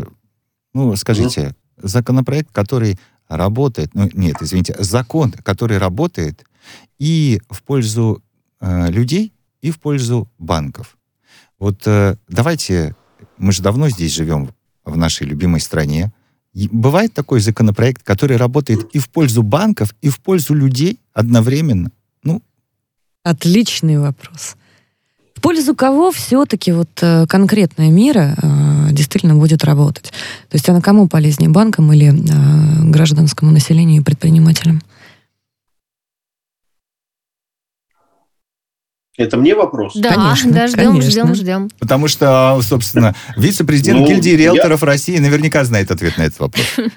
ну, 0.74 0.96
скажите, 0.96 1.42
mm 1.42 1.56
законопроект, 1.84 2.50
который 2.52 2.98
работает, 3.28 3.94
ну, 3.94 4.10
нет, 4.14 4.38
извините, 4.42 4.76
закон, 4.80 5.32
который 5.32 5.78
работает 5.78 6.46
и 7.00 7.42
в 7.50 7.64
пользу 7.64 8.24
э, 8.60 8.90
людей, 8.90 9.34
и 9.62 9.72
в 9.72 9.80
пользу 9.80 10.30
банков. 10.38 10.98
Вот 11.60 11.82
э, 11.86 12.16
давайте, 12.28 12.96
мы 13.38 13.52
же 13.52 13.62
давно 13.62 13.90
здесь 13.90 14.14
живем, 14.14 14.54
в 14.86 14.98
нашей 14.98 15.26
любимой 15.26 15.62
стране, 15.62 16.14
бывает 16.72 17.14
такой 17.14 17.40
законопроект, 17.40 18.04
который 18.04 18.38
работает 18.38 18.84
и 18.94 19.00
в 19.00 19.10
пользу 19.10 19.44
банков, 19.44 19.96
и 20.02 20.10
в 20.10 20.20
пользу 20.20 20.54
людей 20.54 21.00
одновременно? 21.14 21.92
Ну, 22.24 22.42
Отличный 23.24 23.98
вопрос. 23.98 24.56
В 25.36 25.42
пользу 25.42 25.76
кого 25.76 26.12
все-таки 26.12 26.72
вот 26.72 26.90
э, 27.02 27.26
конкретная 27.28 27.90
мера 27.90 28.36
э, 28.42 28.92
действительно 28.92 29.36
будет 29.36 29.64
работать? 29.64 30.14
То 30.50 30.56
есть 30.56 30.70
она 30.70 30.80
кому 30.80 31.08
полезнее, 31.08 31.50
банкам 31.50 31.92
или 31.92 32.08
э, 32.08 32.90
гражданскому 32.90 33.52
населению 33.52 34.02
и 34.02 34.04
предпринимателям? 34.04 34.82
Это 39.18 39.38
мне 39.38 39.54
вопрос? 39.54 39.94
Да, 39.96 40.16
конечно, 40.16 40.52
да, 40.52 40.68
ждем, 40.68 40.92
конечно. 40.92 41.12
ждем, 41.12 41.36
ждем. 41.36 41.70
Потому 41.80 42.08
что, 42.08 42.60
собственно, 42.62 43.16
вице-президент 43.38 44.00
ну, 44.00 44.08
гильдии 44.08 44.32
риэлторов 44.32 44.82
я... 44.82 44.88
России 44.88 45.18
наверняка 45.20 45.64
знает 45.64 45.92
ответ 45.92 46.18
на 46.18 46.24
этот 46.24 46.40
вопрос. 46.40 46.66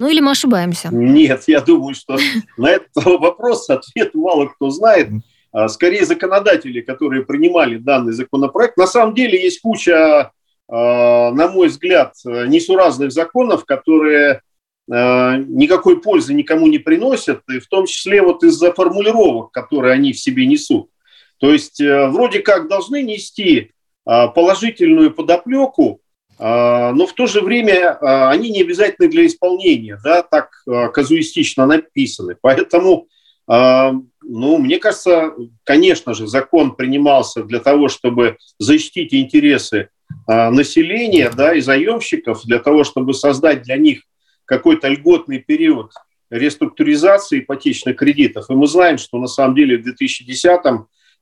Ну 0.00 0.08
или 0.08 0.20
мы 0.20 0.30
ошибаемся? 0.30 0.90
Нет, 0.92 1.42
я 1.48 1.60
думаю, 1.60 1.92
что 1.96 2.18
на 2.56 2.68
этот 2.68 3.04
вопрос 3.04 3.68
ответ 3.68 4.14
мало 4.14 4.46
кто 4.46 4.70
знает. 4.70 5.08
А, 5.50 5.68
скорее, 5.68 6.04
законодатели, 6.04 6.80
которые 6.82 7.24
принимали 7.24 7.78
данный 7.78 8.12
законопроект. 8.12 8.76
На 8.76 8.86
самом 8.86 9.14
деле 9.14 9.42
есть 9.42 9.60
куча, 9.60 10.30
а, 10.68 11.32
на 11.32 11.48
мой 11.48 11.66
взгляд, 11.66 12.14
несуразных 12.24 13.10
законов, 13.10 13.64
которые 13.64 14.42
а, 14.90 15.36
никакой 15.36 16.00
пользы 16.00 16.32
никому 16.32 16.68
не 16.68 16.78
приносят, 16.78 17.42
и 17.50 17.58
в 17.58 17.66
том 17.66 17.86
числе 17.86 18.22
вот 18.22 18.44
из-за 18.44 18.72
формулировок, 18.72 19.50
которые 19.50 19.94
они 19.94 20.12
в 20.12 20.20
себе 20.20 20.46
несут. 20.46 20.90
То 21.38 21.52
есть 21.52 21.80
э, 21.80 22.08
вроде 22.08 22.40
как 22.40 22.68
должны 22.68 23.02
нести 23.02 23.72
а, 24.08 24.28
положительную 24.28 25.10
подоплеку, 25.10 26.00
а, 26.38 26.92
но 26.94 27.06
в 27.06 27.12
то 27.12 27.26
же 27.26 27.42
время 27.42 27.90
а, 28.00 28.30
они 28.30 28.48
не 28.48 28.62
обязательны 28.62 29.06
для 29.06 29.26
исполнения, 29.26 30.00
да, 30.02 30.22
так 30.22 30.50
казуистично 30.94 31.66
написаны. 31.66 32.34
Поэтому, 32.40 33.08
ну, 33.46 34.58
мне 34.58 34.78
кажется, 34.78 35.32
конечно 35.64 36.14
же, 36.14 36.26
закон 36.26 36.74
принимался 36.74 37.42
для 37.44 37.60
того, 37.60 37.88
чтобы 37.88 38.36
защитить 38.58 39.14
интересы 39.14 39.88
населения, 40.26 41.30
да, 41.34 41.54
и 41.54 41.60
заемщиков, 41.60 42.44
для 42.44 42.58
того, 42.58 42.84
чтобы 42.84 43.14
создать 43.14 43.62
для 43.62 43.76
них 43.78 44.02
какой-то 44.44 44.88
льготный 44.88 45.38
период 45.38 45.92
реструктуризации 46.30 47.40
ипотечных 47.40 47.96
кредитов. 47.96 48.50
И 48.50 48.52
мы 48.52 48.66
знаем, 48.66 48.98
что 48.98 49.18
на 49.18 49.28
самом 49.28 49.54
деле 49.54 49.78
в 49.78 49.82
2010 49.82 50.60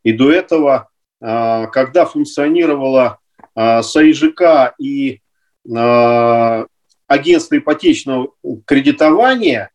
и 0.07 0.12
до 0.12 0.30
этого, 0.30 0.88
а, 1.20 1.66
когда 1.66 2.04
функционировала 2.07 3.18
а, 3.57 3.82
САИЖК 3.82 4.74
и 4.78 5.20
а, 5.68 6.66
агентство 7.09 7.59
ипотечного 7.59 8.28
кредитования, 8.66 9.72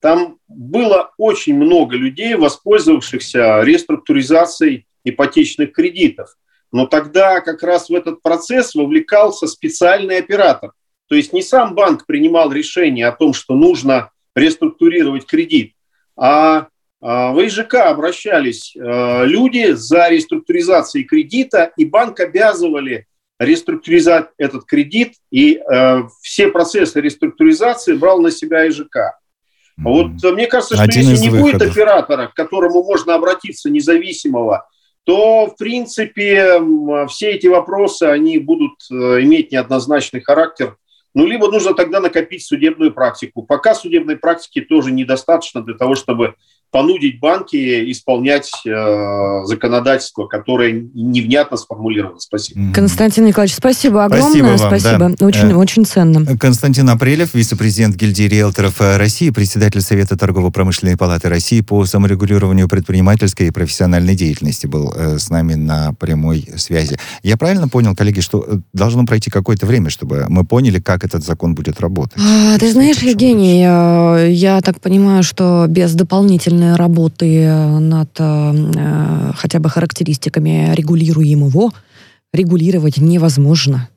там 0.00 0.38
было 0.48 1.12
очень 1.18 1.54
много 1.54 1.96
людей, 1.96 2.34
воспользовавшихся 2.34 3.60
реструктуризацией 3.60 4.86
ипотечных 5.04 5.74
кредитов. 5.74 6.34
Но 6.72 6.86
тогда 6.86 7.42
как 7.42 7.62
раз 7.62 7.90
в 7.90 7.94
этот 7.94 8.22
процесс 8.22 8.74
вовлекался 8.74 9.46
специальный 9.46 10.16
оператор. 10.16 10.72
То 11.08 11.14
есть 11.14 11.34
не 11.34 11.42
сам 11.42 11.74
банк 11.74 12.06
принимал 12.06 12.50
решение 12.50 13.06
о 13.06 13.12
том, 13.12 13.34
что 13.34 13.54
нужно 13.54 14.12
реструктурировать 14.34 15.26
кредит, 15.26 15.74
а 16.16 16.56
а, 16.56 16.68
в 17.04 17.46
ИЖК 17.46 17.74
обращались 17.74 18.74
э, 18.74 19.26
люди 19.26 19.72
за 19.72 20.08
реструктуризацией 20.08 21.04
кредита, 21.04 21.70
и 21.76 21.84
банк 21.84 22.18
обязывали 22.18 23.06
реструктуризовать 23.38 24.28
этот 24.38 24.64
кредит, 24.64 25.12
и 25.30 25.58
э, 25.58 26.02
все 26.22 26.48
процессы 26.48 27.02
реструктуризации 27.02 27.92
брал 27.92 28.22
на 28.22 28.30
себя 28.30 28.66
ИЖК. 28.66 29.20
Вот 29.76 30.12
э, 30.24 30.30
мне 30.32 30.46
кажется, 30.46 30.76
что 30.76 30.84
Один 30.84 31.10
если 31.10 31.24
не 31.24 31.28
выходов. 31.28 31.60
будет 31.60 31.70
оператора, 31.70 32.28
к 32.28 32.34
которому 32.34 32.82
можно 32.82 33.16
обратиться 33.16 33.68
независимого, 33.68 34.66
то, 35.04 35.48
в 35.48 35.58
принципе, 35.58 36.58
все 37.08 37.32
эти 37.32 37.48
вопросы, 37.48 38.04
они 38.04 38.38
будут 38.38 38.80
иметь 38.90 39.52
неоднозначный 39.52 40.22
характер. 40.22 40.78
Ну, 41.12 41.26
либо 41.26 41.50
нужно 41.50 41.74
тогда 41.74 42.00
накопить 42.00 42.46
судебную 42.46 42.94
практику. 42.94 43.42
Пока 43.42 43.74
судебной 43.74 44.16
практики 44.16 44.62
тоже 44.62 44.90
недостаточно 44.90 45.62
для 45.62 45.74
того, 45.74 45.96
чтобы 45.96 46.34
понудить 46.74 47.20
банки 47.20 47.92
исполнять 47.92 48.50
э, 48.66 49.44
законодательство, 49.44 50.26
которое 50.26 50.72
невнятно 50.92 51.56
сформулировано. 51.56 52.18
Спасибо. 52.18 52.72
Константин 52.74 53.26
Николаевич, 53.26 53.54
спасибо 53.54 54.04
огромное. 54.04 54.58
Спасибо. 54.58 54.72
Вам, 54.72 54.80
спасибо. 54.80 55.14
Да. 55.16 55.26
Очень, 55.26 55.52
э, 55.52 55.54
очень 55.54 55.84
ценно. 55.84 56.36
Константин 56.36 56.90
Апрелев, 56.90 57.32
вице-президент 57.32 57.94
гильдии 57.94 58.24
риэлторов 58.24 58.80
э, 58.80 58.96
России, 58.96 59.30
председатель 59.30 59.82
Совета 59.82 60.18
торгово-промышленной 60.18 60.96
палаты 60.96 61.28
России 61.28 61.60
по 61.60 61.86
саморегулированию 61.86 62.68
предпринимательской 62.68 63.46
и 63.46 63.50
профессиональной 63.52 64.16
деятельности 64.16 64.66
был 64.66 64.92
э, 64.96 65.20
с 65.20 65.30
нами 65.30 65.54
на 65.54 65.92
прямой 65.92 66.44
связи. 66.56 66.98
Я 67.22 67.36
правильно 67.36 67.68
понял, 67.68 67.94
коллеги, 67.94 68.18
что 68.18 68.44
э, 68.44 68.56
должно 68.72 69.06
пройти 69.06 69.30
какое-то 69.30 69.64
время, 69.66 69.90
чтобы 69.90 70.26
мы 70.28 70.44
поняли, 70.44 70.80
как 70.80 71.04
этот 71.04 71.24
закон 71.24 71.54
будет 71.54 71.80
работать? 71.80 72.18
А, 72.18 72.58
ты 72.58 72.72
знаешь, 72.72 72.98
Евгений, 72.98 73.60
я, 73.60 74.26
я 74.26 74.60
так 74.60 74.80
понимаю, 74.80 75.22
что 75.22 75.66
без 75.68 75.94
дополнительной 75.94 76.63
дополнительной 76.64 76.76
работы 76.76 77.42
э, 77.42 77.78
над 77.78 78.10
э, 78.18 79.32
хотя 79.36 79.58
бы 79.60 79.68
характеристиками 79.68 80.74
регулируемого 80.74 81.70
регулировать 82.32 82.98
невозможно. 82.98 83.88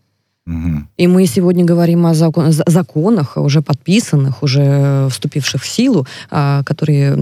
И 0.95 1.07
мы 1.07 1.25
сегодня 1.25 1.65
говорим 1.65 2.05
о 2.05 2.13
закон, 2.13 2.53
законах, 2.53 3.35
уже 3.35 3.61
подписанных, 3.61 4.43
уже 4.43 5.09
вступивших 5.09 5.61
в 5.61 5.67
силу, 5.67 6.07
а, 6.29 6.63
которые 6.63 7.17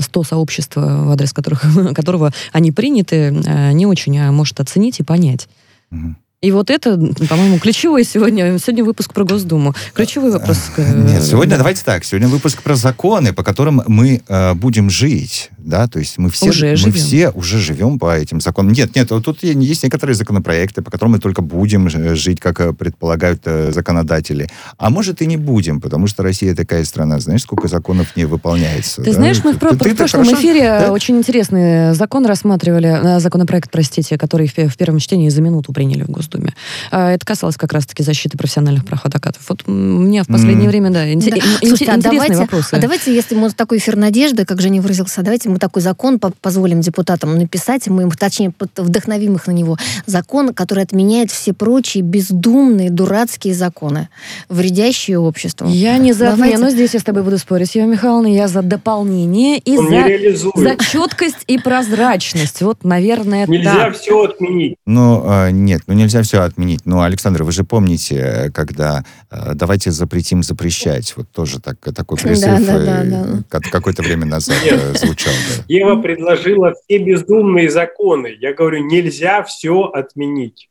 100 0.00 0.20
э, 0.20 0.24
сообществ, 0.24 0.76
в 0.76 1.10
адрес 1.10 1.32
которых, 1.32 1.64
которого 1.94 2.30
они 2.52 2.70
приняты, 2.70 3.30
не 3.72 3.86
очень 3.86 4.18
а 4.18 4.32
может 4.32 4.60
оценить 4.60 5.00
и 5.00 5.02
понять. 5.02 5.48
Угу. 5.90 6.14
И 6.40 6.52
вот 6.52 6.70
это, 6.70 6.96
по-моему, 7.28 7.58
ключевой 7.58 8.04
сегодня, 8.04 8.56
сегодня 8.60 8.84
выпуск 8.84 9.12
про 9.12 9.24
Госдуму. 9.24 9.74
Ключевой 9.92 10.30
вопрос. 10.30 10.70
Э, 10.76 10.94
Нет, 10.94 11.24
сегодня, 11.24 11.52
да. 11.52 11.58
давайте 11.58 11.82
так, 11.84 12.04
сегодня 12.04 12.28
выпуск 12.28 12.62
про 12.62 12.76
законы, 12.76 13.32
по 13.32 13.42
которым 13.42 13.82
мы 13.88 14.22
э, 14.28 14.54
будем 14.54 14.88
жить, 14.88 15.50
да, 15.58 15.86
то 15.88 15.98
есть 15.98 16.18
мы 16.18 16.30
все, 16.30 16.50
уже 16.50 16.70
мы 16.70 16.76
живем. 16.76 16.92
все 16.92 17.30
уже 17.30 17.58
живем 17.58 17.98
по 17.98 18.16
этим 18.16 18.40
законам. 18.40 18.72
Нет, 18.72 18.94
нет, 18.94 19.10
вот 19.10 19.24
тут 19.24 19.42
есть 19.42 19.82
некоторые 19.82 20.14
законопроекты, 20.14 20.82
по 20.82 20.90
которым 20.90 21.12
мы 21.12 21.18
только 21.18 21.42
будем 21.42 21.88
жить, 21.88 22.40
как 22.40 22.60
э, 22.60 22.72
предполагают 22.72 23.42
э, 23.44 23.72
законодатели. 23.72 24.48
А 24.76 24.90
может 24.90 25.22
и 25.22 25.26
не 25.26 25.36
будем, 25.36 25.80
потому 25.80 26.06
что 26.06 26.22
Россия 26.22 26.54
такая 26.54 26.84
страна, 26.84 27.18
знаешь, 27.18 27.42
сколько 27.42 27.68
законов 27.68 28.16
не 28.16 28.24
выполняется. 28.26 29.02
Ты 29.02 29.10
да? 29.10 29.16
знаешь, 29.16 29.42
мы 29.44 29.52
в, 29.52 29.58
ты, 29.58 29.94
в 29.94 29.96
прошлом 29.96 30.24
хорошо, 30.24 30.40
эфире 30.40 30.62
да? 30.62 30.92
очень 30.92 31.16
интересный 31.16 31.94
закон 31.94 32.26
рассматривали, 32.26 33.18
законопроект, 33.18 33.70
простите, 33.70 34.18
который 34.18 34.46
в, 34.46 34.56
в 34.56 34.76
первом 34.76 34.98
чтении 34.98 35.28
за 35.28 35.40
минуту 35.40 35.72
приняли 35.72 36.02
в. 36.02 36.18
Госдуме. 36.18 36.54
А, 36.90 37.12
это 37.12 37.24
касалось 37.24 37.56
как 37.56 37.72
раз-таки 37.72 38.02
защиты 38.02 38.36
профессиональных 38.36 38.84
прав 38.84 39.04
адвокатов. 39.04 39.42
Вот 39.48 39.66
мне 39.66 40.22
в 40.22 40.26
последнее 40.26 40.66
mm. 40.66 40.70
время, 40.70 40.90
да, 40.90 41.12
интер- 41.12 41.40
да. 41.40 41.66
Слушайте, 41.66 41.92
а 41.92 41.96
давайте, 41.96 42.34
вопросы. 42.36 42.74
А 42.74 42.78
давайте, 42.78 43.14
если 43.14 43.34
мы 43.34 43.50
такой 43.50 43.78
эфир 43.78 43.96
надежды, 43.96 44.44
как 44.44 44.60
же 44.60 44.68
не 44.68 44.80
выразился, 44.80 45.22
давайте 45.22 45.47
мы 45.48 45.58
такой 45.58 45.82
закон 45.82 46.18
позволим 46.18 46.80
депутатам 46.80 47.36
написать, 47.36 47.86
мы, 47.88 48.08
точнее, 48.10 48.52
вдохновим 48.76 49.36
их 49.36 49.46
на 49.46 49.52
него. 49.52 49.76
Закон, 50.06 50.54
который 50.54 50.84
отменяет 50.84 51.30
все 51.30 51.52
прочие 51.52 52.02
бездумные, 52.02 52.90
дурацкие 52.90 53.54
законы, 53.54 54.08
вредящие 54.48 55.18
обществу. 55.18 55.68
Я 55.68 55.98
не 55.98 56.12
за 56.12 56.30
давайте. 56.30 56.54
отмену, 56.54 56.70
здесь 56.70 56.94
я 56.94 57.00
с 57.00 57.04
тобой 57.04 57.22
буду 57.22 57.38
спорить, 57.38 57.74
Ева 57.74 57.86
Михайловна, 57.86 58.28
я 58.28 58.48
за 58.48 58.62
дополнение 58.62 59.58
и 59.58 59.76
за, 59.76 60.42
за 60.54 60.76
четкость 60.76 61.44
и 61.46 61.58
прозрачность. 61.58 62.62
Вот, 62.62 62.84
наверное, 62.84 63.46
Нельзя 63.46 63.74
так. 63.74 63.96
все 63.96 64.24
отменить. 64.24 64.76
Ну, 64.86 65.24
э, 65.26 65.50
нет, 65.50 65.82
ну 65.86 65.94
нельзя 65.94 66.22
все 66.22 66.42
отменить. 66.42 66.84
Но, 66.84 67.02
Александр, 67.02 67.42
вы 67.42 67.52
же 67.52 67.64
помните, 67.64 68.50
когда 68.54 69.04
э, 69.30 69.52
давайте 69.54 69.90
запретим 69.90 70.42
запрещать, 70.42 71.14
вот 71.16 71.28
тоже 71.30 71.60
так, 71.60 71.78
такой 71.80 72.18
призыв 72.18 72.66
да, 72.66 72.78
да, 72.78 73.04
да, 73.04 73.24
да. 73.50 73.60
какое-то 73.70 74.02
время 74.02 74.26
назад 74.26 74.56
э, 74.64 74.94
звучал. 74.94 75.32
Ева 75.68 76.00
предложила 76.00 76.74
все 76.74 76.98
бездумные 76.98 77.70
законы. 77.70 78.36
Я 78.38 78.54
говорю, 78.54 78.84
нельзя 78.84 79.42
все 79.42 79.84
отменить. 79.84 80.68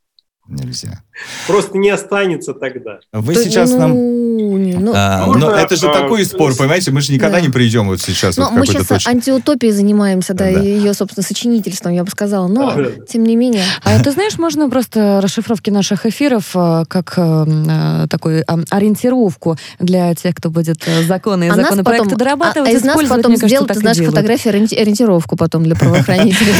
Нельзя. 0.47 1.03
Просто 1.47 1.77
не 1.77 1.89
останется 1.89 2.53
тогда. 2.53 2.99
Вы 3.11 3.33
То, 3.33 3.43
сейчас 3.43 3.71
ну, 3.71 3.79
нам... 3.79 4.17
Ну, 4.37 4.91
а, 4.95 5.25
но 5.25 5.51
это 5.51 5.75
же 5.75 5.87
а, 5.87 5.93
такой 5.93 6.25
спор, 6.25 6.55
понимаете? 6.55 6.91
Мы 6.91 7.01
же 7.01 7.13
никогда 7.13 7.37
да. 7.37 7.41
не 7.41 7.49
придем 7.49 7.87
вот 7.87 7.99
сейчас. 8.01 8.37
Но 8.37 8.45
вот 8.45 8.53
мы 8.53 8.65
сейчас 8.65 8.87
точке. 8.87 9.09
антиутопией 9.09 9.73
занимаемся, 9.73 10.33
да, 10.33 10.45
да, 10.45 10.61
и 10.61 10.65
ее, 10.65 10.93
собственно, 10.93 11.25
сочинительством, 11.25 11.93
я 11.93 12.03
бы 12.03 12.11
сказала. 12.11 12.47
Но, 12.47 12.73
да. 12.75 12.89
тем 13.07 13.23
не 13.23 13.35
менее... 13.35 13.63
А 13.83 13.93
это, 13.93 14.11
знаешь, 14.11 14.37
можно 14.37 14.69
просто 14.69 15.21
расшифровки 15.21 15.69
наших 15.69 16.05
эфиров 16.05 16.51
э, 16.55 16.83
как 16.87 17.13
э, 17.15 18.07
такой 18.09 18.41
ориентировку 18.41 19.57
для 19.79 20.13
тех, 20.13 20.35
кто 20.35 20.49
будет 20.49 20.81
э, 20.85 21.03
законы 21.03 21.45
и 21.45 21.47
а 21.47 21.55
законопроекты 21.55 22.03
потом, 22.03 22.17
дорабатывать, 22.17 22.69
а, 22.69 22.73
а 22.73 22.77
из 22.77 22.83
нас 22.83 23.01
потом 23.07 23.35
сделать, 23.37 23.67
ты 23.67 23.79
знаешь, 23.79 23.97
фотографии 23.97 24.49
ориентировку 24.49 25.37
потом 25.37 25.63
для 25.63 25.75
правоохранителей. 25.75 26.53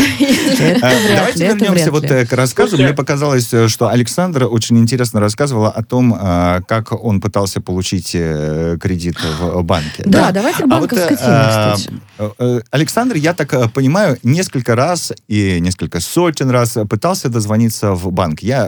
Давайте 1.16 1.48
вернемся 1.48 1.92
вот 1.92 2.06
к 2.06 2.34
рассказу. 2.34 2.78
Мне 2.78 2.94
показалось, 2.94 3.52
что 3.68 3.90
Александр 3.90 4.47
очень 4.48 4.78
интересно 4.78 5.20
рассказывала 5.20 5.70
о 5.70 5.84
том, 5.84 6.16
а, 6.18 6.62
как 6.62 6.92
он 6.92 7.22
пытался 7.22 7.62
получить 7.62 8.12
э, 8.14 8.78
кредит 8.82 9.18
в 9.40 9.62
банке. 9.64 10.04
Да, 10.06 10.28
да? 10.28 10.32
давайте 10.32 10.64
к 10.64 10.68
банковской 10.68 11.18
а 11.20 11.76
вот, 11.76 11.80
теме, 11.80 12.00
кстати. 12.40 12.66
Александр, 12.72 13.16
я 13.16 13.34
так 13.34 13.72
понимаю, 13.74 14.18
несколько 14.24 14.76
раз 14.76 15.14
и 15.28 15.60
несколько 15.60 16.00
сотен 16.00 16.50
раз 16.50 16.78
пытался 16.90 17.30
дозвониться 17.30 17.94
в 17.94 18.12
банк. 18.12 18.42
Я 18.42 18.68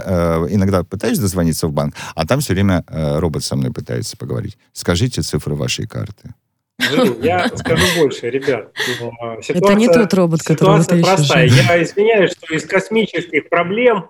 иногда 0.49 0.83
пытаюсь 0.83 1.19
дозвониться 1.19 1.67
в 1.67 1.73
банк, 1.73 1.95
а 2.15 2.25
там 2.25 2.39
все 2.39 2.53
время 2.53 2.83
робот 2.87 3.43
со 3.43 3.55
мной 3.55 3.71
пытается 3.71 4.17
поговорить. 4.17 4.57
Скажите 4.73 5.21
цифры 5.21 5.55
вашей 5.55 5.87
карты. 5.87 6.33
Я 7.21 7.49
скажу 7.55 7.85
больше, 7.97 8.29
ребят. 8.29 8.71
Ситуация, 9.41 9.55
Это 9.55 9.73
не 9.73 9.87
тот 9.87 10.13
робот, 10.13 10.41
который 10.41 10.81
Ситуация 10.81 11.03
простая. 11.03 11.47
Я 11.47 11.83
извиняюсь, 11.83 12.31
что 12.31 12.53
из 12.53 12.65
космических 12.65 13.49
проблем 13.49 14.05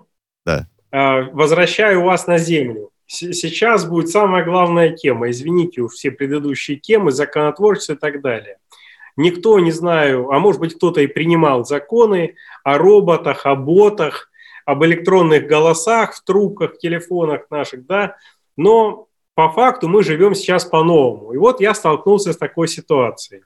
да. 0.46 0.66
Э, 0.92 1.22
возвращаю 1.32 2.02
вас 2.02 2.26
на 2.26 2.38
Землю. 2.38 2.90
Сейчас 3.06 3.86
будет 3.86 4.08
самая 4.08 4.44
главная 4.44 4.90
тема. 4.90 5.30
Извините, 5.30 5.86
все 5.88 6.12
предыдущие 6.12 6.78
темы, 6.78 7.10
законотворчество 7.10 7.94
и 7.94 7.96
так 7.96 8.20
далее. 8.20 8.58
Никто, 9.16 9.58
не 9.58 9.72
знаю, 9.72 10.30
а 10.30 10.38
может 10.38 10.60
быть 10.60 10.76
кто-то 10.76 11.00
и 11.00 11.08
принимал 11.08 11.64
законы 11.64 12.36
о 12.62 12.78
роботах, 12.78 13.46
о 13.46 13.56
ботах, 13.56 14.30
об 14.64 14.84
электронных 14.84 15.46
голосах 15.46 16.14
в 16.14 16.24
трубках, 16.24 16.78
телефонах 16.78 17.50
наших, 17.50 17.86
да, 17.86 18.16
но 18.56 19.08
по 19.34 19.50
факту 19.50 19.88
мы 19.88 20.02
живем 20.02 20.34
сейчас 20.34 20.64
по-новому. 20.64 21.32
И 21.32 21.36
вот 21.36 21.60
я 21.60 21.74
столкнулся 21.74 22.32
с 22.32 22.36
такой 22.36 22.68
ситуацией. 22.68 23.42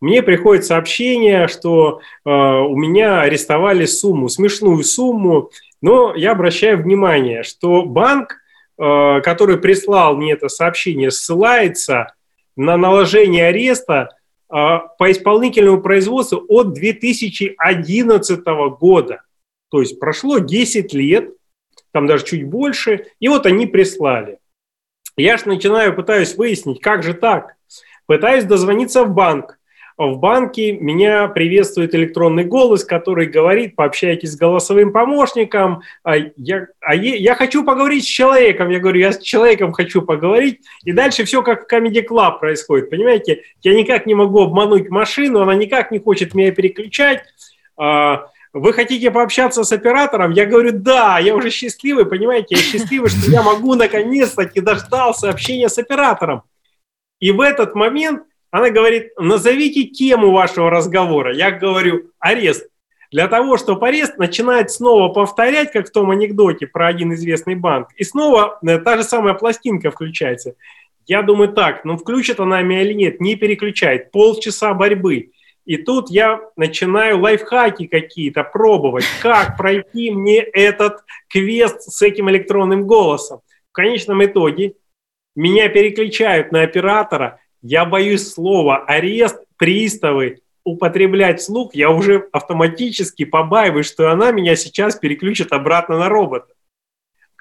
Мне 0.00 0.22
приходит 0.22 0.64
сообщение, 0.64 1.48
что 1.48 2.00
э, 2.24 2.30
у 2.30 2.76
меня 2.76 3.20
арестовали 3.20 3.86
сумму, 3.86 4.28
смешную 4.28 4.82
сумму, 4.82 5.50
но 5.82 6.14
я 6.14 6.32
обращаю 6.32 6.78
внимание, 6.82 7.42
что 7.42 7.84
банк, 7.84 8.36
э, 8.78 9.20
который 9.22 9.58
прислал 9.58 10.16
мне 10.16 10.32
это 10.32 10.48
сообщение, 10.48 11.10
ссылается 11.10 12.14
на 12.56 12.76
наложение 12.76 13.48
ареста 13.48 14.08
э, 14.48 14.54
по 14.98 15.10
исполнительному 15.10 15.82
производству 15.82 16.44
от 16.48 16.72
2011 16.72 18.44
года. 18.78 19.22
То 19.70 19.80
есть 19.80 19.98
прошло 19.98 20.38
10 20.38 20.94
лет, 20.94 21.30
там 21.92 22.06
даже 22.06 22.24
чуть 22.24 22.44
больше, 22.44 23.06
и 23.18 23.28
вот 23.28 23.44
они 23.44 23.66
прислали. 23.66 24.38
Я 25.16 25.36
же 25.36 25.48
начинаю, 25.48 25.94
пытаюсь 25.94 26.36
выяснить, 26.36 26.80
как 26.80 27.02
же 27.02 27.12
так. 27.12 27.56
Пытаюсь 28.06 28.44
дозвониться 28.44 29.04
в 29.04 29.10
банк. 29.10 29.58
В 29.98 30.16
банке 30.16 30.72
меня 30.72 31.28
приветствует 31.28 31.94
электронный 31.94 32.44
голос, 32.44 32.84
который 32.84 33.26
говорит, 33.26 33.76
пообщайтесь 33.76 34.32
с 34.32 34.36
голосовым 34.36 34.92
помощником. 34.92 35.82
А 36.02 36.16
я, 36.16 36.66
а 36.80 36.94
я, 36.94 37.16
я 37.16 37.34
хочу 37.34 37.64
поговорить 37.64 38.04
с 38.04 38.08
человеком. 38.08 38.70
Я 38.70 38.80
говорю, 38.80 39.00
я 39.00 39.12
с 39.12 39.18
человеком 39.18 39.72
хочу 39.72 40.02
поговорить. 40.02 40.60
И 40.84 40.92
дальше 40.92 41.24
все 41.24 41.42
как 41.42 41.64
в 41.64 41.72
Comedy 41.72 42.04
Club 42.08 42.38
происходит. 42.40 42.90
Понимаете, 42.90 43.42
я 43.62 43.74
никак 43.74 44.06
не 44.06 44.14
могу 44.14 44.42
обмануть 44.42 44.88
машину, 44.88 45.40
она 45.40 45.54
никак 45.54 45.90
не 45.90 45.98
хочет 45.98 46.34
меня 46.34 46.52
переключать. 46.52 47.24
А, 47.76 48.26
вы 48.52 48.72
хотите 48.72 49.10
пообщаться 49.10 49.64
с 49.64 49.72
оператором? 49.72 50.32
Я 50.32 50.46
говорю, 50.46 50.72
да, 50.72 51.18
я 51.18 51.34
уже 51.34 51.50
счастливый, 51.50 52.06
понимаете, 52.06 52.56
я 52.56 52.62
счастливый, 52.62 53.08
что 53.10 53.30
я 53.30 53.42
могу 53.42 53.74
наконец-таки 53.74 54.60
дождался 54.60 55.30
общения 55.30 55.68
с 55.68 55.78
оператором. 55.78 56.42
И 57.18 57.30
в 57.30 57.40
этот 57.40 57.74
момент 57.74 58.24
она 58.52 58.68
говорит, 58.68 59.12
назовите 59.18 59.84
тему 59.84 60.30
вашего 60.30 60.70
разговора. 60.70 61.34
Я 61.34 61.50
говорю, 61.50 62.10
арест. 62.20 62.68
Для 63.10 63.26
того, 63.26 63.56
чтобы 63.56 63.88
арест 63.88 64.18
начинает 64.18 64.70
снова 64.70 65.08
повторять, 65.08 65.72
как 65.72 65.88
в 65.88 65.90
том 65.90 66.10
анекдоте 66.10 66.66
про 66.66 66.86
один 66.86 67.14
известный 67.14 67.54
банк, 67.54 67.88
и 67.96 68.04
снова 68.04 68.58
э, 68.64 68.78
та 68.78 68.98
же 68.98 69.04
самая 69.04 69.34
пластинка 69.34 69.90
включается. 69.90 70.54
Я 71.06 71.22
думаю, 71.22 71.52
так, 71.52 71.84
ну 71.84 71.96
включит 71.96 72.40
она 72.40 72.60
меня 72.62 72.82
или 72.82 72.92
нет, 72.92 73.20
не 73.20 73.36
переключает. 73.36 74.10
Полчаса 74.10 74.74
борьбы. 74.74 75.30
И 75.64 75.78
тут 75.78 76.10
я 76.10 76.40
начинаю 76.56 77.20
лайфхаки 77.20 77.86
какие-то 77.86 78.44
пробовать, 78.44 79.04
как 79.22 79.56
пройти 79.56 80.10
мне 80.10 80.40
этот 80.40 81.00
квест 81.28 81.82
с 81.82 82.02
этим 82.02 82.28
электронным 82.28 82.86
голосом. 82.86 83.40
В 83.70 83.72
конечном 83.72 84.22
итоге 84.22 84.74
меня 85.34 85.68
переключают 85.70 86.52
на 86.52 86.62
оператора, 86.62 87.38
я 87.62 87.84
боюсь 87.84 88.32
слова 88.32 88.84
арест, 88.86 89.38
приставы, 89.56 90.40
употреблять 90.64 91.42
слух, 91.42 91.74
я 91.74 91.90
уже 91.90 92.28
автоматически 92.32 93.24
побаиваюсь, 93.24 93.86
что 93.86 94.10
она 94.10 94.30
меня 94.30 94.54
сейчас 94.56 94.96
переключит 94.96 95.52
обратно 95.52 95.98
на 95.98 96.08
робота. 96.08 96.52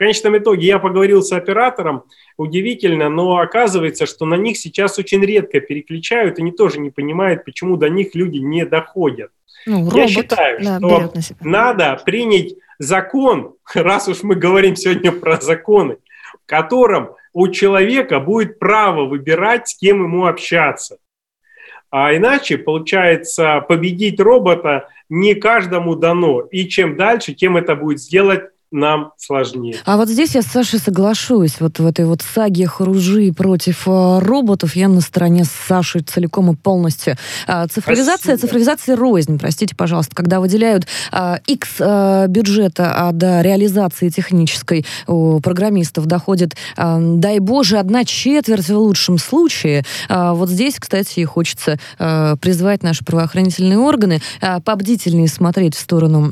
Конечном 0.01 0.35
итоге 0.35 0.65
я 0.65 0.79
поговорил 0.79 1.21
с 1.21 1.31
оператором, 1.31 2.05
удивительно, 2.35 3.07
но 3.07 3.37
оказывается, 3.37 4.07
что 4.07 4.25
на 4.25 4.33
них 4.33 4.57
сейчас 4.57 4.97
очень 4.97 5.23
редко 5.23 5.59
переключают, 5.59 6.39
и 6.39 6.41
они 6.41 6.51
тоже 6.51 6.79
не 6.79 6.89
понимают, 6.89 7.45
почему 7.45 7.77
до 7.77 7.87
них 7.87 8.15
люди 8.15 8.39
не 8.39 8.65
доходят. 8.65 9.29
Ну, 9.67 9.91
робот, 9.91 9.95
я 9.95 10.07
считаю, 10.07 10.59
да, 10.59 10.79
что 10.79 11.13
надо 11.41 12.01
принять 12.03 12.55
закон, 12.79 13.53
раз 13.75 14.07
уж 14.07 14.23
мы 14.23 14.33
говорим 14.33 14.75
сегодня 14.75 15.11
про 15.11 15.39
законы, 15.39 15.97
в 16.33 16.47
котором 16.47 17.11
у 17.33 17.47
человека 17.47 18.19
будет 18.19 18.59
право 18.59 19.05
выбирать, 19.05 19.69
с 19.69 19.77
кем 19.77 20.03
ему 20.03 20.25
общаться. 20.25 20.97
А 21.89 22.15
иначе, 22.15 22.57
получается, 22.57 23.61
победить 23.67 24.19
робота 24.19 24.87
не 25.09 25.35
каждому 25.35 25.95
дано. 25.95 26.41
И 26.51 26.67
чем 26.67 26.95
дальше, 26.95 27.33
тем 27.33 27.57
это 27.57 27.75
будет 27.75 27.99
сделать 27.99 28.49
нам 28.71 29.11
сложнее. 29.17 29.75
А 29.85 29.97
вот 29.97 30.09
здесь 30.09 30.35
я 30.35 30.41
с 30.41 30.45
Сашей 30.45 30.79
соглашусь. 30.79 31.59
Вот 31.59 31.79
в 31.79 31.85
этой 31.85 32.05
вот 32.05 32.21
саге 32.21 32.67
Хружи 32.67 33.33
против 33.33 33.87
э, 33.87 34.19
роботов 34.19 34.75
я 34.75 34.87
на 34.87 35.01
стороне 35.01 35.43
Саши 35.67 35.99
целиком 35.99 36.51
и 36.51 36.55
полностью. 36.55 37.17
А, 37.47 37.67
цифровизация, 37.67 38.37
Спасибо. 38.37 38.41
цифровизация 38.41 38.95
рознь, 38.95 39.37
простите, 39.39 39.75
пожалуйста, 39.75 40.15
когда 40.15 40.39
выделяют 40.39 40.87
X 41.47 41.69
а, 41.79 42.27
бюджета, 42.27 42.93
а 42.95 43.11
до 43.11 43.41
реализации 43.41 44.09
технической 44.09 44.85
у 45.07 45.39
программистов 45.41 46.05
доходит, 46.05 46.55
дай 46.77 47.39
боже, 47.39 47.77
одна 47.77 48.05
четверть 48.05 48.69
в 48.69 48.77
лучшем 48.77 49.17
случае. 49.17 49.83
Вот 50.09 50.49
здесь, 50.49 50.79
кстати, 50.79 51.23
хочется 51.23 51.77
а, 51.99 52.35
призвать 52.37 52.83
наши 52.83 53.03
правоохранительные 53.03 53.77
органы 53.77 54.21
побдительнее 54.63 55.27
смотреть 55.27 55.75
в 55.75 55.79
сторону, 55.79 56.31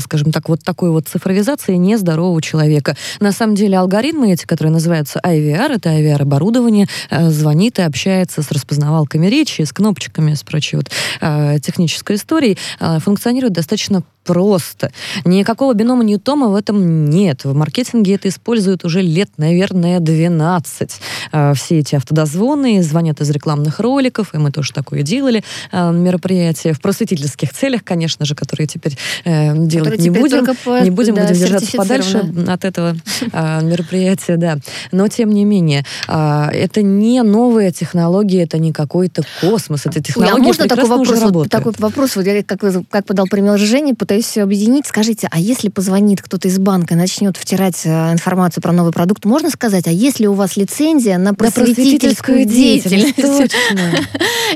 скажем 0.00 0.32
так, 0.32 0.48
вот 0.48 0.62
такой 0.62 0.90
вот 0.90 1.08
цифровизации, 1.08 1.67
реакции 1.68 1.74
нездорового 1.76 2.40
человека. 2.42 2.96
На 3.20 3.32
самом 3.32 3.54
деле 3.54 3.78
алгоритмы 3.78 4.32
эти, 4.32 4.46
которые 4.46 4.72
называются 4.72 5.20
IVR, 5.24 5.76
это 5.76 5.90
IVR-оборудование, 5.90 6.86
э, 7.10 7.30
звонит 7.30 7.78
и 7.78 7.82
общается 7.82 8.42
с 8.42 8.50
распознавалками 8.50 9.26
речи, 9.26 9.62
с 9.62 9.72
кнопочками, 9.72 10.34
с 10.34 10.42
прочей 10.42 10.76
вот 10.76 10.90
э, 11.20 11.58
технической 11.60 12.16
историей, 12.16 12.58
э, 12.80 12.98
функционирует 13.00 13.52
достаточно 13.52 14.02
просто. 14.28 14.92
Никакого 15.24 15.72
бинома 15.72 16.04
Ньютома 16.04 16.48
в 16.48 16.54
этом 16.54 17.08
нет. 17.08 17.44
В 17.44 17.54
маркетинге 17.54 18.16
это 18.16 18.28
используют 18.28 18.84
уже 18.84 19.00
лет, 19.00 19.30
наверное, 19.38 20.00
12. 20.00 21.00
А, 21.32 21.54
все 21.54 21.78
эти 21.78 21.94
автодозвоны 21.94 22.82
звонят 22.82 23.22
из 23.22 23.30
рекламных 23.30 23.80
роликов, 23.80 24.34
и 24.34 24.36
мы 24.36 24.52
тоже 24.52 24.74
такое 24.74 25.00
делали, 25.00 25.42
а, 25.72 25.92
мероприятия 25.92 26.74
в 26.74 26.80
просветительских 26.82 27.54
целях, 27.54 27.84
конечно 27.84 28.26
же, 28.26 28.34
которые 28.34 28.66
теперь 28.66 28.98
э, 29.24 29.56
делать 29.56 29.92
которые 29.92 30.10
не 30.10 30.10
будем. 30.10 30.44
По, 30.62 30.82
не 30.82 30.90
будем, 30.90 31.14
да, 31.14 31.22
будем 31.22 31.34
держаться 31.34 31.76
подальше 31.78 32.22
от 32.46 32.64
этого 32.66 32.94
мероприятия, 33.32 34.36
да. 34.36 34.58
Но, 34.92 35.08
тем 35.08 35.30
не 35.30 35.46
менее, 35.46 35.84
это 36.06 36.82
не 36.82 37.22
новая 37.22 37.72
технология, 37.72 38.42
это 38.42 38.58
не 38.58 38.72
какой-то 38.72 39.22
космос, 39.40 39.86
это 39.86 40.02
технология 40.02 40.36
а 40.36 40.42
можно 40.42 40.68
такой 40.68 40.88
вопрос, 40.88 41.22
вот, 41.30 41.48
такой 41.48 41.72
вопрос, 41.78 42.16
вот 42.16 42.26
я 42.26 42.42
как, 42.42 42.60
как 42.90 43.06
подал 43.06 43.26
пример 43.26 43.58
Жене, 43.58 43.94
пытаюсь 43.94 44.17
пытаюсь 44.18 44.26
все 44.26 44.42
объединить. 44.42 44.86
Скажите, 44.86 45.28
а 45.30 45.38
если 45.38 45.68
позвонит 45.68 46.22
кто-то 46.22 46.48
из 46.48 46.58
банка 46.58 46.94
и 46.94 46.96
начнет 46.96 47.36
втирать 47.36 47.82
э, 47.84 48.12
информацию 48.12 48.62
про 48.62 48.72
новый 48.72 48.92
продукт, 48.92 49.24
можно 49.24 49.50
сказать, 49.50 49.86
а 49.86 49.90
есть 49.90 50.20
ли 50.20 50.26
у 50.26 50.34
вас 50.34 50.56
лицензия 50.56 51.18
на 51.18 51.34
просветительскую, 51.34 52.44
деятельность? 52.44 53.18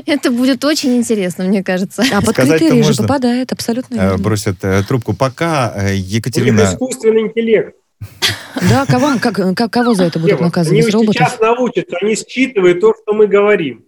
Это 0.05 0.31
будет 0.31 0.63
очень 0.65 0.97
интересно, 0.97 1.45
мне 1.45 1.63
кажется. 1.63 2.03
А 2.11 2.21
под 2.21 2.35
критерии 2.35 2.81
же 2.81 2.95
попадает, 2.95 3.51
абсолютно 3.51 3.95
э, 3.95 4.17
Бросят 4.17 4.57
э, 4.63 4.83
трубку. 4.87 5.13
Пока 5.13 5.73
Екатерина... 5.93 6.61
Искусственный 6.63 7.21
интеллект. 7.21 7.75
Да, 8.69 8.85
кого, 8.85 9.17
как, 9.19 9.55
как, 9.55 9.73
кого 9.73 9.95
за 9.95 10.03
это 10.05 10.19
будут 10.19 10.39
наказывать? 10.39 10.85
Они 10.85 11.03
сейчас 11.07 11.39
научатся, 11.39 11.97
они 12.01 12.15
считывают 12.15 12.79
то, 12.79 12.93
что 12.93 13.13
мы 13.13 13.25
говорим 13.25 13.83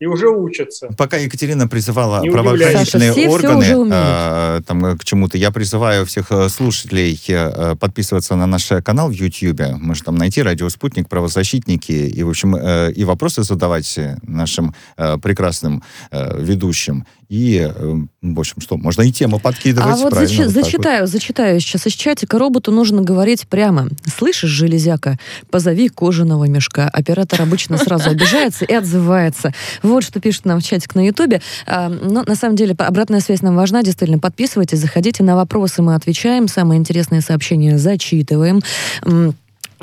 и 0.00 0.06
уже 0.06 0.28
учатся. 0.28 0.88
Пока 0.98 1.16
Екатерина 1.16 1.68
призывала 1.68 2.20
не 2.20 2.30
правоохранительные 2.30 3.12
Саша, 3.12 3.30
органы 3.30 3.64
э, 3.92 4.60
там, 4.66 4.98
к 4.98 5.04
чему-то, 5.04 5.38
я 5.38 5.50
призываю 5.50 6.04
всех 6.04 6.32
э, 6.32 6.48
слушателей 6.48 7.20
э, 7.28 7.76
подписываться 7.76 8.34
на 8.34 8.46
наш 8.46 8.70
канал 8.84 9.08
в 9.08 9.12
YouTube. 9.12 9.60
Можно 9.80 10.04
там 10.06 10.16
найти 10.16 10.42
«Радио 10.42 10.68
Спутник», 10.68 11.08
«Правозащитники», 11.08 11.92
и, 11.92 12.22
в 12.22 12.28
общем, 12.28 12.56
э, 12.56 12.92
и 12.92 13.04
вопросы 13.04 13.44
задавать 13.44 13.98
нашим 14.22 14.74
э, 14.96 15.16
прекрасным 15.18 15.82
э, 16.10 16.42
ведущим, 16.42 17.06
И, 17.28 17.58
э, 17.58 17.94
в 18.22 18.40
общем, 18.40 18.60
что, 18.60 18.76
можно 18.76 19.02
и 19.02 19.12
тему 19.12 19.38
подкидывать. 19.38 19.92
А 19.92 19.96
вот 19.96 20.14
зач... 20.14 20.38
вот 20.38 20.48
зачитаю, 20.48 21.02
вот. 21.02 21.10
зачитаю 21.10 21.60
сейчас 21.60 21.86
из 21.86 21.92
чатика. 21.92 22.38
Роботу 22.38 22.72
нужно 22.72 23.02
говорить 23.02 23.48
прямо. 23.48 23.88
Слышишь, 24.06 24.50
железяка, 24.50 25.18
позови 25.50 25.88
кожаного 25.88 26.44
мешка. 26.44 26.88
Оператор 26.88 27.42
обычно 27.42 27.78
сразу 27.78 28.10
обижается 28.10 28.64
и 28.64 28.72
отзывается. 28.72 29.52
Вот 29.82 30.04
что 30.04 30.20
пишет 30.20 30.44
нам 30.44 30.60
в 30.60 30.64
чатик 30.64 30.94
на 30.94 31.06
Ютубе. 31.06 31.40
А, 31.66 31.88
но 31.88 32.22
на 32.22 32.34
самом 32.34 32.56
деле 32.56 32.74
обратная 32.78 33.20
связь 33.20 33.42
нам 33.42 33.56
важна. 33.56 33.82
Действительно, 33.82 34.18
подписывайтесь, 34.18 34.78
заходите 34.78 35.22
на 35.22 35.36
вопросы, 35.36 35.82
мы 35.82 35.94
отвечаем. 35.94 36.48
Самые 36.48 36.78
интересные 36.78 37.20
сообщения 37.20 37.78
зачитываем. 37.78 38.60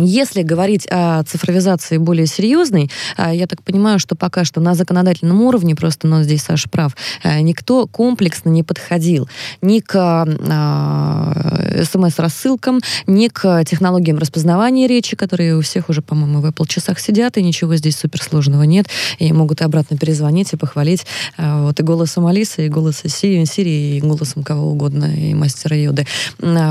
Если 0.03 0.41
говорить 0.41 0.87
о 0.89 1.23
цифровизации 1.23 1.97
более 1.97 2.25
серьезной, 2.25 2.89
а, 3.17 3.33
я 3.33 3.47
так 3.47 3.63
понимаю, 3.63 3.99
что 3.99 4.15
пока 4.15 4.43
что 4.43 4.59
на 4.59 4.75
законодательном 4.75 5.41
уровне, 5.41 5.75
просто, 5.75 6.07
но 6.07 6.23
здесь 6.23 6.43
Саша 6.43 6.69
прав, 6.69 6.95
а, 7.23 7.39
никто 7.41 7.87
комплексно 7.87 8.49
не 8.49 8.63
подходил 8.63 9.29
ни 9.61 9.79
к 9.79 9.95
а, 9.95 11.83
смс-рассылкам, 11.83 12.79
ни 13.07 13.27
к 13.27 13.63
технологиям 13.65 14.17
распознавания 14.17 14.87
речи, 14.87 15.15
которые 15.15 15.57
у 15.57 15.61
всех 15.61 15.89
уже, 15.89 16.01
по-моему, 16.01 16.41
в 16.41 16.45
Apple 16.45 16.67
часах 16.67 16.99
сидят, 16.99 17.37
и 17.37 17.43
ничего 17.43 17.75
здесь 17.75 17.97
суперсложного 17.97 18.63
нет, 18.63 18.87
и 19.19 19.31
могут 19.33 19.61
и 19.61 19.63
обратно 19.63 19.97
перезвонить 19.97 20.53
и 20.53 20.57
похвалить 20.57 21.05
вот 21.37 21.79
и 21.79 21.83
голосом 21.83 22.25
Алисы, 22.25 22.65
и 22.65 22.69
голосом 22.69 23.09
Сири, 23.09 23.43
Сири, 23.45 23.97
и 23.97 24.01
голосом 24.01 24.43
кого 24.43 24.71
угодно, 24.71 25.05
и 25.05 25.33
мастера 25.33 25.77
Йоды. 25.77 26.05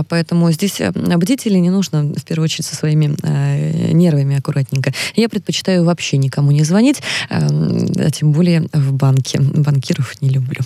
Поэтому 0.09 0.51
здесь 0.53 0.81
бдители 0.95 1.59
не 1.59 1.71
нужно, 1.71 2.03
в 2.03 2.25
первую 2.25 2.45
очередь, 2.45 2.67
со 2.67 2.77
своими 2.77 3.15
э, 3.23 3.93
нервами 3.93 4.37
аккуратненько. 4.37 4.93
Я 5.17 5.29
предпочитаю 5.29 5.85
вообще 5.85 6.17
никому 6.17 6.51
не 6.51 6.65
звонить, 6.65 7.03
э, 7.29 7.39
а 7.39 8.11
тем 8.11 8.33
более 8.33 8.69
в 8.73 8.93
банке. 8.93 9.41
Банкиров 9.41 10.21
не 10.21 10.31
люблю. 10.31 10.61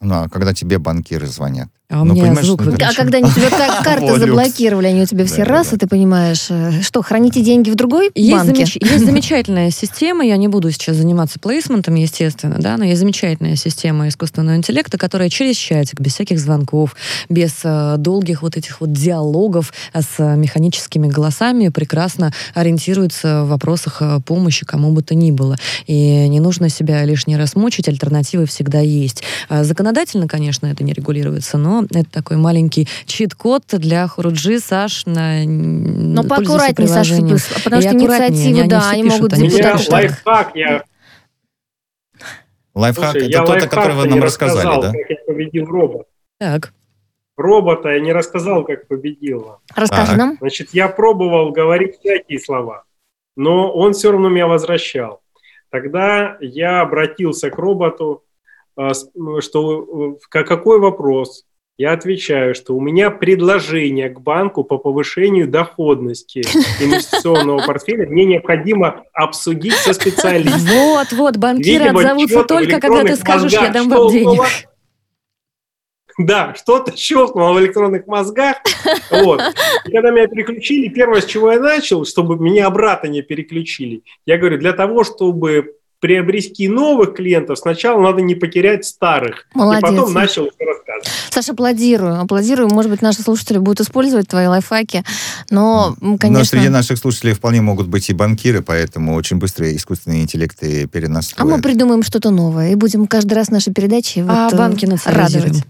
Ну, 0.00 0.14
а 0.14 0.28
когда 0.28 0.54
тебе 0.54 0.78
банкиры 0.78 1.26
звонят? 1.26 1.68
А 1.90 2.02
у 2.02 2.04
ну, 2.04 2.14
меня 2.14 2.32
звук 2.36 2.62
выключен. 2.62 2.88
А 2.88 2.94
когда 2.94 3.18
они 3.18 3.28
тебе 3.30 3.50
карты 3.84 4.16
заблокировали, 4.16 4.86
они 4.86 5.02
у 5.02 5.06
тебя 5.06 5.26
все 5.26 5.42
раз, 5.42 5.72
и 5.72 5.76
ты 5.76 5.88
понимаешь, 5.88 6.46
э, 6.48 6.82
что, 6.82 7.02
храните 7.02 7.42
деньги 7.42 7.68
в 7.68 7.74
другой 7.74 8.10
банке? 8.14 8.60
Есть 8.62 8.78
замечательная 9.04 9.72
система, 9.72 10.24
я 10.24 10.36
не 10.36 10.46
буду 10.46 10.70
сейчас 10.70 10.96
заниматься 10.96 11.40
плейсментом, 11.40 11.96
естественно, 11.96 12.58
да, 12.60 12.76
но 12.76 12.84
есть 12.84 13.00
замечательная 13.00 13.56
система 13.56 14.06
искусственного 14.06 14.54
интеллекта, 14.54 14.98
которая 14.98 15.28
через 15.30 15.56
чатик, 15.56 16.00
без 16.00 16.14
всяких 16.14 16.38
звонков, 16.38 16.94
без 17.28 17.56
э, 17.64 17.96
долгих 17.98 18.42
вот 18.42 18.56
этих 18.56 18.80
вот 18.80 18.92
диалогов 18.92 19.72
с 19.92 20.18
механическими 20.36 21.08
голосами 21.08 21.70
прекрасно 21.70 22.32
ориентируется 22.54 23.42
в 23.42 23.48
вопросах 23.48 23.96
э, 24.00 24.20
помощи 24.24 24.64
кому 24.64 24.92
бы 24.92 25.02
то 25.02 25.16
ни 25.16 25.32
было. 25.32 25.56
И 25.88 26.28
не 26.28 26.38
нужно 26.38 26.68
себя 26.68 27.04
лишний 27.04 27.36
раз 27.36 27.56
мучить, 27.56 27.88
альтернативы 27.88 28.46
всегда 28.46 28.78
есть. 28.78 29.24
Законодательно, 29.90 30.28
конечно, 30.28 30.66
это 30.68 30.84
не 30.84 30.92
регулируется, 30.92 31.58
но 31.58 31.82
это 31.82 32.08
такой 32.08 32.36
маленький 32.36 32.86
чит-код 33.06 33.64
для 33.72 34.06
Хуруджи, 34.06 34.60
Саш, 34.60 35.04
на 35.04 35.44
Но 35.44 36.22
поаккуратнее, 36.22 36.86
Саша, 36.86 37.16
потому 37.64 37.82
что 37.82 37.90
инициативы, 37.90 38.68
да, 38.68 38.88
они 38.90 39.02
могут 39.02 39.32
депутаты... 39.32 39.90
Лайфхак, 39.90 40.54
я... 40.54 40.84
Лайфхак, 42.72 43.10
Слушай, 43.10 43.30
это 43.30 43.44
тот, 43.44 43.62
о 43.64 43.68
котором 43.68 43.96
вы 43.96 44.06
нам 44.06 44.22
рассказали, 44.22 44.80
да? 44.80 44.92
как 44.92 45.10
я 45.10 45.16
победил 45.26 45.64
робот. 45.64 46.06
Так. 46.38 46.72
Робота 47.36 47.88
я 47.88 47.98
не 47.98 48.12
рассказал, 48.12 48.62
как 48.62 48.86
победил. 48.86 49.56
Расскажи 49.74 50.16
нам. 50.16 50.36
Значит, 50.38 50.68
я 50.72 50.86
пробовал 50.86 51.50
говорить 51.50 51.98
всякие 51.98 52.38
слова, 52.38 52.84
но 53.34 53.72
он 53.72 53.94
все 53.94 54.12
равно 54.12 54.28
меня 54.28 54.46
возвращал. 54.46 55.20
Тогда 55.70 56.36
я 56.40 56.80
обратился 56.80 57.50
к 57.50 57.58
роботу, 57.58 58.22
что 59.40 60.18
какой 60.30 60.78
вопрос, 60.78 61.44
я 61.80 61.92
отвечаю, 61.92 62.54
что 62.54 62.76
у 62.76 62.80
меня 62.80 63.10
предложение 63.10 64.10
к 64.10 64.20
банку 64.20 64.64
по 64.64 64.76
повышению 64.76 65.48
доходности 65.48 66.40
инвестиционного 66.78 67.64
портфеля 67.64 68.06
мне 68.06 68.26
необходимо 68.26 69.04
обсудить 69.14 69.72
со 69.72 69.94
специалистом. 69.94 70.60
Вот, 70.60 71.12
вот, 71.12 71.36
банкиры 71.38 71.84
Видимо, 71.84 72.00
отзовутся 72.00 72.44
только, 72.44 72.80
когда 72.80 73.04
ты 73.04 73.16
скажешь, 73.16 73.52
я 73.52 73.70
дам 73.70 73.88
вам 73.88 74.10
денег. 74.10 74.42
Да, 76.18 76.54
что-то 76.54 76.94
щелкнуло 76.94 77.54
в 77.54 77.60
электронных 77.60 78.06
мозгах. 78.06 78.56
Вот. 79.10 79.40
И 79.86 79.90
когда 79.90 80.10
меня 80.10 80.26
переключили, 80.26 80.88
первое, 80.88 81.22
с 81.22 81.24
чего 81.24 81.52
я 81.52 81.60
начал, 81.60 82.04
чтобы 82.04 82.36
меня 82.36 82.66
обратно 82.66 83.06
не 83.06 83.22
переключили, 83.22 84.02
я 84.26 84.36
говорю, 84.36 84.58
для 84.58 84.74
того, 84.74 85.02
чтобы 85.02 85.76
приобрести 86.00 86.66
новых 86.66 87.14
клиентов, 87.14 87.58
сначала 87.58 88.00
надо 88.00 88.22
не 88.22 88.34
потерять 88.34 88.84
старых. 88.84 89.46
Молодец. 89.54 89.90
И 89.90 89.94
потом 89.94 90.12
начал 90.12 90.50
рассказывать. 90.58 91.08
Саша, 91.30 91.52
аплодирую. 91.52 92.20
Аплодирую. 92.20 92.68
Может 92.70 92.90
быть, 92.90 93.02
наши 93.02 93.22
слушатели 93.22 93.58
будут 93.58 93.80
использовать 93.80 94.26
твои 94.26 94.46
лайфхаки. 94.46 95.04
Но, 95.50 95.94
конечно... 96.00 96.30
Но 96.30 96.44
среди 96.44 96.68
наших 96.68 96.98
слушателей 96.98 97.34
вполне 97.34 97.60
могут 97.60 97.86
быть 97.86 98.08
и 98.10 98.14
банкиры, 98.14 98.62
поэтому 98.62 99.14
очень 99.14 99.36
быстро 99.36 99.74
искусственные 99.74 100.22
интеллекты 100.22 100.86
перенастроят. 100.86 101.52
А 101.52 101.56
мы 101.56 101.62
придумаем 101.62 102.02
что-то 102.02 102.30
новое 102.30 102.72
и 102.72 102.74
будем 102.74 103.06
каждый 103.06 103.34
раз 103.34 103.50
наши 103.50 103.70
передачи 103.70 104.24
а 104.26 104.48
вот, 104.48 104.58
банки 104.58 104.88
радовать. 105.04 105.64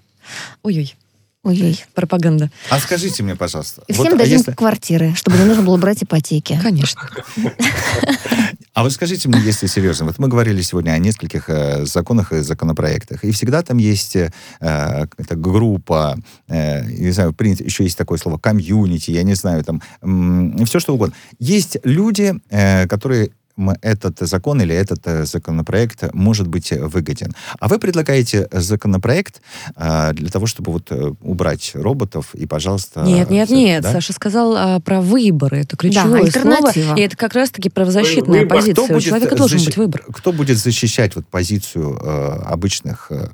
Ой-ой. 0.62 0.95
Ой-ой. 1.43 1.83
Пропаганда. 1.95 2.51
А 2.68 2.78
скажите 2.78 3.22
мне, 3.22 3.35
пожалуйста. 3.35 3.83
И 3.89 3.93
всем 3.93 4.05
вот, 4.05 4.14
а 4.14 4.18
дадим 4.18 4.39
если... 4.39 4.53
квартиры, 4.53 5.14
чтобы 5.14 5.39
не 5.39 5.45
нужно 5.45 5.62
было 5.62 5.78
брать 5.78 6.03
ипотеки. 6.03 6.61
Конечно. 6.62 7.01
А 8.81 8.83
вы 8.83 8.91
скажите 8.91 9.28
мне, 9.28 9.39
если 9.41 9.66
серьезно, 9.66 10.07
вот 10.07 10.18
мы 10.18 10.28
говорили 10.28 10.62
сегодня 10.62 10.93
о 10.93 10.99
нескольких 10.99 11.51
э, 11.51 11.85
законах 11.85 12.33
и 12.33 12.41
законопроектах, 12.41 13.24
и 13.24 13.31
всегда 13.31 13.61
там 13.61 13.76
есть 13.76 14.16
э, 14.16 14.31
эта 14.59 15.37
группа, 15.37 16.16
э, 16.49 16.87
не 16.87 17.11
знаю, 17.11 17.35
принято, 17.35 17.62
еще 17.62 17.85
есть 17.85 17.99
такое 17.99 18.16
слово, 18.16 18.39
комьюнити, 18.39 19.11
я 19.11 19.22
не 19.22 19.35
знаю, 19.35 19.64
там, 19.64 19.83
все 20.64 20.81
что 20.81 20.95
угодно. 20.95 21.14
Есть 21.39 21.76
люди, 21.85 22.41
э, 22.49 22.87
которые 22.87 23.33
этот 23.83 24.19
закон 24.21 24.61
или 24.63 24.75
этот 24.75 25.01
э, 25.07 25.25
законопроект 25.25 26.13
может 26.15 26.47
быть 26.47 26.73
выгоден. 26.73 27.35
А 27.59 27.69
вы 27.69 27.79
предлагаете 27.79 28.49
законопроект 28.53 29.41
а, 29.77 30.13
для 30.13 30.29
того, 30.29 30.47
чтобы 30.47 30.73
вот 30.73 30.91
э, 30.91 31.13
убрать 31.21 31.73
роботов 31.75 32.35
и, 32.35 32.47
пожалуйста... 32.47 33.03
Нет, 33.03 33.31
нет, 33.31 33.51
нет. 33.51 33.83
Да? 33.83 33.93
Саша 33.93 34.13
сказал 34.13 34.57
а, 34.57 34.81
про 34.81 35.01
выборы. 35.01 35.61
Это 35.61 35.77
ключевое 35.77 36.31
да, 36.31 36.41
слово. 36.41 36.97
И 36.97 37.01
это 37.01 37.17
как 37.17 37.35
раз-таки 37.35 37.71
правозащитная 37.71 38.41
Выбор. 38.41 38.59
позиция. 38.59 38.85
Кто 38.85 38.97
У 38.97 39.01
человека 39.01 39.37
должен 39.37 39.59
защ... 39.59 39.67
быть 39.69 39.77
выбор. 39.77 40.05
Кто 40.13 40.33
будет 40.33 40.59
защищать 40.59 41.17
вот 41.17 41.27
позицию 41.27 41.99
э, 42.01 42.43
обычных 42.47 43.11
э 43.11 43.29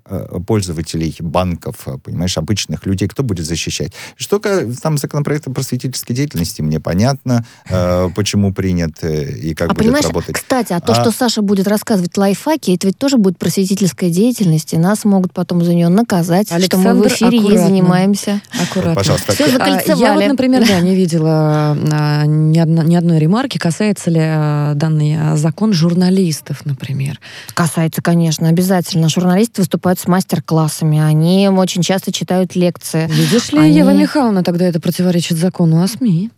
пользователей 0.46 1.14
банков, 1.20 1.86
понимаешь, 2.02 2.36
обычных 2.38 2.86
людей? 2.86 3.08
Кто 3.08 3.22
будет 3.22 3.46
защищать? 3.46 3.92
Что 4.16 4.38
там 4.38 4.98
законопроект 4.98 5.48
о 5.48 5.50
просветительской 5.50 6.14
деятельности, 6.14 6.62
мне 6.62 6.80
понятно, 6.80 7.44
э, 7.68 8.08
почему 8.14 8.52
принят 8.52 9.02
и 9.04 9.54
как 9.54 9.70
а 9.70 9.74
будет 9.74 10.05
работать 10.06 10.26
работать. 10.26 10.36
Кстати, 10.36 10.72
а 10.72 10.80
то, 10.80 10.92
а... 10.92 10.94
что 10.94 11.10
Саша 11.10 11.42
будет 11.42 11.68
рассказывать 11.68 12.16
лайфхаки, 12.16 12.74
это 12.74 12.86
ведь 12.86 12.98
тоже 12.98 13.16
будет 13.18 13.38
просветительская 13.38 14.10
деятельность, 14.10 14.72
и 14.72 14.78
нас 14.78 15.04
могут 15.04 15.32
потом 15.32 15.64
за 15.64 15.74
нее 15.74 15.88
наказать, 15.88 16.50
Александр, 16.50 16.66
что 16.66 16.94
мы 16.94 17.02
в 17.02 17.06
эфире 17.08 17.38
аккуратно. 17.38 17.58
ей 17.58 17.58
занимаемся. 17.58 18.40
Аккуратно. 18.62 18.94
Пожалуйста. 18.94 19.32
Все 19.32 19.48
закольцевали. 19.48 20.00
Я 20.00 20.14
вот, 20.14 20.26
например, 20.26 20.66
да, 20.66 20.80
не 20.80 20.94
видела 20.94 21.76
а, 21.92 22.24
ни, 22.26 22.58
одно, 22.58 22.82
ни 22.82 22.96
одной 22.96 23.18
ремарки, 23.18 23.58
касается 23.58 24.10
ли 24.10 24.20
а, 24.22 24.74
данный 24.74 25.32
а, 25.32 25.36
закон 25.36 25.72
журналистов, 25.72 26.64
например. 26.64 27.20
Касается, 27.54 28.02
конечно, 28.02 28.48
обязательно. 28.48 29.08
Журналисты 29.08 29.62
выступают 29.62 29.98
с 29.98 30.06
мастер-классами, 30.06 30.98
они 30.98 31.48
очень 31.48 31.82
часто 31.82 32.12
читают 32.12 32.54
лекции. 32.54 33.08
Видишь 33.10 33.52
ли, 33.52 33.58
они... 33.58 33.76
Ева 33.76 33.90
Михайловна, 33.90 34.42
тогда 34.42 34.66
это 34.66 34.80
противоречит 34.80 35.38
закону 35.38 35.82
о 35.82 35.88
СМИ. 35.88 36.30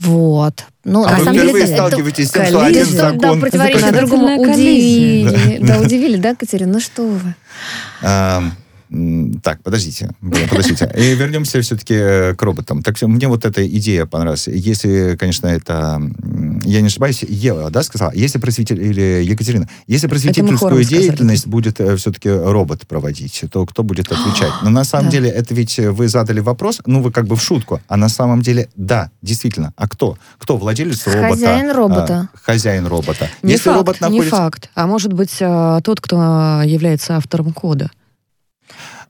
Вот. 0.00 0.64
Ну, 0.84 1.04
а 1.04 1.10
на 1.10 1.18
самом 1.18 1.34
деле, 1.34 1.66
сталкиваетесь 1.66 2.28
с 2.28 2.32
тем, 2.32 2.46
что 2.46 2.60
один 2.60 2.84
закон... 2.86 3.18
Да, 3.18 3.34
противоречие 3.34 3.92
другому 3.92 4.40
удивили. 4.40 5.58
Да, 5.60 5.80
удивили, 5.80 6.16
да, 6.16 6.34
Катерина? 6.34 6.74
Ну 6.74 6.80
что 6.80 7.02
вы. 7.02 7.34
Так, 9.42 9.62
подождите, 9.62 10.10
подождите. 10.48 10.90
И 10.96 11.14
вернемся 11.14 11.60
все-таки 11.60 11.94
э, 11.94 12.34
к 12.34 12.42
роботам. 12.42 12.82
Так 12.82 13.00
мне 13.02 13.28
вот 13.28 13.44
эта 13.44 13.66
идея 13.66 14.06
понравилась. 14.06 14.48
Если, 14.48 15.16
конечно, 15.16 15.46
это, 15.46 16.00
я 16.64 16.80
не 16.80 16.86
ошибаюсь, 16.86 17.22
Ева, 17.22 17.70
да, 17.70 17.82
сказала, 17.82 18.12
если 18.14 18.38
просветитель, 18.38 18.82
или 18.82 19.22
Екатерина, 19.24 19.68
если 19.86 20.06
просветительскую 20.06 20.84
деятельность 20.84 21.42
сказали. 21.42 21.52
будет 21.52 21.80
э, 21.80 21.96
все-таки 21.96 22.30
робот 22.30 22.86
проводить, 22.86 23.44
то 23.50 23.66
кто 23.66 23.82
будет 23.82 24.10
отвечать? 24.10 24.52
Но 24.62 24.70
на 24.70 24.84
самом 24.84 25.10
деле, 25.10 25.28
это 25.28 25.54
ведь 25.54 25.78
вы 25.78 26.08
задали 26.08 26.40
вопрос, 26.40 26.80
ну, 26.86 27.02
вы 27.02 27.12
как 27.12 27.26
бы 27.26 27.36
в 27.36 27.42
шутку, 27.42 27.80
а 27.88 27.96
на 27.96 28.08
самом 28.08 28.40
деле, 28.40 28.70
да, 28.74 29.10
действительно. 29.20 29.74
А 29.76 29.86
кто? 29.86 30.16
Кто 30.38 30.56
владелец 30.56 31.06
робота? 31.06 31.28
Хозяин 31.28 31.70
робота. 31.72 32.28
А, 32.32 32.38
хозяин 32.42 32.86
робота. 32.86 33.28
Не 33.42 33.52
если 33.52 33.64
факт, 33.64 33.76
робот 33.76 34.00
находится... 34.00 34.24
не 34.24 34.30
факт. 34.30 34.70
А 34.74 34.86
может 34.86 35.12
быть, 35.12 35.36
а, 35.40 35.80
тот, 35.82 36.00
кто 36.00 36.62
является 36.64 37.16
автором 37.16 37.52
кода. 37.52 37.90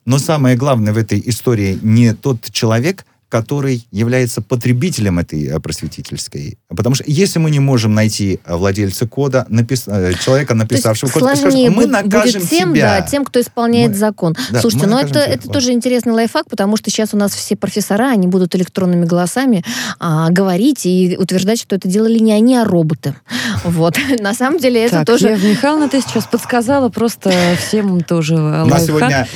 Но 0.08 0.18
самое 0.18 0.56
главное 0.56 0.94
в 0.94 0.96
этой 0.96 1.22
истории 1.26 1.78
не 1.82 2.14
тот 2.14 2.50
человек, 2.50 3.04
который 3.28 3.86
является 3.90 4.40
потребителем 4.40 5.18
этой 5.18 5.46
э, 5.46 5.60
просветительской. 5.60 6.58
Потому 6.68 6.94
что 6.94 7.04
если 7.06 7.38
мы 7.38 7.50
не 7.50 7.60
можем 7.60 7.94
найти 7.94 8.40
э, 8.44 8.56
владельца 8.56 9.06
кода, 9.06 9.44
напис... 9.50 9.84
Э, 9.86 10.14
человека, 10.24 10.54
написавшего 10.54 11.10
код, 11.10 11.36
скажем, 11.36 11.72
мы 11.72 11.86
накажем 11.86 12.40
будет 12.40 12.50
тем, 12.50 12.74
себя. 12.74 13.00
Да, 13.00 13.06
тем, 13.06 13.24
кто 13.26 13.40
исполняет 13.40 13.90
мы... 13.90 13.96
закон. 13.96 14.34
Да, 14.50 14.60
Слушайте, 14.62 14.86
но 14.86 14.98
ну 14.98 15.06
это, 15.06 15.18
это 15.18 15.48
тоже 15.48 15.72
интересный 15.72 16.12
лайфхак, 16.12 16.48
потому 16.48 16.78
что 16.78 16.90
сейчас 16.90 17.12
у 17.12 17.18
нас 17.18 17.34
все 17.34 17.54
профессора, 17.54 18.10
они 18.10 18.26
будут 18.26 18.54
электронными 18.54 19.04
голосами 19.04 19.62
а, 19.98 20.30
говорить 20.30 20.86
и 20.86 21.16
утверждать, 21.18 21.60
что 21.60 21.76
это 21.76 21.86
делали 21.86 22.18
не 22.18 22.32
они, 22.32 22.56
а 22.56 22.64
роботы. 22.64 23.14
Вот. 23.64 23.96
На 24.20 24.34
самом 24.34 24.58
деле 24.58 24.84
это 24.84 25.04
тоже... 25.04 25.30
Ева 25.30 25.46
Михайловна, 25.46 25.88
ты 25.88 26.00
сейчас 26.00 26.24
подсказала 26.26 26.88
просто 26.88 27.32
всем 27.58 28.00
тоже 28.02 28.36
лайфхак. 28.36 28.66
У 28.66 28.70
нас 28.70 28.86
сегодня 28.86 29.28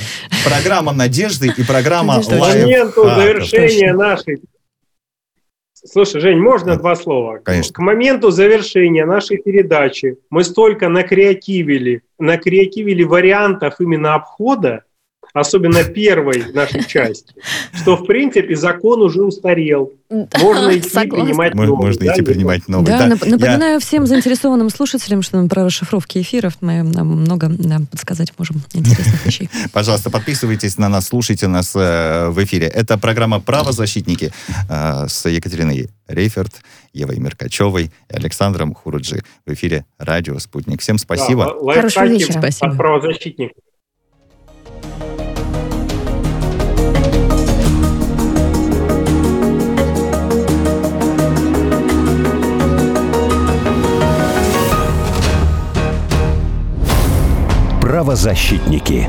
программа 0.43 0.93
надежды 0.93 1.53
и 1.55 1.63
программа 1.63 2.13
лайфхак. 2.25 3.82
Завершения 3.83 3.93
нашей 3.93 4.41
Слушай, 5.85 6.21
Жень, 6.21 6.39
можно 6.39 6.77
два 6.77 6.95
слова? 6.95 7.39
Конечно. 7.43 7.73
К 7.73 7.79
моменту 7.79 8.31
завершения 8.31 9.05
нашей 9.05 9.37
передачи 9.37 10.17
мы 10.29 10.45
столько 10.45 10.87
накреативили, 10.87 12.03
накреативили 12.17 13.03
вариантов 13.03 13.81
именно 13.81 14.15
обхода, 14.15 14.83
особенно 15.33 15.83
первой 15.83 16.51
нашей 16.53 16.83
части, 16.87 17.33
что, 17.73 17.97
в 17.97 18.05
принципе, 18.05 18.55
закон 18.55 19.01
уже 19.01 19.23
устарел. 19.23 19.91
Можно 20.09 20.77
идти 20.77 20.89
Согласна. 20.89 21.25
принимать 21.25 21.55
новый. 21.55 21.87
Можно 21.87 22.05
да, 22.05 22.13
идти 22.13 22.21
принимать 22.21 22.67
новый. 22.67 22.85
Да, 22.85 23.07
да. 23.07 23.25
Напоминаю 23.25 23.73
я... 23.73 23.79
всем 23.79 24.05
заинтересованным 24.05 24.69
слушателям, 24.69 25.23
что 25.23 25.43
про 25.47 25.65
расшифровки 25.65 26.19
эфиров 26.19 26.53
мы 26.61 26.83
нам 26.83 27.07
много 27.07 27.47
да, 27.49 27.79
подсказать 27.89 28.31
можем 28.37 28.61
интересных 28.73 29.25
вещей. 29.25 29.49
Пожалуйста, 29.71 30.11
подписывайтесь 30.11 30.77
на 30.77 30.87
нас, 30.87 31.07
слушайте 31.07 31.47
нас 31.47 31.75
э, 31.75 32.29
в 32.29 32.43
эфире. 32.43 32.67
Это 32.67 32.97
программа 32.99 33.39
«Правозащитники» 33.39 34.31
э, 34.69 35.07
с 35.07 35.27
Екатериной 35.27 35.89
Рейферт, 36.07 36.61
Евой 36.93 37.17
Меркачевой 37.17 37.85
и 37.85 38.15
Александром 38.15 38.75
Хуруджи. 38.75 39.23
В 39.47 39.53
эфире 39.53 39.85
радио 39.97 40.37
«Спутник». 40.37 40.81
Всем 40.81 40.99
спасибо. 40.99 41.45
Да, 41.45 41.73
Хорошего 41.73 42.05
вечера. 42.05 42.39
Спасибо. 42.39 42.67
От 42.67 42.77
правозащитников. 42.77 43.57
Правозащитники. 58.03 59.07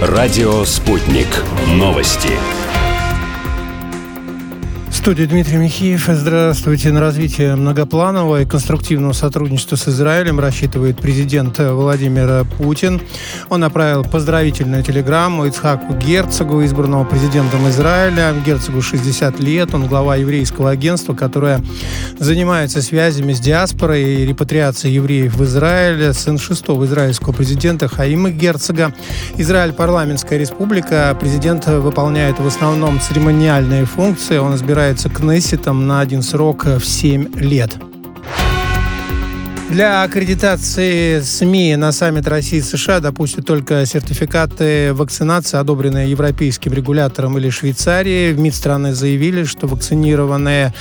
Радио 0.00 0.64
«Спутник». 0.64 1.26
Новости 1.74 2.38
студии 5.02 5.24
Дмитрий 5.24 5.56
Михеев. 5.56 6.04
Здравствуйте. 6.06 6.92
На 6.92 7.00
развитие 7.00 7.56
многопланового 7.56 8.42
и 8.42 8.46
конструктивного 8.46 9.12
сотрудничества 9.14 9.74
с 9.74 9.88
Израилем 9.88 10.38
рассчитывает 10.38 11.00
президент 11.00 11.58
Владимир 11.58 12.44
Путин. 12.56 13.02
Он 13.48 13.58
направил 13.58 14.04
поздравительную 14.04 14.84
телеграмму 14.84 15.46
Ицхаку 15.46 15.94
Герцогу, 15.94 16.64
избранного 16.64 17.02
президентом 17.02 17.68
Израиля. 17.68 18.32
Герцогу 18.46 18.80
60 18.80 19.40
лет. 19.40 19.74
Он 19.74 19.88
глава 19.88 20.14
еврейского 20.14 20.70
агентства, 20.70 21.14
которое 21.14 21.60
занимается 22.20 22.80
связями 22.80 23.32
с 23.32 23.40
диаспорой 23.40 24.04
и 24.04 24.24
репатриацией 24.24 24.94
евреев 24.94 25.34
в 25.34 25.42
Израиле. 25.42 26.12
Сын 26.12 26.38
шестого 26.38 26.84
израильского 26.84 27.32
президента 27.32 27.88
Хаима 27.88 28.30
Герцога. 28.30 28.94
Израиль 29.36 29.72
парламентская 29.72 30.38
республика. 30.38 31.16
Президент 31.20 31.66
выполняет 31.66 32.38
в 32.38 32.46
основном 32.46 33.00
церемониальные 33.00 33.84
функции. 33.84 34.36
Он 34.36 34.54
избирает 34.54 34.91
является 34.92 35.08
Кнессетом 35.08 35.86
на 35.86 36.00
один 36.00 36.20
срок 36.20 36.66
в 36.66 36.84
7 36.84 37.34
лет. 37.36 37.91
Для 39.72 40.02
аккредитации 40.02 41.20
СМИ 41.20 41.76
на 41.76 41.92
саммит 41.92 42.28
России 42.28 42.58
и 42.58 42.60
США 42.60 43.00
допустят 43.00 43.46
только 43.46 43.86
сертификаты 43.86 44.92
вакцинации, 44.92 45.56
одобренные 45.56 46.10
европейским 46.10 46.74
регулятором 46.74 47.38
или 47.38 47.48
Швейцарией. 47.48 48.34
В 48.34 48.38
МИД 48.38 48.54
страны 48.54 48.94
заявили, 48.94 49.44
что 49.44 49.66
вакцинированные 49.66 50.74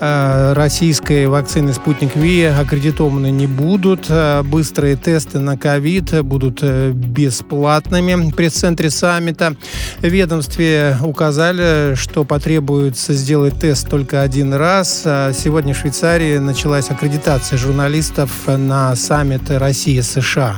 э, 0.00 0.52
российской 0.54 1.26
вакциной 1.26 1.74
«Спутник 1.74 2.16
Ви» 2.16 2.44
аккредитованы 2.44 3.30
не 3.30 3.46
будут. 3.46 4.06
Э, 4.08 4.42
быстрые 4.42 4.96
тесты 4.96 5.40
на 5.40 5.58
ковид 5.58 6.24
будут 6.24 6.60
э, 6.62 6.92
бесплатными. 6.92 8.30
В 8.30 8.34
пресс-центре 8.34 8.88
саммита 8.88 9.56
ведомстве 10.00 10.96
указали, 11.02 11.94
что 11.96 12.24
потребуется 12.24 13.12
сделать 13.12 13.60
тест 13.60 13.90
только 13.90 14.22
один 14.22 14.54
раз. 14.54 15.02
А 15.04 15.34
сегодня 15.34 15.74
в 15.74 15.76
Швейцарии 15.76 16.38
началась 16.38 16.88
аккредитация 16.88 17.58
журналистов 17.58 18.37
на 18.46 18.94
саммит 18.94 19.50
России-США. 19.50 20.56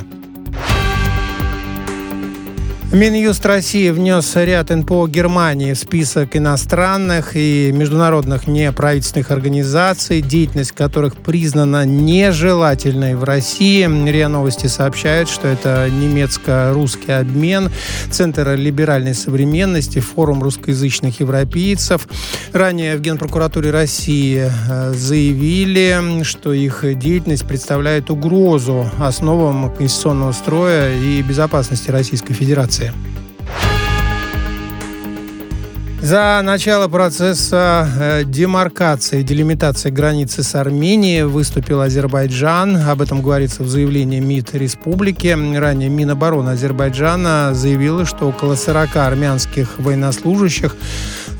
Минюст 2.93 3.45
России 3.45 3.89
внес 3.89 4.35
ряд 4.35 4.69
НПО 4.69 5.07
Германии 5.07 5.71
в 5.71 5.77
список 5.77 6.35
иностранных 6.35 7.37
и 7.37 7.71
международных 7.71 8.47
неправительственных 8.47 9.31
организаций, 9.31 10.21
деятельность 10.21 10.73
которых 10.73 11.15
признана 11.15 11.85
нежелательной 11.85 13.15
в 13.15 13.23
России. 13.23 13.87
РИА 14.09 14.27
Новости 14.27 14.67
сообщают, 14.67 15.29
что 15.29 15.47
это 15.47 15.87
немецко-русский 15.89 17.13
обмен, 17.13 17.71
Центр 18.09 18.55
либеральной 18.55 19.15
современности, 19.15 19.99
форум 19.99 20.43
русскоязычных 20.43 21.21
европейцев. 21.21 22.09
Ранее 22.51 22.97
в 22.97 23.01
Генпрокуратуре 23.01 23.71
России 23.71 24.51
э, 24.69 24.93
заявили, 24.93 26.23
что 26.23 26.51
их 26.51 26.83
деятельность 26.99 27.47
представляет 27.47 28.09
угрозу 28.09 28.91
основам 28.99 29.73
конституционного 29.73 30.33
строя 30.33 30.93
и 30.93 31.21
безопасности 31.21 31.89
Российской 31.89 32.33
Федерации. 32.33 32.80
Федерации. 32.81 32.91
За 36.01 36.41
начало 36.43 36.87
процесса 36.87 37.87
э, 37.99 38.23
демаркации, 38.25 39.21
делимитации 39.21 39.91
границы 39.91 40.41
с 40.41 40.55
Арменией 40.55 41.25
выступил 41.25 41.79
Азербайджан. 41.81 42.75
Об 42.75 43.03
этом 43.03 43.21
говорится 43.21 43.61
в 43.61 43.69
заявлении 43.69 44.19
МИД 44.19 44.55
республики. 44.55 45.27
Ранее 45.27 45.89
Минобороны 45.89 46.49
Азербайджана 46.49 47.51
заявила, 47.53 48.05
что 48.05 48.29
около 48.29 48.55
40 48.55 48.95
армянских 48.95 49.77
военнослужащих 49.77 50.75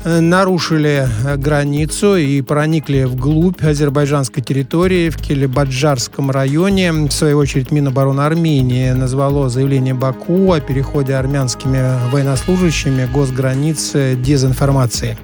нарушили 0.04 1.08
э, 1.24 1.36
границу 1.36 2.16
и 2.16 2.40
проникли 2.42 3.04
вглубь 3.04 3.62
азербайджанской 3.62 4.42
территории 4.42 5.10
в 5.10 5.16
Келебаджарском 5.18 6.30
районе. 6.30 6.92
В 6.92 7.10
свою 7.10 7.38
очередь 7.38 7.70
Минобороны 7.70 8.20
Армении 8.22 8.90
назвало 8.90 9.48
заявление 9.48 9.94
Баку 9.94 10.52
о 10.52 10.60
переходе 10.60 11.14
армянскими 11.14 12.10
военнослужащими 12.10 13.08
госграницы 13.12 14.16
дезинформацией. 14.16 15.16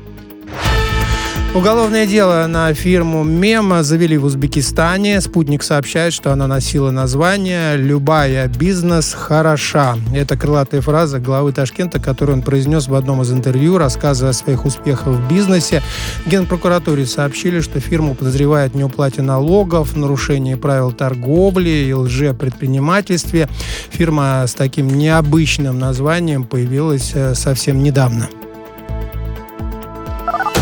Уголовное 1.54 2.06
дело 2.06 2.46
на 2.46 2.72
фирму 2.74 3.24
Мема 3.24 3.82
завели 3.82 4.18
в 4.18 4.26
Узбекистане. 4.26 5.20
Спутник 5.20 5.62
сообщает, 5.62 6.12
что 6.12 6.30
она 6.30 6.46
носила 6.46 6.90
название 6.90 7.76
«Любая 7.76 8.48
бизнес 8.48 9.14
хороша». 9.14 9.96
Это 10.14 10.36
крылатая 10.36 10.82
фраза 10.82 11.18
главы 11.18 11.52
Ташкента, 11.52 11.98
которую 12.00 12.36
он 12.36 12.42
произнес 12.42 12.86
в 12.86 12.94
одном 12.94 13.22
из 13.22 13.32
интервью, 13.32 13.78
рассказывая 13.78 14.30
о 14.30 14.34
своих 14.34 14.66
успехах 14.66 15.06
в 15.06 15.28
бизнесе. 15.28 15.82
В 16.26 16.30
Генпрокуратуре 16.30 17.06
сообщили, 17.06 17.60
что 17.60 17.80
фирму 17.80 18.14
подозревают 18.14 18.74
в 18.74 18.76
неуплате 18.76 19.22
налогов, 19.22 19.96
нарушении 19.96 20.54
правил 20.54 20.92
торговли 20.92 21.86
и 21.88 21.92
лжепредпринимательстве. 21.94 23.48
Фирма 23.90 24.44
с 24.46 24.52
таким 24.52 24.86
необычным 24.86 25.78
названием 25.78 26.44
появилась 26.44 27.12
э, 27.14 27.34
совсем 27.34 27.82
недавно. 27.82 28.28